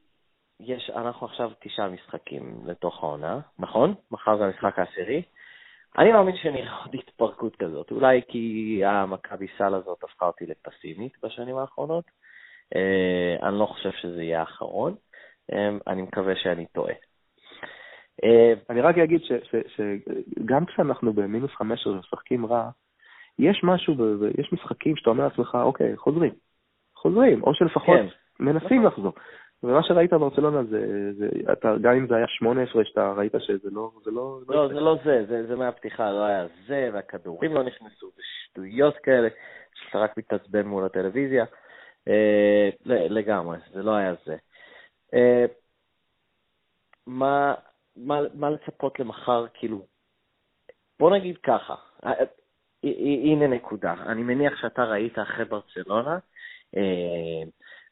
יש, 0.60 0.90
אנחנו 0.90 1.28
עכשיו 1.28 1.52
תשעה 1.60 1.90
משחקים 1.90 2.62
לתוך 2.66 3.04
העונה, 3.04 3.40
נכון? 3.60 3.94
מחר 4.12 4.38
זה 4.38 4.44
המשחק 4.46 4.80
העשירי. 4.80 5.24
אני 5.98 6.12
מאמין 6.12 6.36
שנראה 6.36 6.78
עוד 6.78 6.96
התפרקות 6.96 7.56
כזאת, 7.56 7.92
אולי 7.92 8.22
כי 8.28 8.82
המכבי 8.86 9.48
סל 9.58 9.74
הזאת 9.76 10.04
הפכה 10.04 10.26
אותי 10.26 10.46
לפסימית 10.46 11.14
בשנים 11.24 11.58
האחרונות. 11.58 12.06
Uh, 12.76 13.46
אני 13.48 13.60
לא 13.60 13.66
חושב 13.66 13.92
שזה 13.92 14.24
יהיה 14.24 14.40
האחרון, 14.40 14.96
um, 15.52 15.56
אני 15.88 16.02
מקווה 16.02 16.36
שאני 16.36 16.66
טועה. 16.66 16.94
Uh, 18.22 18.60
אני 18.70 18.82
רק 18.82 18.98
אגיד 18.98 19.22
שגם 19.68 20.66
כשאנחנו 20.66 21.14
במינוס 21.14 21.52
חמש 21.52 21.88
ומשחקים 21.88 22.46
רע, 22.46 22.70
יש 23.40 23.62
משהו, 23.64 23.96
יש 24.40 24.54
משחקים 24.54 24.96
שאתה 24.96 25.10
אומר 25.10 25.24
לעצמך, 25.24 25.58
אוקיי, 25.62 25.98
חוזרים, 25.98 26.34
חוזרים, 26.96 27.44
או 27.44 27.54
שלפחות 27.54 27.98
כן. 27.98 28.06
מנסים 28.40 28.86
נכון. 28.86 28.86
לחזור. 28.86 29.14
ומה 29.64 29.84
שראית 29.84 30.14
ברצלונה 30.14 30.64
זה, 30.64 31.12
זה 31.18 31.30
אתה, 31.52 31.76
גם 31.82 31.94
אם 31.94 32.08
זה 32.08 32.16
היה 32.16 32.26
שמונה 32.28 32.64
עשרה, 32.64 32.86
שאתה 32.86 33.14
ראית 33.18 33.32
שזה 33.40 33.70
לא, 33.72 33.92
זה 34.04 34.12
לא... 34.12 34.40
לא, 34.48 34.56
לא 34.56 34.68
זה 34.68 34.80
לא 34.80 34.96
זה, 35.04 35.26
זה, 35.28 35.48
זה 35.48 35.56
מהפתיחה, 35.56 36.12
לא 36.12 36.26
היה 36.26 36.48
זה, 36.68 36.90
והכדורים 36.94 37.54
לא 37.54 37.64
נכנסו, 37.64 38.12
ושטויות 38.18 38.98
כאלה, 39.04 39.28
שאתה 39.74 40.00
רק 40.00 40.18
מתעצבן 40.18 40.68
מול 40.68 40.86
הטלוויזיה. 40.86 41.46
אה, 42.08 42.70
לגמרי, 42.86 43.58
זה 43.74 43.84
לא 43.84 43.96
היה 43.96 44.14
זה. 44.26 44.36
אה, 45.14 45.46
מה, 47.08 47.54
מה, 47.96 48.20
מה 48.34 48.50
לצפות 48.50 49.00
למחר, 49.00 49.46
כאילו, 49.54 49.86
בוא 51.00 51.12
נגיד 51.12 51.38
ככה, 51.38 51.76
הנה 53.24 53.48
נקודה. 53.48 53.94
אני 53.94 54.24
מניח 54.24 54.62
שאתה 54.62 54.84
ראית 54.84 55.20
אחרי 55.20 55.46
ברצלונה 55.46 56.20
אה, 56.78 57.44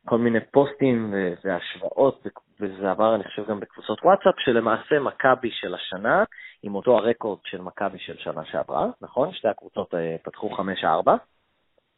כל 0.06 0.18
מיני 0.18 0.40
פוסטים 0.52 1.14
והשוואות, 1.44 2.28
וזה 2.60 2.92
עבר, 2.92 3.16
אני 3.16 3.24
חושב, 3.24 3.48
גם 3.50 3.60
בקבוצות 3.60 4.00
וואטסאפ, 4.04 4.36
שלמעשה 4.38 5.00
מכבי 5.00 5.52
של 5.52 5.74
השנה, 5.76 6.24
עם 6.64 6.76
אותו 6.76 6.98
הרקורד 6.98 7.40
של 7.46 7.62
מכבי 7.62 8.00
של 8.00 8.18
שנה 8.18 8.46
שעברה, 8.46 8.88
נכון? 9.02 9.34
שתי 9.34 9.48
הקבוצות 9.48 9.94
אה, 9.94 10.16
פתחו 10.24 10.50
5-4. 10.58 11.12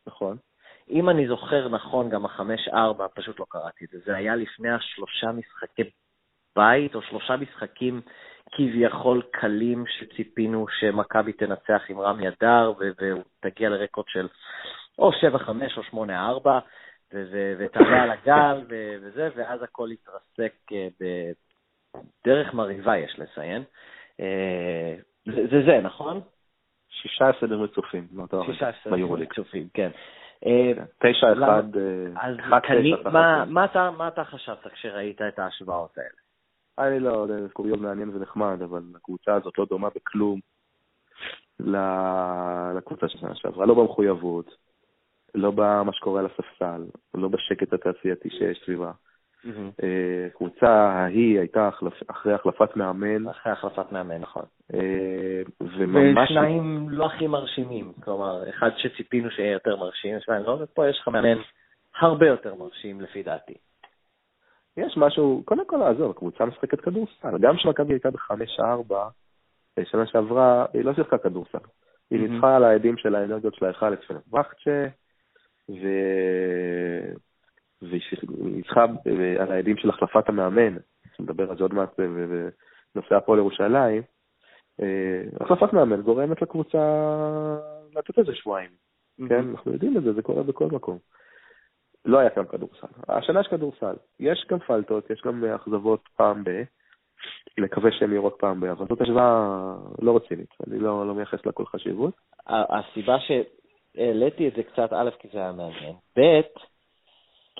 נכון. 0.07 0.37
אם 0.89 1.09
אני 1.09 1.27
זוכר 1.27 1.69
נכון, 1.69 2.09
גם 2.09 2.25
ה-5-4, 2.25 3.07
פשוט 3.13 3.39
לא 3.39 3.45
קראתי 3.49 3.85
את 3.85 3.89
זה, 3.89 3.99
זה 4.05 4.15
היה 4.15 4.35
לפני 4.35 4.69
השלושה 4.69 5.31
משחקי 5.31 5.83
בית, 6.55 6.95
או 6.95 7.01
שלושה 7.01 7.37
משחקים 7.37 8.01
כביכול 8.51 9.21
קלים 9.31 9.83
שציפינו 9.87 10.65
שמכבי 10.79 11.33
תנצח 11.33 11.81
עם 11.89 11.99
רמי 11.99 12.27
אדר, 12.27 12.73
והוא 12.97 13.23
תגיע 13.39 13.69
לרקורד 13.69 14.07
של 14.09 14.27
או 14.99 15.11
7-5 15.11 15.17
או 15.93 16.05
8-4, 16.05 16.47
ותעלה 17.57 18.03
על 18.03 18.11
הגל 18.11 18.61
וזה, 19.01 19.29
ואז 19.35 19.63
הכל 19.63 19.89
יתרסק 19.91 20.53
אה, 20.71 20.87
בדרך 22.23 22.53
מרהיבה, 22.53 22.97
יש 22.97 23.19
לציין. 23.19 23.63
אה, 24.19 24.95
זה 25.25 25.61
זה, 25.65 25.79
נכון? 25.83 26.21
16 26.89 27.49
רצופים, 27.63 28.07
16 28.45 28.93
רצופים, 29.17 29.67
כן. 29.73 29.91
9-1, 30.43 30.45
אה, 33.15 33.45
מה 33.91 34.07
אתה 34.07 34.23
חשבת 34.23 34.67
כשראית 34.67 35.21
את 35.21 35.39
ההשוואות 35.39 35.97
האלה? 35.97 36.09
אני 36.79 36.99
לא, 36.99 37.27
זה 37.27 37.49
קוריון 37.53 37.79
מעניין 37.79 38.09
ונחמד, 38.09 38.61
אבל 38.61 38.81
הקבוצה 38.95 39.33
הזאת 39.35 39.57
לא 39.57 39.65
דומה 39.69 39.89
בכלום 39.95 40.39
לקבוצה 42.75 43.07
של 43.07 43.17
שנה 43.17 43.35
שעברה, 43.35 43.65
לא 43.65 43.73
במחויבות, 43.73 44.55
לא 45.35 45.51
במה 45.51 45.93
שקורה 45.93 46.19
על 46.19 46.25
הספסל, 46.25 46.85
לא 47.13 47.27
בשקט 47.27 47.73
התעשייתי 47.73 48.29
שיש 48.29 48.61
סביבה. 48.65 48.91
הקבוצה 50.27 50.69
ההיא 50.69 51.39
הייתה 51.39 51.69
אחרי 52.07 52.33
החלפת 52.33 52.75
מאמן. 52.75 53.27
אחרי 53.27 53.51
החלפת 53.51 53.91
מאמן, 53.91 54.17
נכון. 54.17 54.43
אה, 54.73 55.41
וממש... 55.61 56.31
ושניים 56.31 56.89
לא 56.89 57.05
הכי 57.05 57.27
מרשימים, 57.27 57.93
כלומר, 58.03 58.49
אחד 58.49 58.69
שציפינו 58.77 59.31
שיהיה 59.31 59.51
יותר 59.51 59.75
מרשים, 59.75 60.19
שניים 60.19 60.43
לא, 60.43 60.57
ופה 60.61 60.89
יש 60.89 60.99
לך 60.99 61.07
מאמן 61.07 61.37
הרבה 61.99 62.27
יותר 62.27 62.55
מרשים 62.55 63.01
לפי 63.01 63.23
דעתי. 63.23 63.53
יש 64.77 64.97
משהו, 64.97 65.41
קודם 65.45 65.67
כל, 65.67 65.83
עזוב, 65.83 66.11
הקבוצה 66.11 66.45
משחקת 66.45 66.81
כדורסל. 66.81 67.37
גם 67.41 67.57
כשמכבי 67.57 67.93
הייתה 67.93 68.11
בחמש-ארבע, 68.11 69.07
אה, 69.77 69.85
שנה 69.85 70.05
שעברה, 70.05 70.65
היא 70.73 70.85
לא 70.85 70.93
שיחקה 70.93 71.17
כדורסל. 71.17 71.57
היא 72.11 72.19
ניצחה 72.19 72.55
על 72.55 72.63
העדים 72.63 72.97
של 72.97 73.15
האנרגיות 73.15 73.55
של 73.55 73.65
ההיכל 73.65 73.93
את 73.93 74.03
פנרבכצ'ה, 74.03 74.85
ו... 75.69 75.87
והיא 77.81 78.01
ניצחה 78.29 78.85
אה, 79.07 79.43
על 79.43 79.51
העדים 79.51 79.77
של 79.77 79.89
החלפת 79.89 80.29
המאמן, 80.29 80.77
נדבר 81.19 81.49
על 81.49 81.57
זה 81.57 81.63
עוד 81.63 81.73
מעט 81.73 81.99
בנושא 82.95 83.15
הפועל 83.15 83.39
ירושלים. 83.39 84.01
אה, 84.81 85.23
החלפת 85.41 85.73
מאמן 85.73 86.01
גורמת 86.01 86.41
לקבוצה 86.41 86.79
לתת 87.95 88.19
איזה 88.19 88.35
שבועיים. 88.35 88.69
כן, 89.29 89.49
אנחנו 89.49 89.71
יודעים 89.71 89.97
את 89.97 90.03
זה, 90.03 90.13
זה 90.13 90.21
קורה 90.21 90.43
בכל 90.43 90.67
מקום. 90.67 90.97
לא 92.05 92.19
היה 92.19 92.29
כאן 92.29 92.45
כדורסל. 92.45 92.87
השנה 93.09 93.39
יש 93.39 93.47
כדורסל. 93.47 93.95
יש 94.19 94.45
גם 94.49 94.59
פלטות, 94.59 95.09
יש 95.09 95.21
גם 95.25 95.45
אכזבות 95.45 96.09
פעם 96.17 96.43
ב... 96.43 96.63
נקווה 97.57 97.89
יהיו 98.09 98.25
רק 98.25 98.33
פעם 98.39 98.59
ב... 98.59 98.65
אבל 98.65 98.85
זאת 98.87 99.01
השוואה 99.01 99.75
לא 100.01 100.15
רצינית, 100.15 100.49
אני 100.67 100.79
לא, 100.79 101.07
לא 101.07 101.13
מייחס 101.13 101.45
לה 101.45 101.51
כל 101.51 101.65
חשיבות. 101.65 102.13
הסיבה 102.47 103.17
שהעליתי 103.19 104.47
את 104.47 104.53
זה 104.55 104.63
קצת, 104.63 104.93
א', 104.93 105.09
כי 105.19 105.27
זה 105.33 105.39
היה 105.39 105.51
מעניין, 105.51 105.95
ב', 106.19 106.41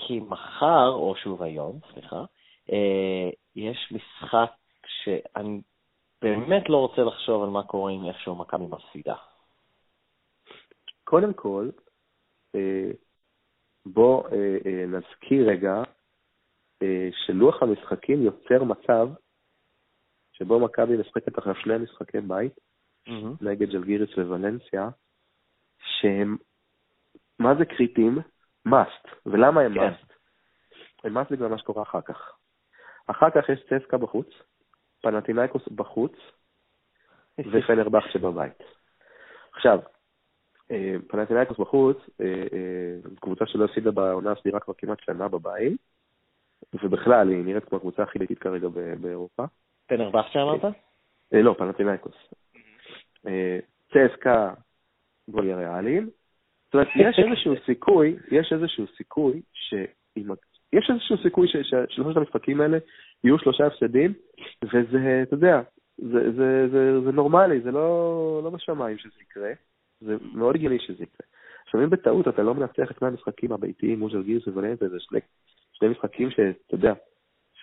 כי 0.07 0.19
מחר, 0.19 0.89
או 0.89 1.15
שוב 1.15 1.43
היום, 1.43 1.79
סליחה, 1.93 2.23
אה, 2.71 3.29
יש 3.55 3.91
משחק 3.91 4.51
שאני 4.87 5.61
באמת 6.21 6.69
לא 6.69 6.77
רוצה 6.77 7.01
לחשוב 7.01 7.43
על 7.43 7.49
מה 7.49 7.63
קורה 7.63 7.91
אם 7.91 8.05
איכשהו 8.05 8.35
מכבי 8.35 8.65
מפסידה. 8.65 9.15
קודם 11.03 11.33
כל, 11.33 11.69
אה, 12.55 12.91
בוא 13.85 14.23
אה, 14.27 14.85
נזכיר 14.87 15.49
רגע 15.49 15.83
שלוח 17.25 17.63
המשחקים 17.63 18.23
יוצר 18.23 18.63
מצב 18.63 19.09
שבו 20.33 20.59
מכבי 20.59 20.97
משחקת 20.97 21.39
אחרי 21.39 21.53
שני 21.63 21.77
משחקי 21.77 22.21
בית, 22.21 22.53
mm-hmm. 23.07 23.11
נגד 23.41 23.69
ג'לגיריס 23.69 24.17
וולנסיה, 24.17 24.89
שהם, 25.79 26.37
מה 27.39 27.55
זה 27.55 27.65
קריטים? 27.65 28.19
Must. 28.67 29.07
ולמה 29.25 29.61
הם 29.61 29.73
כן. 29.73 29.89
must? 29.89 30.13
הם 31.03 31.17
must 31.17 31.27
בגלל 31.31 31.47
מה 31.47 31.57
שקורה 31.57 31.83
אחר 31.83 32.01
כך. 32.01 32.37
אחר 33.07 33.29
כך 33.29 33.49
יש 33.49 33.59
צסקה 33.69 33.97
בחוץ, 33.97 34.27
פנטינאיקוס 35.01 35.67
בחוץ, 35.67 36.13
ופנרבכצ'ה 37.51 38.19
בבית. 38.19 38.63
עכשיו, 39.53 39.79
פנטינאיקוס 41.07 41.57
בחוץ, 41.57 41.97
קבוצה 43.19 43.45
שלא 43.45 43.65
הפסידה 43.65 43.91
בעונה 43.91 44.31
הסדירה 44.31 44.59
כבר 44.59 44.73
כמעט 44.77 44.99
שנה 44.99 45.27
בבית, 45.27 45.81
ובכלל, 46.73 47.29
היא 47.29 47.45
נראית 47.45 47.65
כמו 47.65 47.77
הקבוצה 47.77 48.03
הכי 48.03 48.19
ביתית 48.19 48.39
כרגע 48.39 48.67
באירופה. 49.01 49.43
פנרבך 49.87 50.25
שאמרת? 50.31 50.61
לא, 51.31 51.55
פנטינאיקוס. 51.57 52.15
צסקה, 53.93 54.53
גוליה 55.29 55.57
ריאליים. 55.57 56.09
זאת 56.71 56.75
אומרת, 56.75 56.87
יש 56.95 57.19
איזשהו 57.19 57.53
סיכוי, 57.65 58.15
יש 58.31 58.53
איזשהו 58.53 58.85
סיכוי 58.97 59.41
שעם 59.53 60.35
יש 60.73 60.89
איזשהו 60.89 61.17
סיכוי 61.17 61.47
ששלושת 61.47 62.17
המשחקים 62.17 62.61
האלה 62.61 62.77
יהיו 63.23 63.39
שלושה 63.39 63.65
הפסדים, 63.65 64.13
וזה, 64.63 65.19
אתה 65.23 65.35
יודע, 65.35 65.61
זה, 65.97 66.31
זה, 66.31 66.67
זה, 66.71 67.01
זה 67.01 67.11
נורמלי, 67.11 67.61
זה 67.61 67.71
לא, 67.71 68.41
לא 68.43 68.49
בשמיים 68.49 68.97
שזה 68.97 69.13
יקרה, 69.21 69.51
זה 70.01 70.15
מאוד 70.33 70.55
הגיוני 70.55 70.79
שזה 70.79 71.03
יקרה. 71.03 71.27
עכשיו, 71.65 71.83
אם 71.83 71.89
בטעות 71.89 72.27
אתה 72.27 72.43
לא 72.43 72.53
מנצח 72.53 72.91
את 72.91 72.99
שני 72.99 73.07
המשחקים 73.07 73.51
הביתיים 73.51 73.99
מול 73.99 74.11
ז'לגירס 74.11 74.47
וולנטה, 74.47 74.89
זה 74.89 74.99
שני, 74.99 75.19
שני 75.73 75.89
משחקים 75.89 76.31
שאתה 76.31 76.75
יודע, 76.75 76.93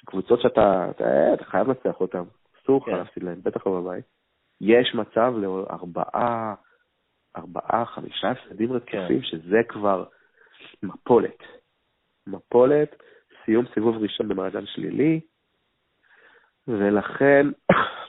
קבוצות 0.06 0.40
שאתה 0.40 0.90
אתה, 0.90 1.34
אתה 1.34 1.44
חייב 1.44 1.68
לנצח 1.68 2.00
אותם, 2.00 2.24
אסור 2.62 2.80
לך 2.80 2.86
כן. 2.86 2.96
להפסיד 2.96 3.22
להם, 3.22 3.40
בטח 3.42 3.66
לא 3.66 3.80
בבית. 3.80 4.04
יש 4.60 4.94
מצב 4.94 5.34
לארבעה, 5.36 6.54
ארבעה, 7.36 7.84
חמישה 7.86 8.30
הפסדים 8.30 8.72
רצופים, 8.72 9.20
כן. 9.20 9.26
שזה 9.26 9.60
כבר 9.68 10.04
מפולת. 10.82 11.38
מפולת, 12.26 13.02
סיום 13.44 13.64
סיבוב 13.74 13.96
ראשון 13.96 14.28
במעגל 14.28 14.66
שלילי, 14.66 15.20
ולכן 16.68 17.46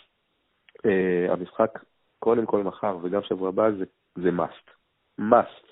אה, 0.86 1.34
המשחק 1.34 1.80
קודם 2.20 2.46
כל 2.46 2.64
מחר 2.64 2.98
וגם 3.04 3.22
שבוע 3.24 3.50
הבא 3.50 3.72
זה, 3.72 3.86
זה 4.16 4.30
must. 4.30 4.70
must. 5.20 5.66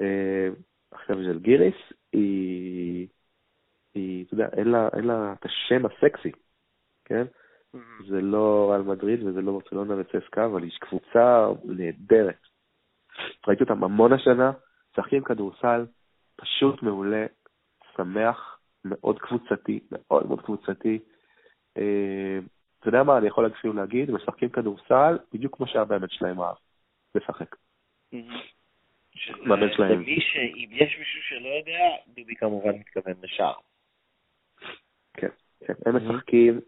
אה, 0.00 0.48
עכשיו 0.90 1.16
של 1.16 1.38
גיריס, 1.38 1.74
היא, 2.12 3.08
היא, 3.94 4.24
אתה 4.24 4.34
יודע, 4.34 4.48
אין 4.56 4.68
לה, 4.68 4.88
אין 4.96 5.04
לה 5.04 5.32
את 5.32 5.44
השם 5.44 5.86
הסקסי, 5.86 6.32
כן? 7.04 7.24
Mm-hmm. 7.76 8.08
זה 8.08 8.20
לא 8.20 8.72
על 8.74 8.82
מדריד 8.82 9.22
וזה 9.22 9.40
לא 9.40 9.52
ברצלונה 9.52 9.94
וצסקה, 9.98 10.46
אבל 10.46 10.62
היא 10.62 10.72
קבוצה 10.80 11.46
נהדרת. 11.64 12.40
ראיתי 13.48 13.62
אותם 13.62 13.84
המון 13.84 14.12
השנה, 14.12 14.52
משחקים 14.92 15.24
כדורסל, 15.24 15.86
פשוט 16.36 16.82
מעולה, 16.82 17.26
שמח, 17.96 18.58
מאוד 18.84 19.18
קבוצתי, 19.18 19.80
מאוד 19.92 20.26
מאוד 20.26 20.40
קבוצתי. 20.40 20.98
אה, 21.78 22.38
אתה 22.80 22.88
יודע 22.88 23.02
מה, 23.02 23.18
אני 23.18 23.26
יכול 23.26 23.46
אפילו 23.46 23.72
להגיד, 23.72 24.10
משחקים 24.10 24.48
כדורסל 24.48 25.18
בדיוק 25.32 25.56
כמו 25.56 25.66
שהמאמן 25.66 26.10
שלהם 26.10 26.40
אהב, 26.40 26.56
לשחק. 27.14 27.56
מאמן 29.42 29.72
שלהם. 29.76 29.92
למי 29.92 30.20
שאם 30.20 30.68
יש 30.70 30.96
מישהו 30.98 31.22
שלא 31.22 31.48
יודע, 31.48 31.88
דובי 32.08 32.34
כמובן 32.34 32.70
מתכוון 32.70 33.14
לשאראס. 33.22 33.54
כן, 35.14 35.28
כן, 35.66 35.74
הם 35.86 35.96
משחקים, 35.96 36.54
אה, 36.54 36.60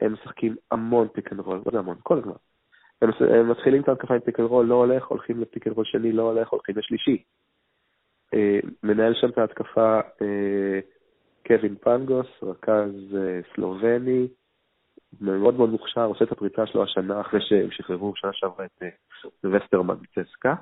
הם 0.00 0.12
משחקים 0.12 0.56
המון 0.70 1.08
pick 1.08 1.32
and 1.32 1.40
roll, 1.40 1.56
לא 1.56 1.62
יודע 1.66 1.78
המון, 1.78 1.96
כל 2.02 2.18
הזמן. 2.18 2.32
הם 3.02 3.50
מתחילים 3.50 3.82
את 3.82 3.88
ההתקפה 3.88 4.14
עם 4.14 4.20
pick 4.20 4.40
and 4.40 4.48
roll, 4.48 4.66
לא 4.66 4.74
הולך, 4.74 5.06
הולכים 5.06 5.40
ל 5.40 5.45
pick 5.45 5.66
and 5.66 5.76
roll 5.76 5.84
שני, 5.84 6.12
לא 6.12 6.22
הולך, 6.22 6.48
הולכים 6.48 6.78
לשלישי. 6.78 7.22
אה, 8.34 8.58
מנהל 8.82 9.14
שם 9.14 9.28
את 9.28 9.38
ההתקפה 9.38 10.00
אה, 10.22 10.80
קווין 11.46 11.76
פנגוס, 11.76 12.26
רכז 12.42 13.16
אה, 13.16 13.40
סלובני, 13.54 14.28
מאוד 15.20 15.54
מאוד 15.54 15.70
מוכשר, 15.70 16.04
עושה 16.04 16.24
את 16.24 16.32
הפריצה 16.32 16.66
שלו 16.66 16.82
השנה 16.82 17.20
אחרי 17.20 17.40
שהם 17.40 17.70
שחררו 17.70 18.12
שנה 18.16 18.30
שעברה 18.32 18.64
את 18.64 18.82
וסטרמן 19.44 19.94
צסקה, 20.14 20.54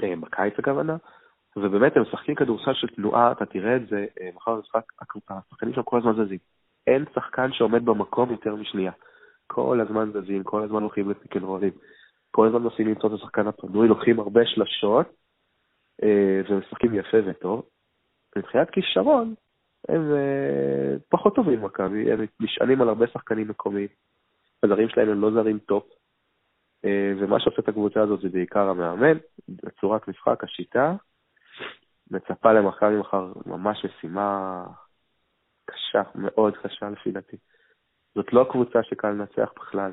בקיץ 0.00 0.54
הכוונה, 0.58 0.96
ובאמת 1.56 1.96
הם 1.96 2.02
משחקים 2.02 2.34
כדורסל 2.34 2.74
של 2.74 2.88
תנועה, 2.88 3.32
אתה 3.32 3.46
תראה 3.46 3.76
את 3.76 3.88
זה, 3.88 4.06
מחר 4.34 4.54
במשחק, 4.54 4.82
השחקנים 5.28 5.74
שם 5.74 5.82
כל 5.82 5.98
הזמן 5.98 6.24
זזים. 6.24 6.53
אין 6.86 7.04
שחקן 7.14 7.52
שעומד 7.52 7.84
במקום 7.84 8.30
יותר 8.30 8.54
משנייה. 8.54 8.92
כל 9.46 9.80
הזמן 9.80 10.10
זזים, 10.12 10.42
כל 10.42 10.62
הזמן 10.62 10.82
הולכים 10.82 11.10
לפיקנרולים, 11.10 11.72
כל 12.30 12.46
הזמן 12.46 12.62
מנסים 12.62 12.88
למצוא 12.88 13.08
את 13.08 13.14
השחקן 13.14 13.46
הפנוי, 13.46 13.88
לוקחים 13.88 14.20
הרבה 14.20 14.46
שלשות, 14.46 15.06
אה, 16.02 16.40
ומשחקים 16.48 16.94
יפה 16.94 17.16
וטוב. 17.26 17.62
מבחינת 18.36 18.70
כישרון, 18.70 19.34
הם 19.88 20.12
אה, 20.14 20.96
פחות 21.08 21.34
טובים 21.34 21.62
מכבי, 21.62 22.12
הם 22.12 22.24
נשענים 22.40 22.82
על 22.82 22.88
הרבה 22.88 23.06
שחקנים 23.06 23.48
מקומיים. 23.48 23.88
הזרים 24.62 24.88
שלהם 24.88 25.08
הם 25.08 25.20
לא 25.20 25.30
זרים 25.30 25.58
top, 25.58 25.84
אה, 26.84 27.12
ומה 27.18 27.40
שעושה 27.40 27.62
את 27.62 27.68
הקבוצה 27.68 28.02
הזאת 28.02 28.20
זה 28.20 28.28
בעיקר 28.28 28.68
המאמן, 28.68 29.18
בצורת 29.48 30.08
משחק, 30.08 30.44
השיטה. 30.44 30.94
מצפה 32.10 32.52
למכבי 32.52 32.96
מחר 32.96 33.32
ממש 33.46 33.84
משימה 33.84 34.64
קשה, 35.64 36.02
מאוד 36.14 36.56
קשה 36.56 36.90
לפי 36.90 37.10
דעתי. 37.10 37.36
זאת 38.14 38.32
לא 38.32 38.46
קבוצה 38.50 38.82
שקל 38.82 39.08
לנצח 39.08 39.52
בכלל. 39.56 39.92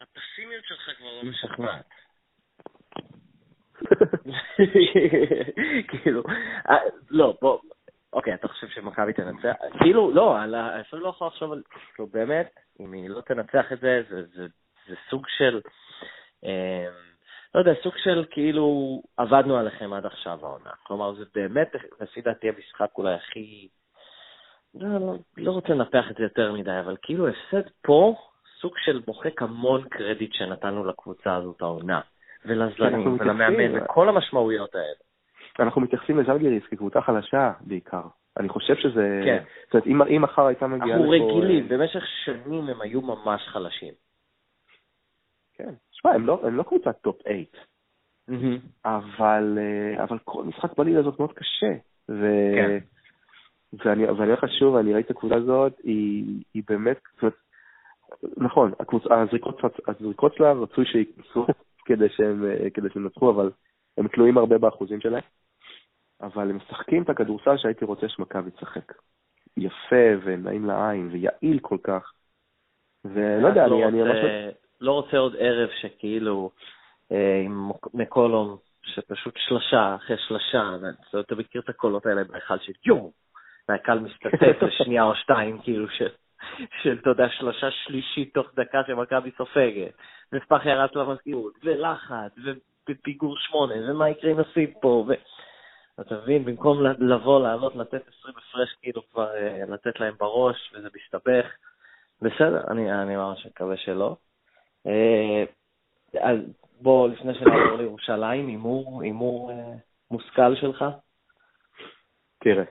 הפסימיות 0.00 0.64
שלך 0.64 0.98
כבר 0.98 1.22
לא 1.22 1.30
משכנעת. 1.30 1.88
כאילו, 5.88 6.22
אה, 6.70 6.76
לא, 7.10 7.38
בוא, 7.42 7.58
אוקיי, 8.12 8.34
אתה 8.34 8.48
חושב 8.48 8.68
שמכבי 8.68 9.12
תנצח? 9.12 9.54
כאילו, 9.80 10.10
לא, 10.14 10.36
אפילו 10.80 11.02
לא 11.02 11.08
יכול 11.08 11.26
לחשוב 11.26 11.52
על, 11.52 11.62
כאילו, 11.94 12.08
באמת, 12.08 12.54
אם 12.80 12.92
היא 12.92 13.10
לא 13.10 13.20
תנצח 13.20 13.72
את 13.72 13.80
זה, 13.80 14.02
זה 14.88 14.94
סוג 15.10 15.26
של, 15.28 15.60
אה, 16.44 16.88
לא 17.54 17.60
יודע, 17.60 17.72
סוג 17.82 17.92
של 17.96 18.24
כאילו 18.30 19.00
עבדנו 19.16 19.56
עליכם 19.56 19.92
עד 19.92 20.06
עכשיו 20.06 20.38
העונה. 20.42 20.70
כלומר, 20.82 21.14
זה 21.14 21.24
באמת, 21.34 21.72
לפי 22.00 22.20
דעתי, 22.20 22.48
המשחק 22.48 22.90
אולי 22.98 23.14
הכי... 23.14 23.68
לא, 24.74 25.00
לא, 25.00 25.14
לא 25.36 25.52
רוצה 25.52 25.68
לנפח 25.68 26.10
את 26.10 26.16
זה 26.16 26.22
יותר 26.22 26.52
מדי, 26.52 26.78
אבל 26.84 26.96
כאילו 27.02 27.28
הפסד 27.28 27.70
פה, 27.82 28.14
סוג 28.60 28.72
של 28.84 29.00
מוחק 29.06 29.42
המון 29.42 29.88
קרדיט 29.88 30.32
שנתנו 30.32 30.84
לקבוצה 30.84 31.36
הזאת 31.36 31.62
העונה. 31.62 32.00
ולזרים, 32.44 33.16
ולמאמן, 33.20 33.78
וכל 33.78 34.08
המשמעויות 34.08 34.74
האלה. 34.74 34.94
אנחנו 35.58 35.80
מתייחסים 35.80 36.18
לז'לגיריס 36.18 36.62
כקבוצה 36.70 37.00
חלשה 37.00 37.52
בעיקר. 37.60 38.02
אני 38.36 38.48
חושב 38.48 38.76
שזה... 38.76 39.20
כן. 39.24 39.42
זאת 39.64 39.74
אומרת, 39.74 39.86
אם, 39.86 40.02
אם 40.02 40.22
מחר 40.22 40.46
הייתה 40.46 40.66
מגיעה 40.66 40.98
לפה... 40.98 41.14
אנחנו 41.14 41.28
רגילים, 41.38 41.72
אה, 41.72 41.78
במשך 41.78 42.04
שנים 42.24 42.68
הם 42.68 42.80
היו 42.80 43.00
ממש 43.00 43.42
חלשים. 43.48 43.94
כן. 45.54 45.74
תשמע, 45.98 46.12
הם 46.12 46.26
לא, 46.26 46.40
הם 46.44 46.56
לא 46.56 46.62
קבוצת 46.62 47.00
top 47.02 47.16
8, 47.22 48.56
אבל, 48.84 49.58
אה, 49.58 50.04
אבל 50.04 50.18
כל 50.24 50.44
משחק 50.44 50.78
בליגה 50.78 50.98
הזאת 50.98 51.18
מאוד 51.18 51.32
קשה. 51.32 51.72
ו... 52.08 52.26
כן. 52.54 52.78
ואני, 53.72 54.04
ואני 54.04 54.08
אומר 54.08 54.32
לך 54.32 54.44
שוב, 54.58 54.76
אני 54.76 54.94
ראיתי 54.94 55.12
את 55.12 55.16
הקבוצה 55.16 55.34
הזאת, 55.34 55.72
היא, 55.82 56.24
היא 56.54 56.62
באמת, 56.68 57.00
זאת 57.14 57.22
אומרת, 57.22 57.34
נכון, 58.36 58.72
הקבוצה, 58.80 59.22
הזריקות, 59.22 59.60
הזריקות 59.88 60.34
שלה 60.34 60.52
רצוי 60.52 60.84
שייכנסו 60.86 61.46
כדי 61.86 62.08
שהם, 62.08 62.44
אה, 62.44 62.70
כדי 62.70 62.88
שהם 62.90 63.02
ינצחו, 63.02 63.30
אבל 63.30 63.50
הם 63.98 64.08
תלויים 64.08 64.38
הרבה 64.38 64.58
באחוזים 64.58 65.00
שלהם. 65.00 65.22
אבל 66.20 66.50
הם 66.50 66.56
משחקים 66.56 67.02
את 67.02 67.10
הכדורסל 67.10 67.56
שהייתי 67.56 67.84
רוצה 67.84 68.08
שמכבי 68.08 68.50
תשחק. 68.50 68.92
יפה 69.56 70.06
ונעים 70.24 70.64
לעין 70.64 71.08
ויעיל 71.12 71.58
כל 71.62 71.78
כך. 71.82 72.12
ולא 73.04 73.48
יודע, 73.48 73.66
לא 73.66 73.88
אני, 73.88 74.02
ממש... 74.02 74.16
לא 74.80 74.92
רוצה 74.92 75.16
עוד 75.16 75.36
ערב 75.38 75.68
שכאילו 75.80 76.50
אה, 77.12 77.42
עם 77.44 77.70
מקולום, 77.94 78.56
שפשוט 78.82 79.34
שלשה 79.36 79.94
אחרי 79.94 80.16
שלשה, 80.28 80.70
ואתה 81.12 81.34
מכיר 81.34 81.60
את 81.60 81.68
הקולות 81.68 82.06
האלה 82.06 82.24
בהיכל 82.24 82.58
של 82.58 82.72
יואו, 82.86 83.12
והקהל 83.68 83.98
מסתתף 83.98 84.62
לשנייה 84.62 85.04
או 85.08 85.14
שתיים, 85.14 85.58
כאילו 85.62 85.88
של, 85.88 86.08
של, 86.82 86.98
אתה 87.02 87.10
יודע, 87.10 87.28
שלושה 87.28 87.70
שלישית 87.70 88.34
תוך 88.34 88.46
דקה 88.54 88.80
שמכבי 88.86 89.30
סופגת. 89.36 89.92
נספח 90.32 90.66
ירד 90.66 90.88
למזכירות, 90.94 91.52
ולחץ, 91.64 92.32
ופיגור 92.90 93.36
שמונה, 93.38 93.74
ומה 93.74 94.10
יקרה 94.10 94.30
אם 94.30 94.40
נשים 94.40 94.72
פה, 94.80 95.04
ו... 95.08 95.12
אתה 96.00 96.14
מבין, 96.14 96.44
במקום 96.44 96.86
לבוא, 96.98 97.40
לעלות, 97.40 97.76
לתת 97.76 98.02
20 98.20 98.34
הפרש, 98.36 98.76
כאילו 98.82 99.02
כבר 99.10 99.34
אה, 99.34 99.64
לתת 99.68 100.00
להם 100.00 100.14
בראש, 100.18 100.72
וזה 100.74 100.88
מסתבך. 100.96 101.46
בסדר, 102.22 102.64
אני, 102.70 102.92
אני 102.92 103.16
ממש 103.16 103.46
מקווה 103.46 103.76
שלא. 103.76 104.16
אה, 104.88 105.44
אז 106.20 106.38
בוא, 106.80 107.08
לפני 107.08 107.34
שנעבור 107.34 107.76
לירושלים, 107.78 108.46
הימור, 108.46 109.02
הימור 109.02 109.50
אה, 109.50 109.74
מושכל 110.10 110.54
שלך? 110.54 110.84
תראה, 112.38 112.64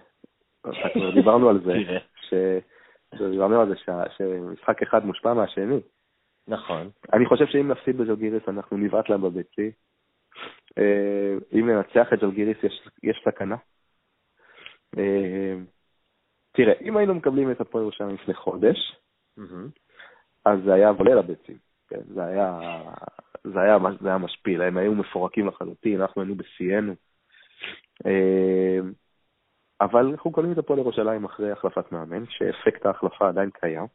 כבר 0.94 1.12
דיברנו 1.14 1.50
על 1.50 1.60
זה, 1.64 1.74
דיברנו 3.32 3.62
על 3.62 3.70
זה 3.70 3.76
שמשחק 4.18 4.82
אחד 4.82 5.06
מושפע 5.06 5.34
מהשני. 5.34 5.80
נכון. 6.48 6.90
אני 7.14 7.26
חושב 7.26 7.46
שאם 7.46 7.72
נפסיד 7.72 7.98
בז'לגיריס 7.98 8.44
אנחנו 8.48 8.78
נבעט 8.78 9.10
להם 9.10 9.22
בביצי. 9.22 9.72
אה, 10.78 11.34
אם 11.54 11.70
ננצח 11.70 12.14
את 12.14 12.20
ז'לגיריס 12.20 12.58
יש, 12.64 12.88
יש 13.04 13.22
סכנה. 13.26 13.56
אה, 14.98 15.56
תראה, 16.52 16.74
אם 16.82 16.98
היינו 16.98 17.14
מקבלים 17.14 17.52
את 17.52 17.62
הפועל 17.62 17.84
ירושלים 17.84 18.16
לפני 18.16 18.34
חודש, 18.34 18.96
אז 20.46 20.60
זה 20.66 20.74
היה 20.74 20.90
עולה 20.90 21.16
לביצים. 21.16 21.67
כן, 21.90 22.02
זה 22.14 22.26
היה, 22.26 22.60
זה 23.44 23.62
היה, 23.62 23.78
זה 24.02 24.08
היה 24.08 24.18
משפיל, 24.18 24.62
הם 24.62 24.78
היו 24.78 24.96
מפורקים 24.96 25.48
לחלוטין, 25.48 26.02
אנחנו 26.02 26.22
היינו 26.22 26.36
בשיאנו. 26.36 26.94
אה, 28.06 28.80
אבל 29.82 30.06
אנחנו 30.06 30.32
קונים 30.32 30.52
את 30.52 30.58
הפועל 30.58 30.80
ירושלים 30.80 31.26
אחרי 31.26 31.52
החלפת 31.52 31.92
מאמן, 31.92 32.24
שאפקט 32.30 32.86
ההחלפה 32.86 33.28
עדיין 33.28 33.50
קיים. 33.50 33.88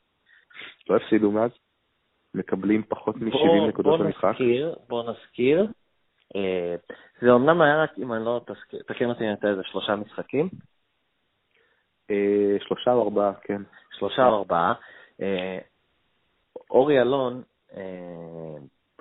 לא 0.88 0.96
הפסידו 0.96 1.30
מאז, 1.30 1.50
מקבלים 2.34 2.82
פחות 2.88 3.16
מ-70 3.16 3.68
נקודות 3.68 4.00
במשחק. 4.00 4.24
נזכיר, 4.24 4.74
בוא 4.88 5.10
נזכיר, 5.10 5.66
אה, 6.36 6.76
זה 7.20 7.32
אמנם 7.32 7.60
היה 7.60 7.82
רק, 7.82 7.90
אם 7.98 8.12
אני 8.12 8.24
לא 8.24 8.40
תקן 8.86 9.08
אותי, 9.08 9.24
אני 9.24 9.50
איזה 9.50 9.62
שלושה 9.64 9.96
משחקים. 9.96 10.48
אה, 12.10 12.56
שלושה 12.60 12.92
או 12.92 13.02
ארבעה, 13.02 13.32
כן. 13.34 13.62
שלושה 13.98 14.26
או 14.26 14.38
ארבעה. 14.38 14.74
אורי 16.70 17.00
אלון, 17.00 17.42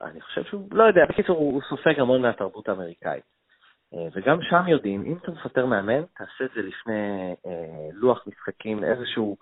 אני 0.01 0.21
חושב 0.21 0.43
שהוא, 0.43 0.67
לא 0.71 0.83
יודע, 0.83 1.05
בקיצור, 1.09 1.37
הוא 1.37 1.61
סופג 1.69 1.99
המון 1.99 2.21
מהתרבות 2.21 2.69
האמריקאית. 2.69 3.23
אה, 3.93 4.07
וגם 4.13 4.37
שם 4.41 4.67
יודעים, 4.67 5.03
אם 5.05 5.17
אתה 5.17 5.31
מפטר 5.31 5.65
מאמן, 5.65 6.03
תעשה 6.17 6.43
את 6.45 6.49
זה 6.55 6.61
לפני 6.61 7.35
אה, 7.45 7.89
לוח 7.93 8.27
משחקים, 8.27 8.83
איזשהו 8.83 9.37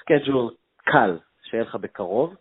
schedule 0.00 0.44
אה, 0.44 0.92
קל 0.92 1.18
שיהיה 1.42 1.62
לך 1.62 1.74
בקרוב. 1.74 2.34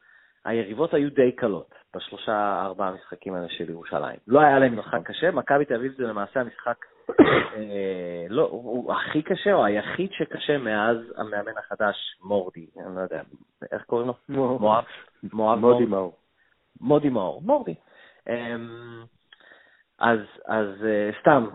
היריבות 0.46 0.94
היו 0.94 1.10
די 1.10 1.32
קלות 1.32 1.76
בשלושה, 1.96 2.62
ארבעה 2.66 2.90
המשחקים 2.90 3.34
האלה 3.34 3.50
של 3.50 3.70
ירושלים. 3.70 4.20
לא 4.28 4.40
היה 4.40 4.60
להם 4.60 4.80
משחק 4.80 5.00
קשה, 5.04 5.32
מכבי 5.32 5.66
תל 5.66 5.76
אביב 5.76 5.94
זה 5.98 6.04
למעשה 6.04 6.40
המשחק, 6.40 6.86
אה, 7.20 8.26
לא, 8.30 8.48
הוא 8.52 8.94
הכי 8.94 9.22
קשה, 9.22 9.54
או 9.54 9.66
היחיד 9.66 10.10
שקשה 10.12 10.58
מאז 10.58 10.98
המאמן 11.18 11.58
החדש, 11.58 11.96
מורדי, 12.22 12.68
אני 12.86 12.96
לא 12.96 13.02
יודע, 13.02 13.22
איך 13.72 13.84
קוראים 13.84 14.08
לו? 14.08 14.14
מואב. 14.60 14.84
מודי 15.34 15.86
מאור. 15.86 16.18
מודי 16.82 17.10
מאור, 17.10 17.42
מורדי. 17.42 17.76
אמ, 18.30 19.04
אז, 20.00 20.20
אז 20.46 20.68
uh, 20.68 21.20
סתם 21.20 21.46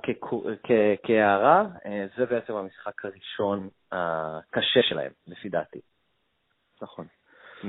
כהערה, 1.03 1.65
uh, 1.77 1.89
זה 2.17 2.27
בעצם 2.27 2.55
המשחק 2.55 3.05
הראשון 3.05 3.69
הקשה 3.93 4.83
שלהם, 4.83 5.13
לפי 5.27 5.49
דעתי. 5.49 5.81
נכון. 6.83 7.07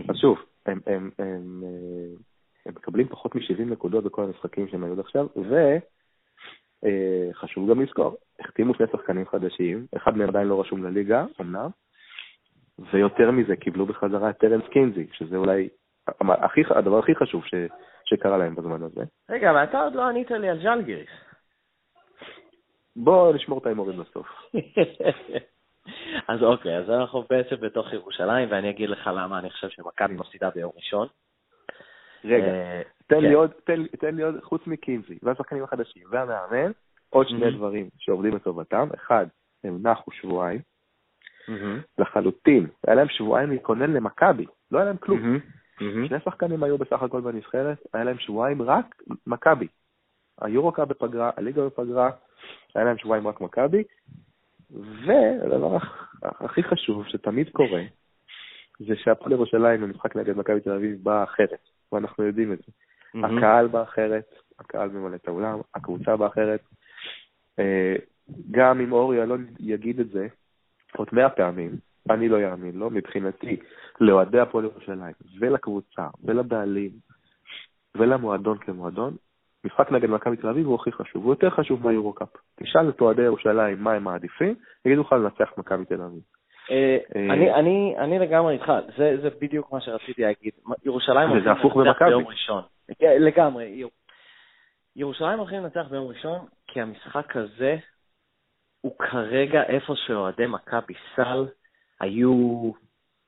אז 0.09 0.15
שוב, 0.15 0.37
הם, 0.65 0.79
הם, 0.87 1.09
הם, 1.19 1.63
הם, 2.65 2.73
אה, 2.73 2.79
מקבלים 2.79 3.07
פחות 3.07 3.35
מ-70 3.35 3.61
נקודות 3.65 4.03
בכל 4.03 4.23
המשחקים 4.23 4.67
שהם 4.67 4.83
היו 4.83 4.93
עד 4.93 4.99
עכשיו, 4.99 5.27
וחשוב 6.83 7.69
גם 7.69 7.81
לזכור, 7.81 8.15
החתימו 8.39 8.73
שני 8.73 8.85
שחקנים 8.91 9.27
חדשים, 9.27 9.85
אחד 9.95 10.17
מהם 10.17 10.29
עדיין 10.29 10.47
לא 10.47 10.61
רשום 10.61 10.83
לליגה, 10.83 11.25
אמנם, 11.41 11.69
ויותר 12.91 13.31
מזה, 13.31 13.55
קיבלו 13.55 13.85
בחזרה 13.85 14.29
את 14.29 14.37
טרנס 14.37 14.63
קינזי, 14.71 15.07
שזה 15.13 15.37
אולי 15.37 15.69
הכי, 16.19 16.61
הדבר 16.69 16.99
הכי 16.99 17.15
חשוב 17.15 17.45
ש, 17.45 17.53
שקרה 18.05 18.37
להם 18.37 18.55
בזמן 18.55 18.83
הזה. 18.83 19.01
רגע, 19.29 19.51
אבל 19.51 19.63
אתה 19.63 19.81
עוד 19.81 19.95
לא 19.95 20.01
ענית 20.01 20.31
לי 20.31 20.49
על 20.49 20.59
ז'לגיריס. 20.63 21.09
בוא 22.95 23.33
נשמור 23.33 23.59
את 23.59 23.65
ההימורים 23.65 23.99
בסוף. 23.99 24.27
אז 26.27 26.43
אוקיי, 26.43 26.77
אז 26.77 26.89
אנחנו 26.89 27.23
בעצם 27.29 27.55
בתוך 27.55 27.93
ירושלים, 27.93 28.51
ואני 28.51 28.69
אגיד 28.69 28.89
לך 28.89 29.09
למה 29.13 29.39
אני 29.39 29.49
חושב 29.49 29.69
שמכבי 29.69 30.13
מפסידה 30.13 30.49
ביום 30.49 30.71
ראשון. 30.75 31.07
רגע, 32.25 32.45
אה, 32.45 32.81
תן 33.07 33.19
לי 33.19 33.29
כן. 33.29 33.33
עוד, 33.33 33.51
תן 33.99 34.15
לי 34.15 34.23
עוד, 34.23 34.35
חוץ 34.43 34.67
מקינזי, 34.67 35.17
והשחקנים 35.23 35.63
החדשים, 35.63 36.03
והמאמן, 36.09 36.71
עוד 37.09 37.27
שני 37.27 37.51
דברים 37.51 37.89
שעובדים 37.97 38.35
לטובתם. 38.35 38.87
אחד, 38.95 39.25
הם 39.63 39.79
נחו 39.87 40.11
שבועיים, 40.11 40.59
לחלוטין, 41.97 42.67
היה 42.87 42.95
להם 42.95 43.09
שבועיים 43.09 43.49
להתכונן 43.49 43.93
למכבי, 43.93 44.45
לא 44.71 44.77
היה 44.77 44.85
להם 44.85 44.97
כלום. 44.97 45.39
שני 45.79 46.19
שחקנים 46.25 46.63
היו 46.63 46.77
בסך 46.77 47.03
הכל 47.03 47.21
בנבחרת, 47.21 47.77
היה 47.93 48.03
להם 48.03 48.19
שבועיים 48.19 48.61
רק 48.61 49.03
מכבי. 49.27 49.67
היורוקה 50.41 50.85
בפגרה, 50.85 51.31
הליגה 51.37 51.65
בפגרה, 51.65 52.09
היה 52.75 52.85
להם 52.85 52.97
שבועיים 52.97 53.27
רק 53.27 53.41
מכבי. 53.41 53.83
והדבר 55.05 55.77
הכי 56.21 56.63
חשוב 56.63 57.07
שתמיד 57.07 57.49
קורה, 57.49 57.81
זה 58.79 58.95
שהפועל 58.95 59.31
ירושלים 59.31 59.81
במשחק 59.81 60.15
נגד 60.15 60.37
מכבי 60.37 60.59
תל 60.59 60.71
אביב 60.71 61.03
באה 61.03 61.23
אחרת, 61.23 61.69
ואנחנו 61.93 62.23
יודעים 62.23 62.53
את 62.53 62.57
זה. 62.57 62.71
Mm-hmm. 62.71 63.25
הקהל 63.25 63.67
בא 63.67 63.83
אחרת, 63.83 64.35
הקהל 64.59 64.89
ממלא 64.89 65.15
את 65.15 65.27
האולם, 65.27 65.59
הקבוצה 65.75 66.17
באה 66.17 66.27
אחרת. 66.27 66.61
אה, 67.59 67.95
גם 68.51 68.81
אם 68.81 68.91
אורי 68.91 69.23
אלון 69.23 69.45
יגיד 69.59 69.99
את 69.99 70.09
זה 70.09 70.27
עוד 70.97 71.07
מאה 71.11 71.29
פעמים, 71.29 71.71
אני 72.09 72.29
לא 72.29 72.51
אאמין 72.51 72.75
לו, 72.75 72.89
מבחינתי, 72.89 73.57
לאוהדי 74.01 74.39
הפועל 74.39 74.65
ירושלים, 74.65 75.13
ולקבוצה, 75.39 76.07
ולבעלים, 76.23 76.91
ולמועדון 77.95 78.57
כמועדון, 78.57 79.15
משחק 79.65 79.91
נגד 79.91 80.09
מכבי 80.09 80.37
תל 80.37 80.47
אביב 80.47 80.67
הוא 80.67 80.75
הכי 80.75 80.91
חשוב, 80.91 81.23
הוא 81.23 81.31
יותר 81.31 81.49
חשוב 81.49 81.83
מהיורו-קאפ. 81.83 82.29
תשאל 82.55 82.89
את 82.89 83.01
אוהדי 83.01 83.21
ירושלים 83.21 83.83
מה 83.83 83.93
הם 83.93 84.03
מעדיפים, 84.03 84.55
יגידו 84.85 85.01
לך 85.01 85.11
לנצח 85.11 85.57
מכבי 85.57 85.85
תל 85.85 86.01
אביב. 86.01 86.21
אה, 86.71 86.97
אה, 87.15 87.59
אני 87.97 88.19
לגמרי 88.19 88.53
איתך, 88.53 88.71
זה 88.97 89.29
בדיוק 89.41 89.71
מה 89.71 89.81
שרציתי 89.81 90.21
להגיד. 90.21 90.53
ירושלים 90.85 91.29
הולכים 91.29 91.49
לנצח 91.81 92.01
ביום 92.01 92.27
ראשון. 92.27 92.63
כן, 92.99 93.21
לגמרי. 93.21 93.83
ירושלים 94.95 95.39
הולכים 95.39 95.63
לנצח 95.63 95.85
ביום 95.89 96.07
ראשון, 96.07 96.45
כי 96.67 96.81
המשחק 96.81 97.35
הזה 97.35 97.77
הוא 98.81 98.95
כרגע 98.99 99.63
איפה 99.63 99.93
שאוהדי 99.95 100.45
מכבי 100.47 100.93
סל 101.15 101.45
היו, 101.99 102.71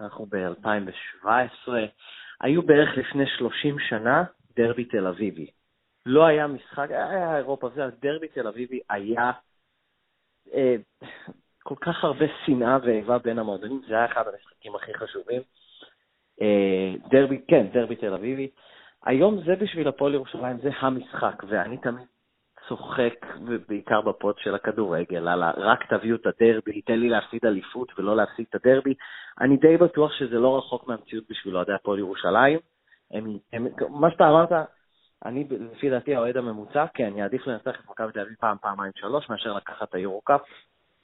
אנחנו 0.02 0.26
ב-2017, 0.26 1.70
היו 2.42 2.62
בערך 2.62 2.98
לפני 2.98 3.28
30 3.38 3.80
שנה 3.80 4.24
דרבי 4.56 4.86
תל 4.86 5.08
אביבי. 5.08 5.48
לא 6.06 6.26
היה 6.26 6.48
משחק, 6.48 6.88
היה 6.90 7.38
אירופה, 7.38 7.70
זה 7.70 7.82
דרבי 8.02 8.28
תל 8.28 8.48
אביבי 8.48 8.80
היה 8.90 9.32
אה, 10.54 10.76
כל 11.68 11.76
כך 11.82 12.04
הרבה 12.04 12.26
שנאה 12.46 12.78
ואיבה 12.84 13.18
בין 13.18 13.40
המועדונים, 13.40 13.82
זה 13.88 13.96
היה 13.96 14.06
אחד 14.06 14.24
המשחקים 14.28 14.76
הכי 14.76 14.94
חשובים. 14.94 15.42
אה, 16.42 16.94
דרבי, 17.10 17.42
כן, 17.48 17.68
דרבי 17.74 17.96
תל 17.96 18.14
אביבי. 18.14 18.50
היום 19.06 19.42
זה 19.46 19.56
בשביל 19.56 19.88
הפועל 19.88 20.14
ירושלים, 20.14 20.58
זה 20.58 20.70
המשחק, 20.80 21.44
ואני 21.48 21.78
תמיד 21.78 22.08
צוחק, 22.68 23.26
בעיקר 23.68 24.02
בפוד 24.02 24.36
של 24.38 24.56
הכדורגל, 24.56 25.28
על 25.28 25.44
רק 25.44 25.94
תביאו 25.94 26.16
את 26.16 26.26
הדרבי, 26.26 26.82
תן 26.82 27.00
לי 27.00 27.10
להפסיד 27.10 27.46
אליפות 27.46 28.00
ולא 28.00 28.16
להפסיד 28.16 28.46
את 28.50 28.56
הדרבי. 28.56 28.94
אני 29.42 29.58
די 29.58 29.78
בטוח 29.78 30.12
שזה 30.14 30.40
לא 30.40 30.58
רחוק 30.58 30.88
מהמציאות 30.88 31.24
בשביל 31.30 31.56
אוהדי 31.56 31.74
הפועל 31.74 32.00
ירושלים. 32.00 32.60
הם, 33.12 33.38
הם, 33.54 33.68
מה 33.90 34.12
שאתה 34.12 34.30
אמרת, 34.30 34.52
אני, 35.26 35.48
לפי 35.50 35.90
דעתי, 35.90 36.16
האוהד 36.16 36.38
הממוצע, 36.38 36.86
כן, 36.94 37.14
אעדיף 37.22 37.48
לנצח 37.48 37.80
את 37.80 37.90
מכבי 37.90 38.12
תל 38.12 38.20
אביב 38.20 38.36
פעם, 38.40 38.58
פעמיים, 38.62 38.92
שלוש, 38.96 39.30
מאשר 39.30 39.54
לקחת 39.54 39.90
את 39.90 39.96
היורו-קאפ. 39.96 40.42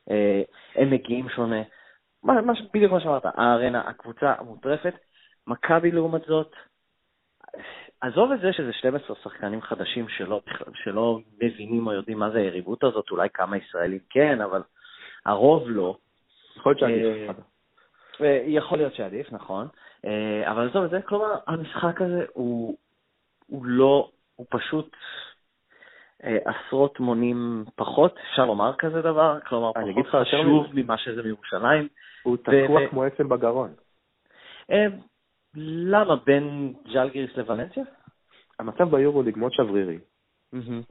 אה, 0.10 0.41
הם 0.76 0.91
מגיעים 0.91 1.30
שונה. 1.30 1.62
מה, 2.24 2.41
מה, 2.41 2.54
בדיוק 2.74 2.91
מה 2.91 2.99
שאמרת, 2.99 3.26
הארנה, 3.26 3.82
הקבוצה 3.88 4.34
המוטרפת. 4.38 4.93
מכבי, 5.47 5.91
לעומת 5.91 6.22
זאת, 6.28 6.56
עזוב 8.02 8.32
את 8.32 8.39
זה 8.39 8.54
שזה 8.54 8.74
12 8.74 9.16
שחקנים 9.24 9.62
חדשים 9.62 10.10
שלא, 10.10 10.41
שלא 10.74 11.20
מבינים 11.41 11.88
או 11.88 11.93
יודעים 11.93 12.20
מה 12.20 12.30
זה 12.30 12.38
היריבות 12.38 12.84
הזאת, 12.84 13.12
אולי 13.12 13.30
כמה 13.34 13.58
ישראלים 13.58 13.99
כן, 14.10 14.41
אבל 14.41 14.62
הרוב 15.26 15.64
לא. 15.70 15.97
יכול 16.56 16.72
להיות 16.72 16.80
שעדיף. 16.80 17.36
אה, 18.22 18.26
אה, 18.26 18.43
יכול 18.47 18.78
להיות 18.78 18.95
שעדיף, 18.95 19.32
נכון. 19.32 19.68
אבל 20.45 20.70
עזוב 20.70 20.84
את 20.84 20.89
זה, 20.89 21.02
כלומר, 21.02 21.36
המשחק 21.47 22.02
הזה 22.02 22.26
הוא, 22.34 22.78
הוא 23.47 23.66
לא, 23.66 24.10
הוא 24.36 24.47
פשוט 24.49 24.95
עשרות 26.24 26.99
מונים 26.99 27.65
פחות, 27.76 28.15
אפשר 28.32 28.45
לומר 28.45 28.76
כזה 28.78 29.01
דבר, 29.01 29.39
כלומר, 29.39 29.72
פחות 29.74 30.07
חשוב 30.07 30.65
ממה 30.74 30.97
שזה 30.97 31.24
מירושלים. 31.24 31.88
הוא 32.24 32.38
תקוע 32.38 32.88
כמו 32.89 33.03
עצם 33.03 33.30
בגרון. 33.30 33.74
למה? 35.55 36.15
בין 36.15 36.74
ג'לגיריס 36.93 37.38
לוולנסיה? 37.38 37.84
המצב 38.59 38.91
ביורוליג 38.91 39.38
מאוד 39.38 39.53
שברירי, 39.53 39.99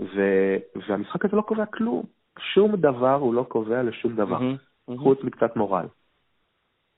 ו- 0.00 0.56
והמשחק 0.88 1.24
הזה 1.24 1.36
לא 1.36 1.42
קובע 1.42 1.66
כלום. 1.66 2.02
שום 2.38 2.76
דבר 2.76 3.14
הוא 3.14 3.34
לא 3.34 3.42
קובע 3.48 3.82
לשום 3.82 4.16
דבר, 4.16 4.38
חוץ 4.96 5.18
מקצת 5.22 5.56
מורל. 5.56 5.86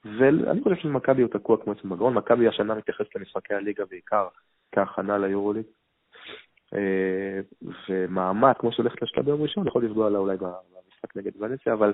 ואני 0.05 0.63
חושב 0.63 0.77
שמכבי 0.77 1.23
הוא 1.23 1.31
תקוע 1.31 1.57
כמו 1.65 1.73
עצם 1.73 1.89
בגרון, 1.89 2.15
מכבי 2.15 2.49
השנה 2.49 2.75
מתייחסת 2.75 3.17
למשחקי 3.17 3.55
הליגה 3.55 3.85
בעיקר 3.91 4.29
כהכנה 4.73 5.19
ליורוליג. 5.19 5.65
אה, 6.75 7.41
ומעמד, 7.89 8.53
כמו 8.59 8.73
שהולכת 8.73 9.03
לשלב 9.03 9.25
ביום 9.25 9.43
ראשון, 9.43 9.67
יכול 9.67 9.85
לפגוע 9.85 10.11
לה 10.11 10.19
אולי 10.19 10.37
במשחק 10.37 11.17
נגד 11.17 11.31
ולנסיה, 11.39 11.73
אבל 11.73 11.93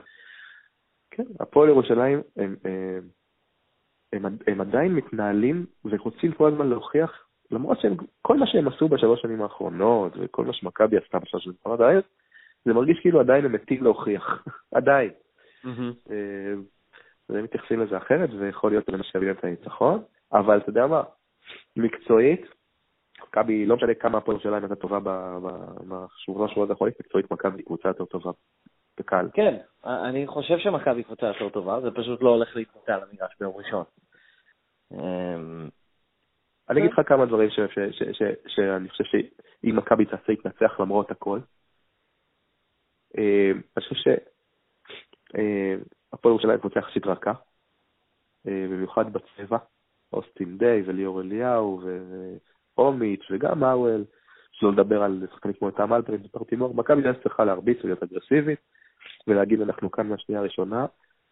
כן, 1.10 1.22
הפועל 1.40 1.68
ירושלים, 1.68 2.20
הם, 2.36 2.56
הם, 4.12 4.26
הם, 4.26 4.36
הם 4.46 4.60
עדיין 4.60 4.94
מתנהלים 4.94 5.66
ורוצים 5.84 6.32
כל 6.32 6.48
הזמן 6.52 6.68
להוכיח, 6.68 7.26
למרות 7.50 7.78
שכל 7.80 8.36
מה 8.36 8.46
שהם 8.46 8.68
עשו 8.68 8.88
בשלוש 8.88 9.22
שנים 9.22 9.42
האחרונות, 9.42 10.12
וכל 10.20 10.44
מה 10.44 10.52
שמכבי 10.52 10.96
עשתה 10.96 11.18
בשלוש 11.18 11.44
שנים 11.44 11.56
האחרונות, 11.66 12.04
זה 12.64 12.74
מרגיש 12.74 13.00
כאילו 13.00 13.20
עדיין 13.20 13.44
הם 13.44 13.52
מתים 13.52 13.84
להוכיח, 13.84 14.44
עדיין. 14.78 15.10
והם 15.64 17.38
אה, 17.38 17.42
מתייחסים 17.42 17.80
לזה 17.80 17.96
אחרת, 17.96 18.30
ויכול 18.38 18.70
להיות 18.70 18.84
שזה 18.86 18.96
מה 18.96 19.04
שיביא 19.04 19.30
את 19.30 19.44
הניצחון, 19.44 20.02
אבל 20.32 20.58
אתה 20.58 20.70
יודע 20.70 20.86
מה, 20.86 21.02
מקצועית, 21.76 22.46
מכבי, 23.22 23.66
לא 23.66 23.76
משנה 23.76 23.94
כמה 23.94 24.18
הפועל 24.18 24.38
שלהם 24.38 24.62
הייתה 24.62 24.76
טובה 24.76 24.98
בשבועות 25.00 26.50
השבועות 26.50 26.70
האחרונים, 26.70 26.94
מקצועית 27.00 27.30
מכבי 27.30 27.62
קבוצה 27.62 27.88
יותר 27.88 28.04
טובה 28.04 28.30
בקהל. 28.98 29.30
כן, 29.34 29.56
אני 29.84 30.26
חושב 30.26 30.58
שמכבי 30.58 31.02
קבוצה 31.02 31.26
יותר 31.26 31.48
טובה, 31.48 31.80
זה 31.80 31.90
פשוט 31.90 32.22
לא 32.22 32.28
הולך 32.28 32.56
להתבטא 32.56 32.92
על 32.92 33.00
המגרש 33.02 33.36
ביום 33.40 33.56
ראשון. 33.56 33.84
אמ, 34.92 35.68
אני 36.70 36.80
אגיד 36.80 36.92
לך 36.92 37.00
כמה 37.08 37.26
דברים 37.26 37.50
שאני 38.46 38.88
חושב 38.88 39.04
שאם 39.04 39.76
מכבי 39.76 40.04
תעשה 40.04 40.22
להתנצח 40.28 40.80
למרות 40.80 41.10
הכל. 41.10 41.40
אמ, 43.18 43.60
אני 43.76 43.84
חושב 43.84 43.94
שהפועל 45.30 46.32
ירושלים 46.32 46.58
קבוצה 46.58 46.78
יחסית 46.78 47.06
רכה, 47.06 47.32
במיוחד 48.44 49.12
בצבע, 49.12 49.58
אוסטין 50.12 50.58
דיי 50.58 50.82
וליאור 50.86 51.20
אליהו 51.20 51.80
ואומיץ' 52.78 53.26
וגם 53.30 53.64
האוול, 53.64 54.04
שלא 54.52 54.72
לדבר 54.72 55.02
על 55.02 55.26
שחקנים 55.32 55.54
כמו 55.58 55.70
תם 55.70 55.92
אלפרין 55.92 56.20
ופרטימור, 56.24 56.74
מכבי 56.74 57.02
תל 57.02 57.14
צריכה 57.14 57.44
להרביץ 57.44 57.78
ולהיות 57.84 58.02
אגרסיבית, 58.02 58.58
ולהגיד 59.26 59.60
אנחנו 59.60 59.90
כאן 59.90 60.06
מהשנייה 60.08 60.40
הראשונה, 60.40 60.86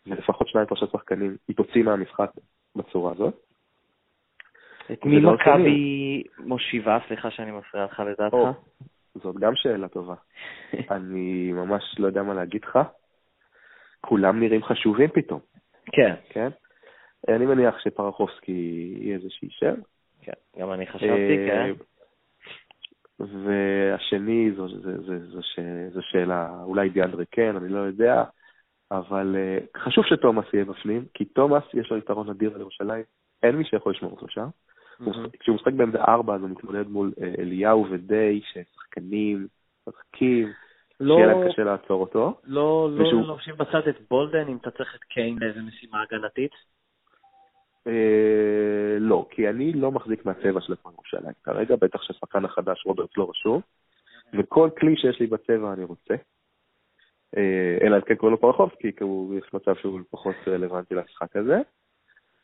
ולפחות 0.06 0.48
שניים 0.48 0.66
שלושה 0.68 0.86
שחקנים 0.92 1.36
היא 1.48 1.56
תוציא 1.56 1.82
מהמשחק 1.82 2.30
בצורה 2.76 3.12
הזאת. 3.12 3.34
את 4.92 5.04
מי 5.04 5.20
מכבי 5.20 6.22
מושיבה? 6.38 6.98
סליחה 7.08 7.30
שאני 7.30 7.50
מפריע 7.50 7.84
לך 7.84 8.00
לדעתך. 8.00 8.36
זאת 9.14 9.36
גם 9.36 9.52
שאלה 9.54 9.88
טובה. 9.88 10.14
אני 10.96 11.52
ממש 11.52 11.82
לא 11.98 12.06
יודע 12.06 12.22
מה 12.22 12.34
להגיד 12.34 12.64
לך. 12.64 12.78
כולם 14.00 14.40
נראים 14.40 14.62
חשובים 14.62 15.08
פתאום. 15.14 15.40
כן. 15.92 16.14
כן? 16.28 16.48
אני 17.28 17.46
מניח 17.46 17.78
שפרחובסקי 17.78 18.92
יהיה 19.00 19.18
זה 19.18 19.30
שיישאר. 19.30 19.74
כן, 20.26 20.60
גם 20.60 20.72
אני 20.72 20.86
חשבתי, 20.86 21.36
כן. 21.48 21.72
והשני, 23.18 24.50
זו, 24.56 24.68
זו, 24.68 24.78
זו, 24.78 25.18
זו, 25.18 25.40
זו 25.92 26.02
שאלה, 26.02 26.48
אולי 26.62 26.88
דיאנדרי 26.88 27.24
כן, 27.30 27.56
אני 27.56 27.68
לא 27.68 27.78
יודע, 27.78 28.24
אבל 28.90 29.36
uh, 29.36 29.78
חשוב 29.78 30.04
שתומאס 30.06 30.44
יהיה 30.52 30.64
בפנים, 30.64 31.04
כי 31.14 31.24
תומאס 31.24 31.64
יש 31.74 31.90
לו 31.90 31.96
יתרון 31.96 32.30
אדיר 32.30 32.54
על 32.54 32.60
ירושלים, 32.60 33.02
אין 33.42 33.56
מי 33.56 33.64
שיכול 33.64 33.92
לשמור 33.92 34.10
אותו 34.10 34.26
שם. 34.28 34.46
Mm-hmm. 35.00 35.38
כשהוא 35.40 35.56
משחק 35.56 35.72
בעמדה 35.72 36.04
ארבע, 36.08 36.34
אז 36.34 36.40
הוא 36.40 36.50
מתמודד 36.50 36.88
מול 36.88 37.12
uh, 37.16 37.40
אליהו 37.40 37.86
ודיי, 37.90 38.40
ששחקנים, 38.40 39.46
משחקים, 39.88 40.52
לא, 41.00 41.14
שיהיה 41.14 41.26
להם 41.26 41.48
קשה 41.48 41.64
לעצור 41.64 42.00
אותו. 42.00 42.40
לא, 42.44 42.88
לא, 42.92 43.02
ושהוא... 43.02 43.26
לובשים 43.26 43.54
בצד 43.56 43.88
את 43.88 43.96
בולדן, 44.10 44.48
אם 44.48 44.56
אתה 44.56 44.70
צריך 44.70 44.94
את 44.94 45.04
קיין 45.04 45.36
לאיזה 45.40 45.60
משימה 45.62 46.02
הגנתית? 46.02 46.52
אה, 47.86 48.98
לא, 48.98 49.26
כי 49.30 49.48
אני 49.48 49.72
לא 49.72 49.92
מחזיק 49.92 50.26
מהצבע 50.26 50.60
של 50.60 50.72
הפועל 50.72 50.94
ירושלים. 50.94 51.34
כרגע 51.44 51.76
בטח 51.76 52.02
שהשחקן 52.02 52.44
החדש 52.44 52.86
רוברט 52.86 53.16
לא 53.16 53.30
רשום, 53.30 53.60
וכל 54.38 54.70
כלי 54.78 54.96
שיש 54.96 55.20
לי 55.20 55.26
בצבע 55.26 55.72
אני 55.72 55.84
רוצה. 55.84 56.14
אה, 57.36 57.78
אלא 57.82 57.96
אם 57.96 58.00
כן 58.00 58.14
קוראים 58.14 58.32
לו 58.32 58.40
פרחובסקי, 58.40 58.92
כי 58.96 59.04
יש 59.38 59.54
מצב 59.54 59.74
שהוא 59.76 60.00
פחות 60.10 60.34
רלוונטי 60.46 60.94
למשחק 60.94 61.36
הזה. 61.36 61.60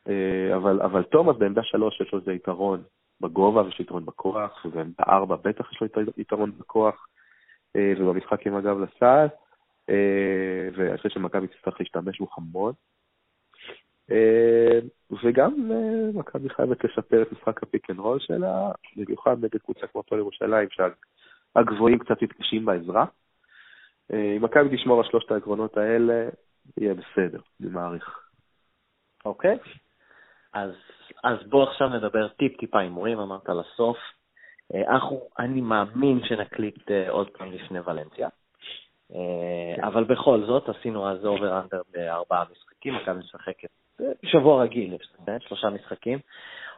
אה, 0.08 0.56
אבל, 0.56 0.82
אבל 0.82 1.02
תומאס 1.02 1.36
בעמדה 1.36 1.62
שלוש 1.62 2.00
יש 2.00 2.12
לו 2.12 2.18
איזה 2.18 2.32
יתרון 2.32 2.82
בגובה 3.20 3.62
ויש 3.62 3.80
יתרון 3.80 4.06
בכוח, 4.06 4.64
ובעמדה 4.64 5.04
ארבע 5.08 5.36
בטח 5.36 5.72
יש 5.72 5.80
לו 5.80 5.86
יתרון 6.16 6.52
בכוח, 6.58 7.06
ובמשחק 7.76 8.46
עם 8.46 8.56
הגב 8.56 8.78
לסל, 8.78 9.26
ואני 10.74 10.96
חושב 10.96 11.08
שמכבי 11.08 11.46
תצטרך 11.46 11.80
להשתמש 11.80 12.18
בו 12.18 12.26
המון. 12.36 12.72
אה, 14.12 14.78
וגם 15.24 15.72
אה, 15.72 16.10
מכבי 16.14 16.48
חייבת 16.48 16.84
לשפר 16.84 17.22
את 17.22 17.32
משחק 17.32 17.62
ה 17.62 17.68
pick 17.68 17.90
and 17.90 17.98
roll 17.98 18.18
שלה, 18.20 18.70
במיוחד 18.96 19.44
נגד 19.44 19.60
קבוצה 19.60 19.86
כמו 19.86 20.00
הפועל 20.00 20.20
ירושלים, 20.20 20.68
שהגבוהים 20.70 21.98
קצת 21.98 22.22
מתקשים 22.22 22.64
בעזרה. 22.64 23.04
אה, 24.12 24.36
אם 24.36 24.44
מכבי 24.44 24.76
תשמור 24.76 24.98
על 24.98 25.10
שלושת 25.10 25.30
העקרונות 25.30 25.76
האלה, 25.76 26.28
יהיה 26.80 26.94
בסדר, 26.94 27.40
אני 27.60 27.70
מעריך. 27.70 28.18
אוקיי, 29.24 29.58
אז, 30.52 30.70
אז 31.24 31.36
בוא 31.48 31.62
עכשיו 31.62 31.88
נדבר 31.88 32.28
טיפ-טיפה 32.28 32.80
הימורים, 32.80 33.18
אמרת 33.18 33.48
לסוף. 33.48 33.96
אנחנו, 34.88 35.20
אני 35.38 35.60
מאמין 35.60 36.20
שנקליט 36.24 36.90
עוד 37.08 37.30
פעם 37.30 37.52
לפני 37.52 37.80
ולנסיה. 37.80 38.28
כן. 39.08 39.84
אבל 39.84 40.04
בכל 40.04 40.44
זאת, 40.46 40.68
עשינו 40.68 41.10
אז 41.10 41.26
אובר 41.26 41.60
אנדר 41.60 41.82
בארבעה 41.92 42.44
משחקים, 42.52 42.94
מכבי 42.94 43.18
משחקת 43.18 43.68
שבוע 44.24 44.62
רגיל, 44.62 44.94
יש 44.94 45.12
לזה, 45.20 45.36
שלושה 45.40 45.70
משחקים. 45.70 46.18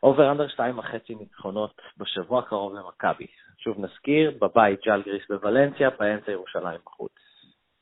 over 0.02 0.32
under 0.32 0.48
שתיים 0.48 0.78
וחצי 0.78 1.14
ניצחונות 1.14 1.82
בשבוע 1.96 2.38
הקרוב 2.38 2.74
למכבי. 2.74 3.26
שוב 3.58 3.78
נזכיר, 3.78 4.38
בבית 4.40 4.80
ז'לגיריס 4.86 5.22
בוולנסיה, 5.28 5.90
באמצע 5.90 6.32
ירושלים 6.32 6.80
בחוץ. 6.86 7.12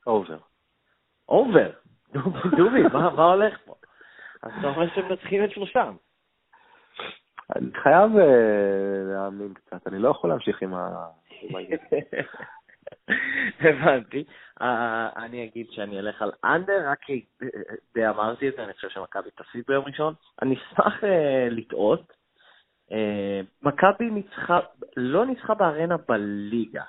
Over. 0.07 0.39
Over? 1.29 1.71
דובי, 2.57 2.83
מה, 2.83 3.11
מה 3.11 3.25
הולך 3.25 3.59
פה? 3.65 3.75
אז 4.43 4.53
אתה 4.59 4.69
אומר 4.69 4.95
שהם 4.95 5.09
מנצחים 5.09 5.45
את 5.45 5.51
שלושתם. 5.51 5.97
אני 7.57 7.71
חייב 7.83 8.11
uh, 8.11 9.13
להאמין 9.13 9.55
קצת, 9.55 9.87
אני 9.87 9.99
לא 9.99 10.09
יכול 10.09 10.31
להמשיך 10.31 10.63
עם 10.63 10.75
העניין. 10.75 11.79
הבנתי. 13.69 14.25
אה, 14.63 15.09
אני 15.17 15.45
אגיד 15.45 15.67
שאני 15.71 15.99
אלך 15.99 16.23
על 16.23 16.33
under, 16.45 16.89
רק 16.89 16.99
כי 17.01 17.25
די 17.95 18.09
אמרתי 18.09 18.49
את 18.49 18.55
זה, 18.57 18.65
אני 18.65 18.73
חושב 18.73 18.89
שמכבי 18.89 19.31
תפסיד 19.31 19.65
ביום 19.69 19.85
ראשון. 19.85 20.15
אני 20.43 20.55
אשמח 20.55 21.05
אה, 21.05 21.49
לטעות. 21.51 22.13
אה, 22.93 23.41
מכבי 23.63 24.11
ניצחה, 24.11 24.61
לא 24.97 25.27
ניצחה 25.27 25.55
בארנה 25.55 25.97
בליגה. 26.09 26.85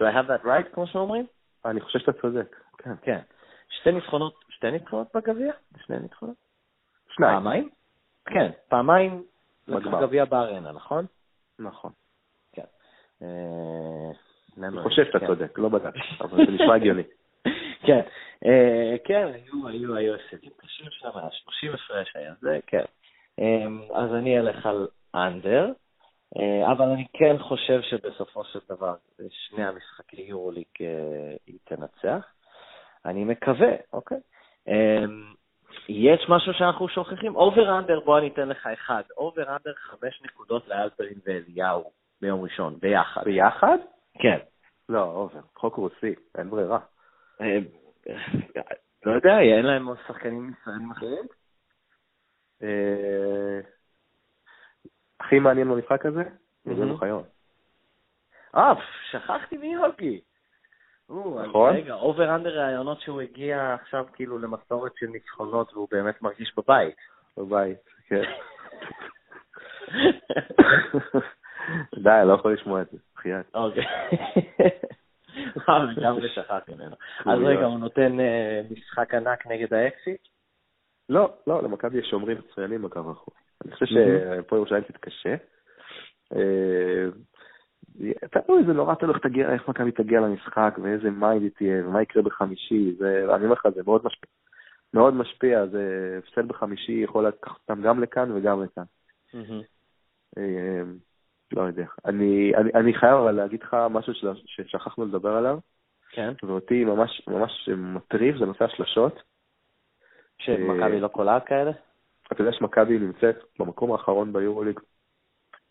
Do 0.00 0.04
I 0.04 0.12
have 0.12 0.28
that 0.28 0.44
right, 0.44 0.74
כמו 0.74 0.86
שאומרים? 0.86 1.26
אני 1.64 1.80
חושב 1.80 1.98
שאתה 1.98 2.12
צודק, 2.12 2.56
כן. 2.78 2.94
כן. 3.02 3.20
שתי 3.68 3.92
ניצחונות, 3.92 4.44
שתי 4.48 4.70
ניצחונות 4.70 5.06
בגביע? 5.14 5.52
שני 5.86 5.98
ניצחונות? 5.98 6.36
שניים. 7.08 7.34
פעמיים? 7.34 7.70
כן, 8.26 8.50
פעמיים 8.68 9.22
בגביע 9.68 10.24
בארנה, 10.24 10.72
נכון? 10.72 11.06
נכון. 11.58 11.92
כן. 12.52 12.64
אני 14.64 14.82
חושב 14.82 15.04
שאתה 15.04 15.18
כן. 15.18 15.26
צודק, 15.26 15.58
לא 15.58 15.68
בדקתי, 15.68 16.00
אבל 16.20 16.46
זה 16.46 16.52
נשמע 16.52 16.74
הגיוני. 16.74 17.02
כן, 17.86 18.00
אה, 18.46 18.96
כן, 19.04 19.28
היו, 19.34 19.68
היו, 19.68 19.96
היו 19.96 20.14
הישגים 20.14 20.52
קשים 20.56 20.86
שם, 20.90 21.08
היה 21.14 21.30
30 21.30 21.74
הפרש 21.74 22.12
היה 22.14 22.32
זה, 22.40 22.58
כן. 22.66 22.84
אמ, 23.38 23.80
אז 23.94 24.14
אני 24.14 24.38
אלך 24.38 24.66
על 24.66 24.88
under, 25.14 25.72
אה, 26.38 26.72
אבל 26.72 26.88
אני 26.88 27.06
כן 27.12 27.38
חושב 27.38 27.80
שבסופו 27.82 28.44
של 28.44 28.58
דבר 28.68 28.94
שני 29.30 29.64
המשחקי 29.64 30.22
יורוליג 30.22 30.66
אה, 30.80 31.36
היא 31.46 31.58
תנצח. 31.64 32.26
אני 33.04 33.24
מקווה, 33.24 33.72
אוקיי. 33.92 34.18
אמ, 34.68 35.34
יש 35.88 36.26
משהו 36.28 36.52
שאנחנו 36.52 36.88
שוכחים? 36.88 37.36
over 37.36 37.78
under, 37.78 38.00
בוא 38.00 38.18
אני 38.18 38.28
אתן 38.28 38.48
לך 38.48 38.66
אחד. 38.66 39.02
Over 39.16 39.42
under 39.42 39.72
חמש 39.74 40.22
נקודות 40.24 40.68
לאלפרין 40.68 41.18
ואליהו 41.26 41.90
ביום 42.20 42.42
ראשון, 42.42 42.78
ביחד. 42.80 43.24
ביחד? 43.24 43.78
כן. 44.18 44.38
לא, 44.88 45.02
over, 45.02 45.40
חוק 45.56 45.74
רוסי, 45.74 46.14
אין 46.38 46.50
ברירה. 46.50 46.78
אה, 47.40 47.58
לא 49.06 49.12
יודע, 49.12 49.38
אין 49.38 49.66
להם 49.66 49.86
עוד 49.86 49.98
שחקנים 50.08 50.52
ישראלים 50.60 50.90
אחרים? 50.90 51.24
אה, 52.62 53.60
הכי 55.20 55.38
מעניין 55.38 55.68
במשחק 55.68 56.06
הזה, 56.06 56.22
זה 56.64 56.84
אוחיון. 56.90 57.22
אה, 58.54 58.72
שכחתי 59.10 59.56
מיוקי. 59.56 60.20
נכון. 61.08 61.76
רגע, 61.76 61.94
over 61.94 62.34
under 62.34 62.58
רעיונות 62.58 63.00
שהוא 63.00 63.20
הגיע 63.20 63.74
עכשיו 63.74 64.06
כאילו 64.12 64.38
למסורת 64.38 64.92
של 64.96 65.06
ניצחונות 65.06 65.72
והוא 65.72 65.88
באמת 65.90 66.22
מרגיש 66.22 66.54
בבית. 66.56 66.96
בבית, 67.36 67.78
כן. 68.08 68.22
די, 71.94 72.20
לא 72.26 72.32
יכול 72.32 72.52
לשמוע 72.52 72.82
את 72.82 72.86
זה, 72.92 72.98
בחייאת. 73.14 73.46
אוקיי. 73.54 73.84
אה, 75.68 75.84
לגמרי 75.84 76.28
שכחתי 76.28 76.74
ממנו. 76.74 76.96
אז 77.26 77.38
רגע, 77.44 77.64
הוא 77.64 77.78
נותן 77.78 78.20
אה, 78.20 78.62
משחק 78.70 79.14
ענק 79.14 79.46
נגד 79.46 79.74
האקסית? 79.74 80.20
לא, 81.08 81.34
לא, 81.46 81.62
למכבי 81.62 81.98
יש 81.98 82.06
שומרים 82.10 82.38
מצוינים 82.38 82.82
בקו 82.82 83.10
החוץ. 83.10 83.34
אני 83.64 83.72
חושב 83.72 83.86
שפה 83.86 84.56
ירושלים 84.56 84.82
תתקשה. 84.82 85.34
אה, 86.34 87.06
תראו, 88.30 88.64
זה 88.66 88.72
נורא 88.72 88.94
תלוי 88.94 89.14
איך 89.52 89.68
מכבי 89.68 89.92
תגיע 89.92 90.20
למשחק 90.20 90.78
ואיזה 90.82 91.10
mind 91.10 91.42
היא 91.42 91.50
תהיה 91.56 91.86
ומה 91.86 92.02
יקרה 92.02 92.22
בחמישי. 92.22 92.96
אני 93.34 93.44
אומר 93.44 93.52
לך, 93.52 93.68
זה 93.74 93.82
מאוד 93.86 94.04
משפיע. 94.04 94.30
מאוד 94.94 95.14
משפיע, 95.14 95.66
זה 95.66 96.18
הפסד 96.18 96.48
בחמישי 96.48 96.92
יכול 96.92 97.26
לקחת 97.26 97.56
אותם 97.68 97.82
גם 97.82 98.02
לכאן 98.02 98.32
וגם 98.32 98.64
לכאן. 98.64 98.84
לא 101.52 101.62
יודע. 101.62 101.86
אני, 102.04 102.52
אני, 102.56 102.70
אני 102.74 102.94
חייב 102.94 103.14
אבל 103.14 103.32
להגיד 103.32 103.62
לך 103.62 103.76
משהו 103.90 104.12
ששכחנו 104.46 105.04
לדבר 105.04 105.32
עליו. 105.32 105.58
כן. 106.10 106.32
ואותי 106.42 106.84
ממש 106.84 107.22
ממש 107.26 107.68
מטריף, 107.76 108.36
זה 108.36 108.46
נושא 108.46 108.64
השלשות. 108.64 109.22
שמכבי 110.38 111.00
לא 111.00 111.08
קולעת 111.08 111.46
כאלה? 111.46 111.70
אתה 112.32 112.42
יודע 112.42 112.52
שמכבי 112.52 112.98
נמצאת 112.98 113.36
במקום 113.58 113.92
האחרון 113.92 114.32
ביורוליג 114.32 114.80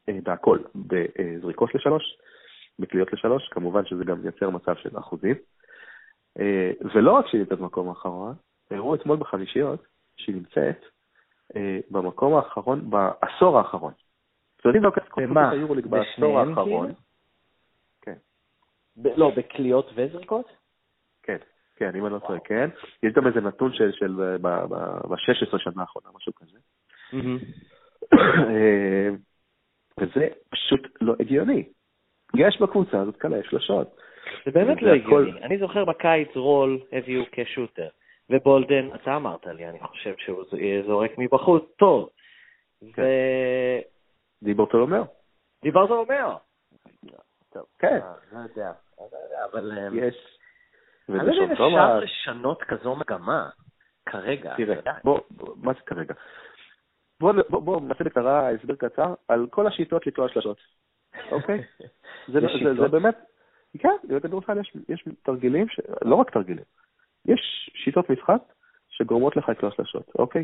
בהכל, 0.08 0.60
בזריקות 0.76 1.76
לשלוש, 1.76 2.18
בקליות 2.80 3.14
לשלוש, 3.14 3.50
כמובן 3.52 3.86
שזה 3.86 4.04
גם 4.04 4.22
מייצר 4.22 4.50
מצב 4.50 4.76
של 4.76 5.00
אחוזים. 5.00 5.36
ולא 6.96 7.12
רק 7.12 7.28
שהיא 7.28 7.40
נמצאת 7.40 7.60
במקום 7.60 7.90
האחרון, 7.90 8.36
הראו 8.72 8.96
אתמול 8.96 9.18
בחמישיות 9.18 9.88
שהיא 10.18 10.36
נמצאת 10.36 10.86
במקום 11.92 12.36
האחרון 12.36 12.90
בעשור 12.90 13.58
האחרון. 13.58 13.94
אתם 14.66 14.70
יודעים 14.70 14.84
לוקח 14.84 15.07
קבוצות 15.07 15.38
היורוליג 15.51 15.86
בעשור 15.86 16.39
האחרון. 16.39 16.93
כן. 18.01 18.16
לא, 18.97 19.32
בקליות 19.38 19.91
וזריקות? 19.95 20.45
כן, 21.24 21.38
כן, 21.76 21.95
אם 21.95 22.05
אני 22.05 22.13
לא 22.13 22.20
טועה, 22.20 22.39
כן. 22.39 22.70
יש 23.03 23.13
גם 23.13 23.28
איזה 23.28 23.41
נתון 23.41 23.74
של 23.74 24.38
ב-16 24.41 25.57
שנה 25.57 25.82
האחרונה, 25.82 26.09
משהו 26.16 26.34
כזה. 26.36 26.57
אה, 28.49 29.09
וזה 29.99 30.28
פשוט 30.49 30.88
לא 31.01 31.13
הגיוני. 31.20 31.63
יש 32.36 32.61
בקבוצה 32.61 32.99
הזאת 32.99 33.18
כאלה 33.18 33.38
שלושות. 33.43 33.97
זה 34.45 34.51
באמת 34.51 34.82
לא 34.82 34.91
הגיוני. 34.91 35.32
אני 35.43 35.57
זוכר 35.57 35.86
בקיץ 35.86 36.36
רול 36.36 36.80
הביאו 36.91 37.24
כשוטר, 37.32 37.88
ובולדן, 38.30 38.95
אתה 38.95 39.16
אמרת 39.16 39.45
לי, 39.45 39.70
אני 39.70 39.80
חושב 39.80 40.13
שהוא 40.18 40.43
זורק 40.88 41.11
מבחוץ, 41.18 41.63
טוב. 41.78 42.09
כן. 44.40 44.46
דיברטולומיאו. 44.46 45.04
דיברטולומיאו. 45.64 46.40
כן. 47.80 48.00
לא 48.32 48.40
יודע, 48.40 48.72
אבל... 49.52 49.72
יש. 49.94 50.40
אני 51.10 51.18
לא 51.18 51.24
יודע 51.24 51.46
אם 51.46 51.52
אפשר 51.52 52.00
לשנות 52.00 52.64
כזו 52.64 52.96
מגמה 52.96 53.50
כרגע. 54.06 54.54
תראה, 54.58 54.94
בוא, 55.04 55.20
מה 55.56 55.74
זה 55.74 55.80
כרגע? 55.86 56.14
בוא 57.20 57.82
נעשה 57.82 58.04
בקצרה 58.04 58.50
הסבר 58.50 58.76
קצר 58.76 59.14
על 59.28 59.48
כל 59.50 59.68
השיטות 59.68 60.08
לקלוע 60.08 60.30
שלשות, 60.30 60.58
אוקיי? 61.32 61.64
זה 62.82 62.88
באמת, 62.92 63.16
כן, 63.80 63.96
בכדורסל 64.04 64.58
יש 64.90 65.06
תרגילים, 65.24 65.68
לא 66.02 66.16
רק 66.16 66.30
תרגילים, 66.30 66.64
יש 67.26 67.70
שיטות 67.84 68.10
משחק 68.10 68.42
שגורמות 68.90 69.36
לך 69.36 69.50
לקלוע 69.50 69.72
שלשות, 69.72 70.12
אוקיי? 70.20 70.44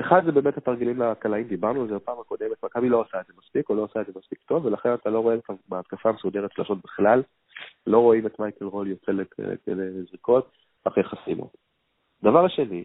אחד 0.00 0.24
זה 0.24 0.32
באמת 0.32 0.56
התרגילים 0.56 1.02
לקלעים, 1.02 1.46
דיברנו 1.46 1.82
על 1.82 1.88
זה 1.88 1.94
בפעם 1.94 2.20
הקודמת, 2.20 2.64
מכבי 2.64 2.88
לא 2.88 3.00
עושה 3.00 3.20
את 3.20 3.26
זה 3.26 3.32
מספיק, 3.38 3.68
או 3.70 3.74
לא 3.74 3.82
עושה 3.82 4.00
את 4.00 4.06
זה 4.06 4.12
מספיק 4.16 4.38
טוב, 4.46 4.64
ולכן 4.64 4.94
אתה 4.94 5.10
לא 5.10 5.18
רואה 5.20 5.36
בהתקפה 5.68 6.08
המסודרת 6.08 6.52
שלשות 6.52 6.78
בכלל, 6.84 7.22
לא 7.86 7.98
רואים 7.98 8.26
את 8.26 8.38
מייקל 8.38 8.64
רול 8.64 8.88
יוצא 8.88 9.12
לזריקות 9.66 10.50
אחרי 10.84 11.04
חסימות. 11.04 11.56
דבר 12.22 12.44
השני, 12.44 12.84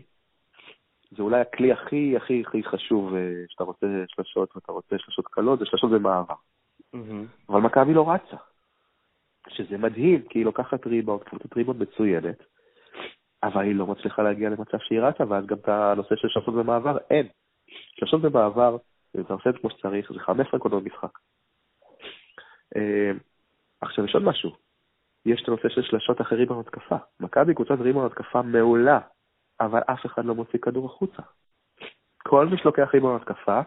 זה 1.12 1.24
אולי 1.24 1.42
הכלי 1.42 1.72
הכי 1.72 2.18
הכי 2.18 2.44
הכי 2.48 2.64
חשוב 2.64 3.14
שאתה 3.48 3.64
רוצה 3.64 3.88
שלשות 4.08 4.56
ואתה 4.56 4.72
רוצה 4.72 4.96
שלשות 4.98 5.28
קלות, 5.28 5.60
זה 5.60 5.66
שלשות 5.66 5.92
במעבר. 5.92 6.36
אבל 7.50 7.62
מכבי 7.62 7.94
לא 7.94 8.12
רצה, 8.12 8.38
שזה 9.48 9.78
מדהים, 9.78 10.22
כי 10.22 10.40
היא 10.40 10.46
לוקחת 10.46 10.88
ריבאונד, 10.88 11.24
קבוצת 11.24 11.58
ריבאונד 11.58 11.82
מצוינת, 11.82 12.44
אבל 13.44 13.64
היא 13.64 13.76
לא 13.76 13.88
מצליחה 13.88 14.24
להגיע 14.24 14.50
למצב 14.50 14.78
שהיא 14.80 15.02
רצה, 15.02 15.24
ואז 15.30 15.46
גם 15.46 15.58
את 15.58 15.70
הנושא 15.70 16.16
של 16.16 16.28
שלשות 16.28 16.56
במעבר, 16.56 16.98
אין. 17.10 17.28
שלשות 17.68 18.22
במעבר, 18.22 18.78
אם 19.16 19.22
אתה 19.22 19.34
עושה 19.34 19.50
את 19.50 19.54
זה 19.54 19.60
כמו 19.60 19.70
שצריך, 19.70 20.14
זה 20.14 20.20
15 20.20 20.58
נקודות 20.58 20.84
במשחק. 20.84 21.20
עכשיו, 23.82 24.06
יש 24.06 24.14
עוד 24.14 24.24
משהו. 24.24 24.52
יש 25.26 25.42
את 25.44 25.48
הנושא 25.48 25.70
של 25.70 25.82
שלשות 25.82 26.22
אחרי 26.22 26.38
ריבאונד 26.38 26.68
התקפה. 26.68 26.96
מכבי 27.20 27.54
קבוצת 27.54 27.80
ריבאונד 27.80 28.12
התקפה 28.12 28.42
מעולה, 28.42 29.00
אבל 29.60 29.80
אף 29.80 30.06
אחד 30.06 30.26
לא 30.26 30.36
מוציא 30.36 30.60
כדור 30.60 30.86
החוצה. 30.86 31.22
כל 32.24 32.48
מי 32.48 32.58
שלוקח 32.58 32.90
ריבאונד 32.94 33.22
התקפה, 33.22 33.62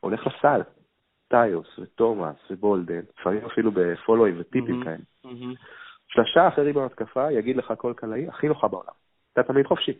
הולך 0.00 0.26
לסל. 0.26 0.60
טיוס 1.28 1.78
ותומאס 1.78 2.36
ובולדן, 2.50 3.00
לפעמים 3.18 3.44
אפילו 3.46 3.70
בפולואים 3.74 4.40
וטיפים 4.40 4.84
כאלה. 4.84 5.04
שלשה 6.08 6.48
אחרי 6.48 6.64
ריבאונד 6.64 6.90
התקפה, 6.90 7.32
יגיד 7.32 7.56
לך 7.56 7.72
כל 7.78 7.92
קלעי, 7.96 8.28
הכי 8.28 8.48
נוחה 8.48 8.68
בעולם. 8.68 8.92
אתה 9.36 9.52
תמיד 9.52 9.66
חופשי. 9.66 9.92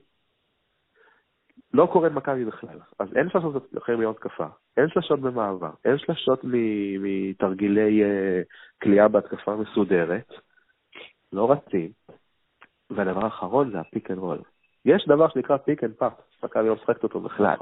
לא 1.74 1.88
קורה 1.92 2.08
במכבי 2.08 2.44
בכלל. 2.44 2.78
אז 2.98 3.16
אין 3.16 3.30
שלשות 3.30 3.74
אחרי 3.78 3.94
ריבאונד 3.94 4.16
התקפה, 4.16 4.46
אין 4.76 4.88
שלשות 4.88 5.20
במעבר, 5.20 5.70
אין 5.84 5.98
שלשות 5.98 6.40
מתרגילי 7.00 8.02
קליעה 8.82 9.08
בהתקפה 9.08 9.56
מסודרת, 9.56 10.32
לא 11.32 11.52
רצים. 11.52 11.90
והדבר 12.90 13.24
האחרון 13.24 13.70
זה 13.70 13.80
ה 13.80 13.86
pick 13.86 14.10
and 14.10 14.18
roll. 14.18 14.38
יש 14.84 15.08
דבר 15.08 15.28
שנקרא 15.28 15.56
pick 15.56 15.84
and 15.84 15.94
pop, 15.94 16.12
מכבי 16.42 16.68
לא 16.68 16.74
משחקת 16.74 17.02
אותו 17.02 17.20
בכלל. 17.20 17.56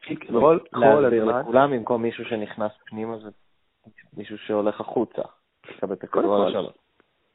pick 0.00 0.30
and 0.30 0.36
roll 0.36 0.60
כל 0.72 1.04
הזמן. 1.04 1.40
לכולם 1.40 1.70
במקום 1.70 2.02
מישהו 2.02 2.24
שנכנס 2.24 2.72
פנימה 2.86 3.18
זה 3.18 3.28
מישהו 4.16 4.38
שהולך 4.38 4.80
החוצה. 4.80 5.22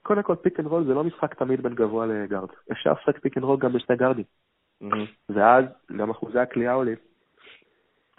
קודם 0.03 0.23
כל 0.23 0.35
pick 0.35 0.59
and 0.59 0.67
roll 0.67 0.83
זה 0.85 0.93
לא 0.93 1.03
משחק 1.03 1.33
תמיד 1.33 1.61
בין 1.61 1.75
גבוה 1.75 2.05
לגארד. 2.05 2.49
אפשר 2.71 2.93
לשחק 2.93 3.19
pick 3.19 3.37
and 3.37 3.45
roll 3.45 3.59
גם 3.59 3.73
בשני 3.73 3.95
גארדים. 3.95 4.25
ואז 5.29 5.65
גם 5.97 6.09
אחוזי 6.09 6.39
הקליעה 6.39 6.73
עולים. 6.73 6.95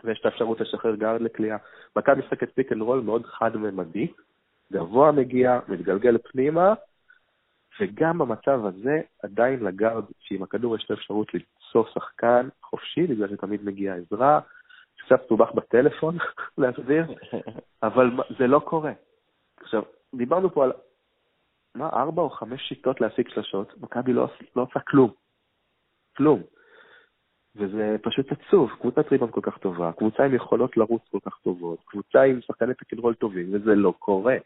ויש 0.04 0.20
את 0.20 0.24
האפשרות 0.24 0.60
לשחרר 0.60 0.94
גארד 0.94 1.20
לקליעה. 1.20 1.56
מכבי 1.96 2.20
משחקת 2.20 2.54
pick 2.54 2.72
and 2.72 2.82
roll 2.82 3.00
מאוד 3.00 3.26
חד-ממדי. 3.26 4.12
גבוה 4.72 5.12
מגיע, 5.12 5.60
מתגלגל 5.68 6.18
פנימה, 6.18 6.74
וגם 7.80 8.18
במצב 8.18 8.66
הזה, 8.66 9.00
עדיין 9.22 9.64
לגארד, 9.64 10.04
שעם 10.18 10.42
הכדור 10.42 10.76
יש 10.76 10.90
לו 10.90 10.96
אפשרות 10.96 11.34
למצוא 11.34 11.84
שחקן 11.94 12.48
חופשי, 12.62 13.06
בגלל 13.06 13.28
שתמיד 13.28 13.64
מגיעה 13.64 13.96
עזרה, 13.96 14.40
קצת 14.98 15.24
מסובך 15.24 15.52
בטלפון 15.54 16.18
להסביר, 16.58 17.04
אבל 17.82 18.10
זה 18.38 18.46
לא 18.46 18.58
קורה. 18.58 18.92
עכשיו, 19.60 19.82
דיברנו 20.14 20.50
פה 20.50 20.64
על, 20.64 20.72
מה, 21.74 21.88
ארבע 21.88 22.22
או 22.22 22.30
חמש 22.30 22.68
שיטות 22.68 23.00
להשיג 23.00 23.28
שלשות, 23.28 23.80
מכבי 23.80 24.12
לא, 24.12 24.26
לא 24.56 24.62
עושה 24.62 24.80
כלום. 24.80 25.10
כלום. 26.16 26.42
וזה 27.56 27.96
פשוט 28.02 28.26
עצוב, 28.32 28.70
קבוצת 28.80 29.12
ריבון 29.12 29.30
כל 29.30 29.40
כך 29.42 29.58
טובה, 29.58 29.92
קבוצה 29.92 30.24
עם 30.24 30.34
יכולות 30.34 30.76
לרוץ 30.76 31.02
כל 31.10 31.18
כך 31.24 31.38
טובות, 31.42 31.78
קבוצה 31.84 32.22
עם 32.22 32.40
שחקני 32.40 32.74
פיקנרול 32.74 33.14
טובים, 33.14 33.54
וזה 33.54 33.74
לא 33.74 33.92
קורה. 33.98 34.36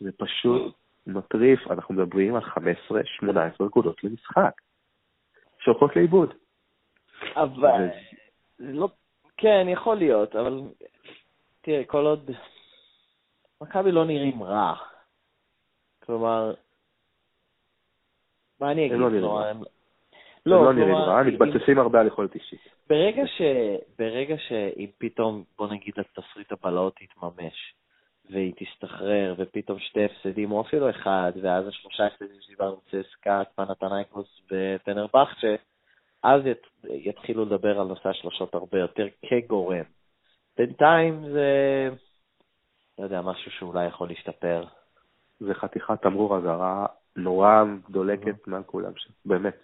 זה 0.00 0.10
פשוט 0.12 0.74
מטריף, 1.06 1.70
אנחנו 1.70 1.94
מדברים 1.94 2.34
על 2.34 2.42
15-18 2.42 3.64
נקודות 3.64 4.04
למשחק, 4.04 4.60
שהולכות 5.58 5.96
לאיבוד. 5.96 6.34
אבל, 7.36 7.88
ו... 8.60 8.72
לא, 8.72 8.88
כן, 9.36 9.66
יכול 9.68 9.96
להיות, 9.96 10.36
אבל 10.36 10.60
תראה, 11.60 11.84
כל 11.84 12.06
עוד... 12.06 12.30
מכבי 13.60 13.92
לא 13.92 14.04
נראים 14.04 14.42
רע. 14.42 14.74
כלומר, 16.08 16.54
מה 18.60 18.70
אני 18.70 18.86
אגיד? 18.86 18.92
הם 18.92 19.00
לא 19.00 19.10
נראים 19.10 19.24
רע. 19.24 19.48
הם 19.48 19.62
לא, 20.46 20.64
לא 20.64 20.72
נראים 20.72 20.94
רע, 20.94 21.22
מתבססים 21.22 21.78
הרבה 21.78 22.00
על 22.00 22.06
יכולת 22.06 22.34
אישית. 22.34 22.60
ברגע 22.88 23.26
ש... 23.26 23.42
ברגע 23.98 24.34
שאם 24.38 24.86
פתאום, 24.98 25.44
בוא 25.58 25.68
נגיד, 25.68 25.94
התסריט 25.98 26.52
הבלהות 26.52 27.00
יתממש, 27.02 27.74
והיא 28.30 28.52
תסתחרר, 28.56 29.34
ופתאום 29.38 29.78
שתי 29.78 30.04
הפסדים, 30.04 30.52
או 30.52 30.60
אפילו 30.60 30.90
אחד, 30.90 31.32
ואז 31.42 31.66
השלושה 31.66 32.06
הפסדים 32.06 32.40
שדיברנו, 32.40 32.80
צסקה, 32.90 33.42
פנתנייקוס 33.54 34.42
ופנרבכצ'ה, 34.50 35.54
אז 36.22 36.46
ית, 36.46 36.66
יתחילו 36.84 37.44
לדבר 37.44 37.80
על 37.80 37.86
נושא 37.86 38.08
השלושות 38.08 38.54
הרבה 38.54 38.78
יותר 38.78 39.06
כגורם. 39.26 39.84
בינתיים 40.58 41.28
זה, 41.32 41.88
לא 42.98 43.04
יודע, 43.04 43.20
משהו 43.20 43.50
שאולי 43.50 43.86
יכול 43.86 44.08
להשתפר. 44.08 44.64
זה 45.40 45.54
חתיכת 45.54 46.02
תמרור 46.02 46.36
אזהרה 46.36 46.86
נורא 47.16 47.64
דולקת 47.90 48.46
מעל 48.46 48.62
כולם 48.62 48.92
שם, 48.96 49.10
באמת. 49.24 49.56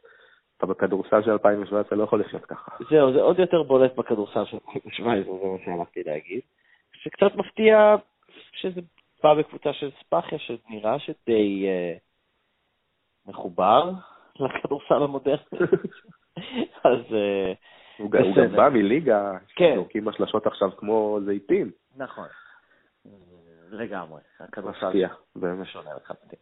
אתה 0.57 0.67
בכדורסל 0.67 1.23
של 1.23 1.31
2017 1.31 1.99
לא 1.99 2.05
יכול 2.05 2.21
לחיות 2.21 2.45
ככה. 2.45 2.71
זהו, 2.91 3.13
זה 3.13 3.21
עוד 3.21 3.39
יותר 3.39 3.63
בולט 3.63 3.95
בכדורסל 3.97 4.45
של 4.45 4.57
2017, 4.67 5.35
זה 5.39 5.47
מה 5.47 5.59
שהלכתי 5.65 6.03
להגיד. 6.03 6.41
שקצת 6.93 7.35
מפתיע 7.37 7.97
שזה 8.53 8.81
בא 9.23 9.35
בקבוצה 9.35 9.73
של 9.73 9.91
ספאחיה, 10.01 10.39
שנראה 10.39 10.99
שדי 10.99 11.67
uh, 11.67 13.31
מחובר 13.31 13.91
לכדורסל 14.41 15.03
המודרני. 15.03 15.43
אז 16.85 17.01
uh, 17.11 17.57
הוא 17.99 18.11
גם 18.11 18.23
בא 18.57 18.69
מליגה, 18.69 19.33
כן. 19.57 19.73
זורקים 19.77 20.05
בשלשות 20.05 20.47
עכשיו 20.47 20.71
כמו 20.77 21.19
זיתים. 21.27 21.71
נכון. 21.97 22.27
לגמרי, 23.75 24.21
הכדורסל 24.41 24.93
באמת 25.37 25.67
שונה 25.67 25.91
לחלוטין. 25.97 26.39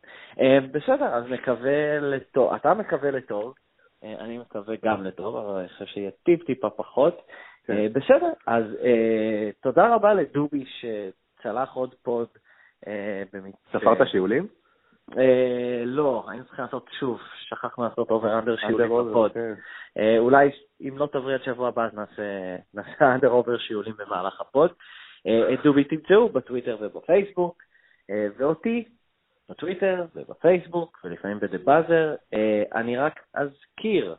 בסדר, 0.73 1.05
אז 1.05 1.25
נקווה 1.31 1.99
לטוב, 2.01 2.55
אתה 2.55 2.75
מקווה 2.75 3.11
לטוב, 3.11 3.55
אני 4.03 4.39
מקווה 4.39 4.75
גם 4.85 5.05
לטוב, 5.05 5.37
אבל 5.37 5.59
אני 5.59 5.69
חושב 5.69 5.85
שיהיה 5.85 6.11
טיפ-טיפה 6.23 6.71
פחות. 6.71 7.23
כן. 7.67 7.93
בסדר, 7.93 8.31
אז 8.47 8.65
תודה 9.63 9.95
רבה 9.95 10.15
לדובי 10.15 10.65
צלח 11.43 11.73
עוד 11.73 11.95
pod. 12.03 12.29
אה, 12.87 13.23
ספרת 13.73 14.09
שיעולים? 14.09 14.47
אה, 15.19 15.83
לא, 15.85 16.25
היינו 16.29 16.45
צריכים 16.45 16.65
לעשות 16.65 16.91
שוב, 16.99 17.21
שכחנו 17.49 17.85
לעשות 17.85 18.11
over 18.11 18.39
under 18.39 18.57
שיעולים 18.57 18.89
ב 18.89 18.98
pod. 18.98 19.33
כן. 19.33 19.55
אה, 19.99 20.19
אולי 20.19 20.51
אם 20.81 20.99
לא 20.99 21.07
תבריא 21.07 21.35
עד 21.35 21.43
שבוע 21.43 21.69
הבא, 21.69 21.85
אז 21.85 21.91
נעשה 22.75 23.15
under 23.15 23.31
over 23.31 23.59
שיעולים 23.59 23.95
במהלך 23.99 24.41
ה 24.41 24.47
pod. 24.47 24.71
את 25.27 25.63
דובי 25.65 25.85
תמצאו 25.85 26.29
בטוויטר 26.29 26.77
ובפייסבוק, 26.81 27.63
ואותי 28.37 28.85
בטוויטר 29.49 30.07
ובפייסבוק, 30.15 31.01
ולפעמים 31.05 31.41
ב 31.41 31.45
The 31.45 31.59
Buzzer. 31.59 32.15
אני 32.75 32.97
רק 32.97 33.21
אזכיר, 33.35 34.17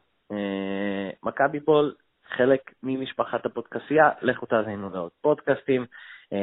מכבי 1.23 1.59
בול 1.59 1.95
חלק 2.27 2.73
ממשפחת 2.83 3.45
הפודקסייה, 3.45 4.09
לכו 4.21 4.45
תאזינו 4.45 4.89
לעוד 4.89 5.11
פודקאסטים, 5.21 5.85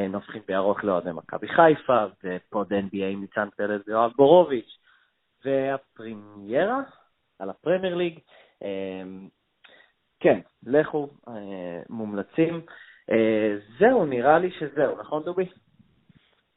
נופחים 0.09 0.41
בירוק 0.47 0.83
לאוהדי 0.83 1.11
מכבי 1.11 1.47
חיפה, 1.47 2.05
ופוד 2.23 2.73
NBA 2.73 3.03
עם 3.11 3.21
ניצן 3.21 3.49
פלד 3.57 3.81
ויואב 3.87 4.11
בורוביץ', 4.15 4.77
והפרימיירה 5.45 6.81
על 7.39 7.49
הפרמייר 7.49 7.95
ליג. 7.95 8.19
כן, 10.19 10.39
לכו, 10.63 11.09
מומלצים. 11.89 12.61
זהו, 13.79 14.05
נראה 14.05 14.39
לי 14.39 14.51
שזהו, 14.51 14.99
נכון 14.99 15.23
דובי? 15.23 15.45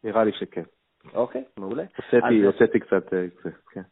נראה 0.04 0.24
לי 0.24 0.32
שכן. 0.32 0.62
אוקיי, 1.14 1.44
מעולה. 1.58 1.84
הוצאתי 2.46 2.80
קצת, 2.80 3.14
כן. 3.72 3.82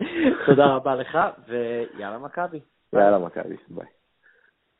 תודה 0.46 0.66
רבה 0.66 0.94
לך, 0.94 1.18
ויאללה 1.48 2.18
מכבי. 2.18 2.60
יאללה 2.92 3.18
מכבי, 3.18 3.56
ביי. 3.68 3.86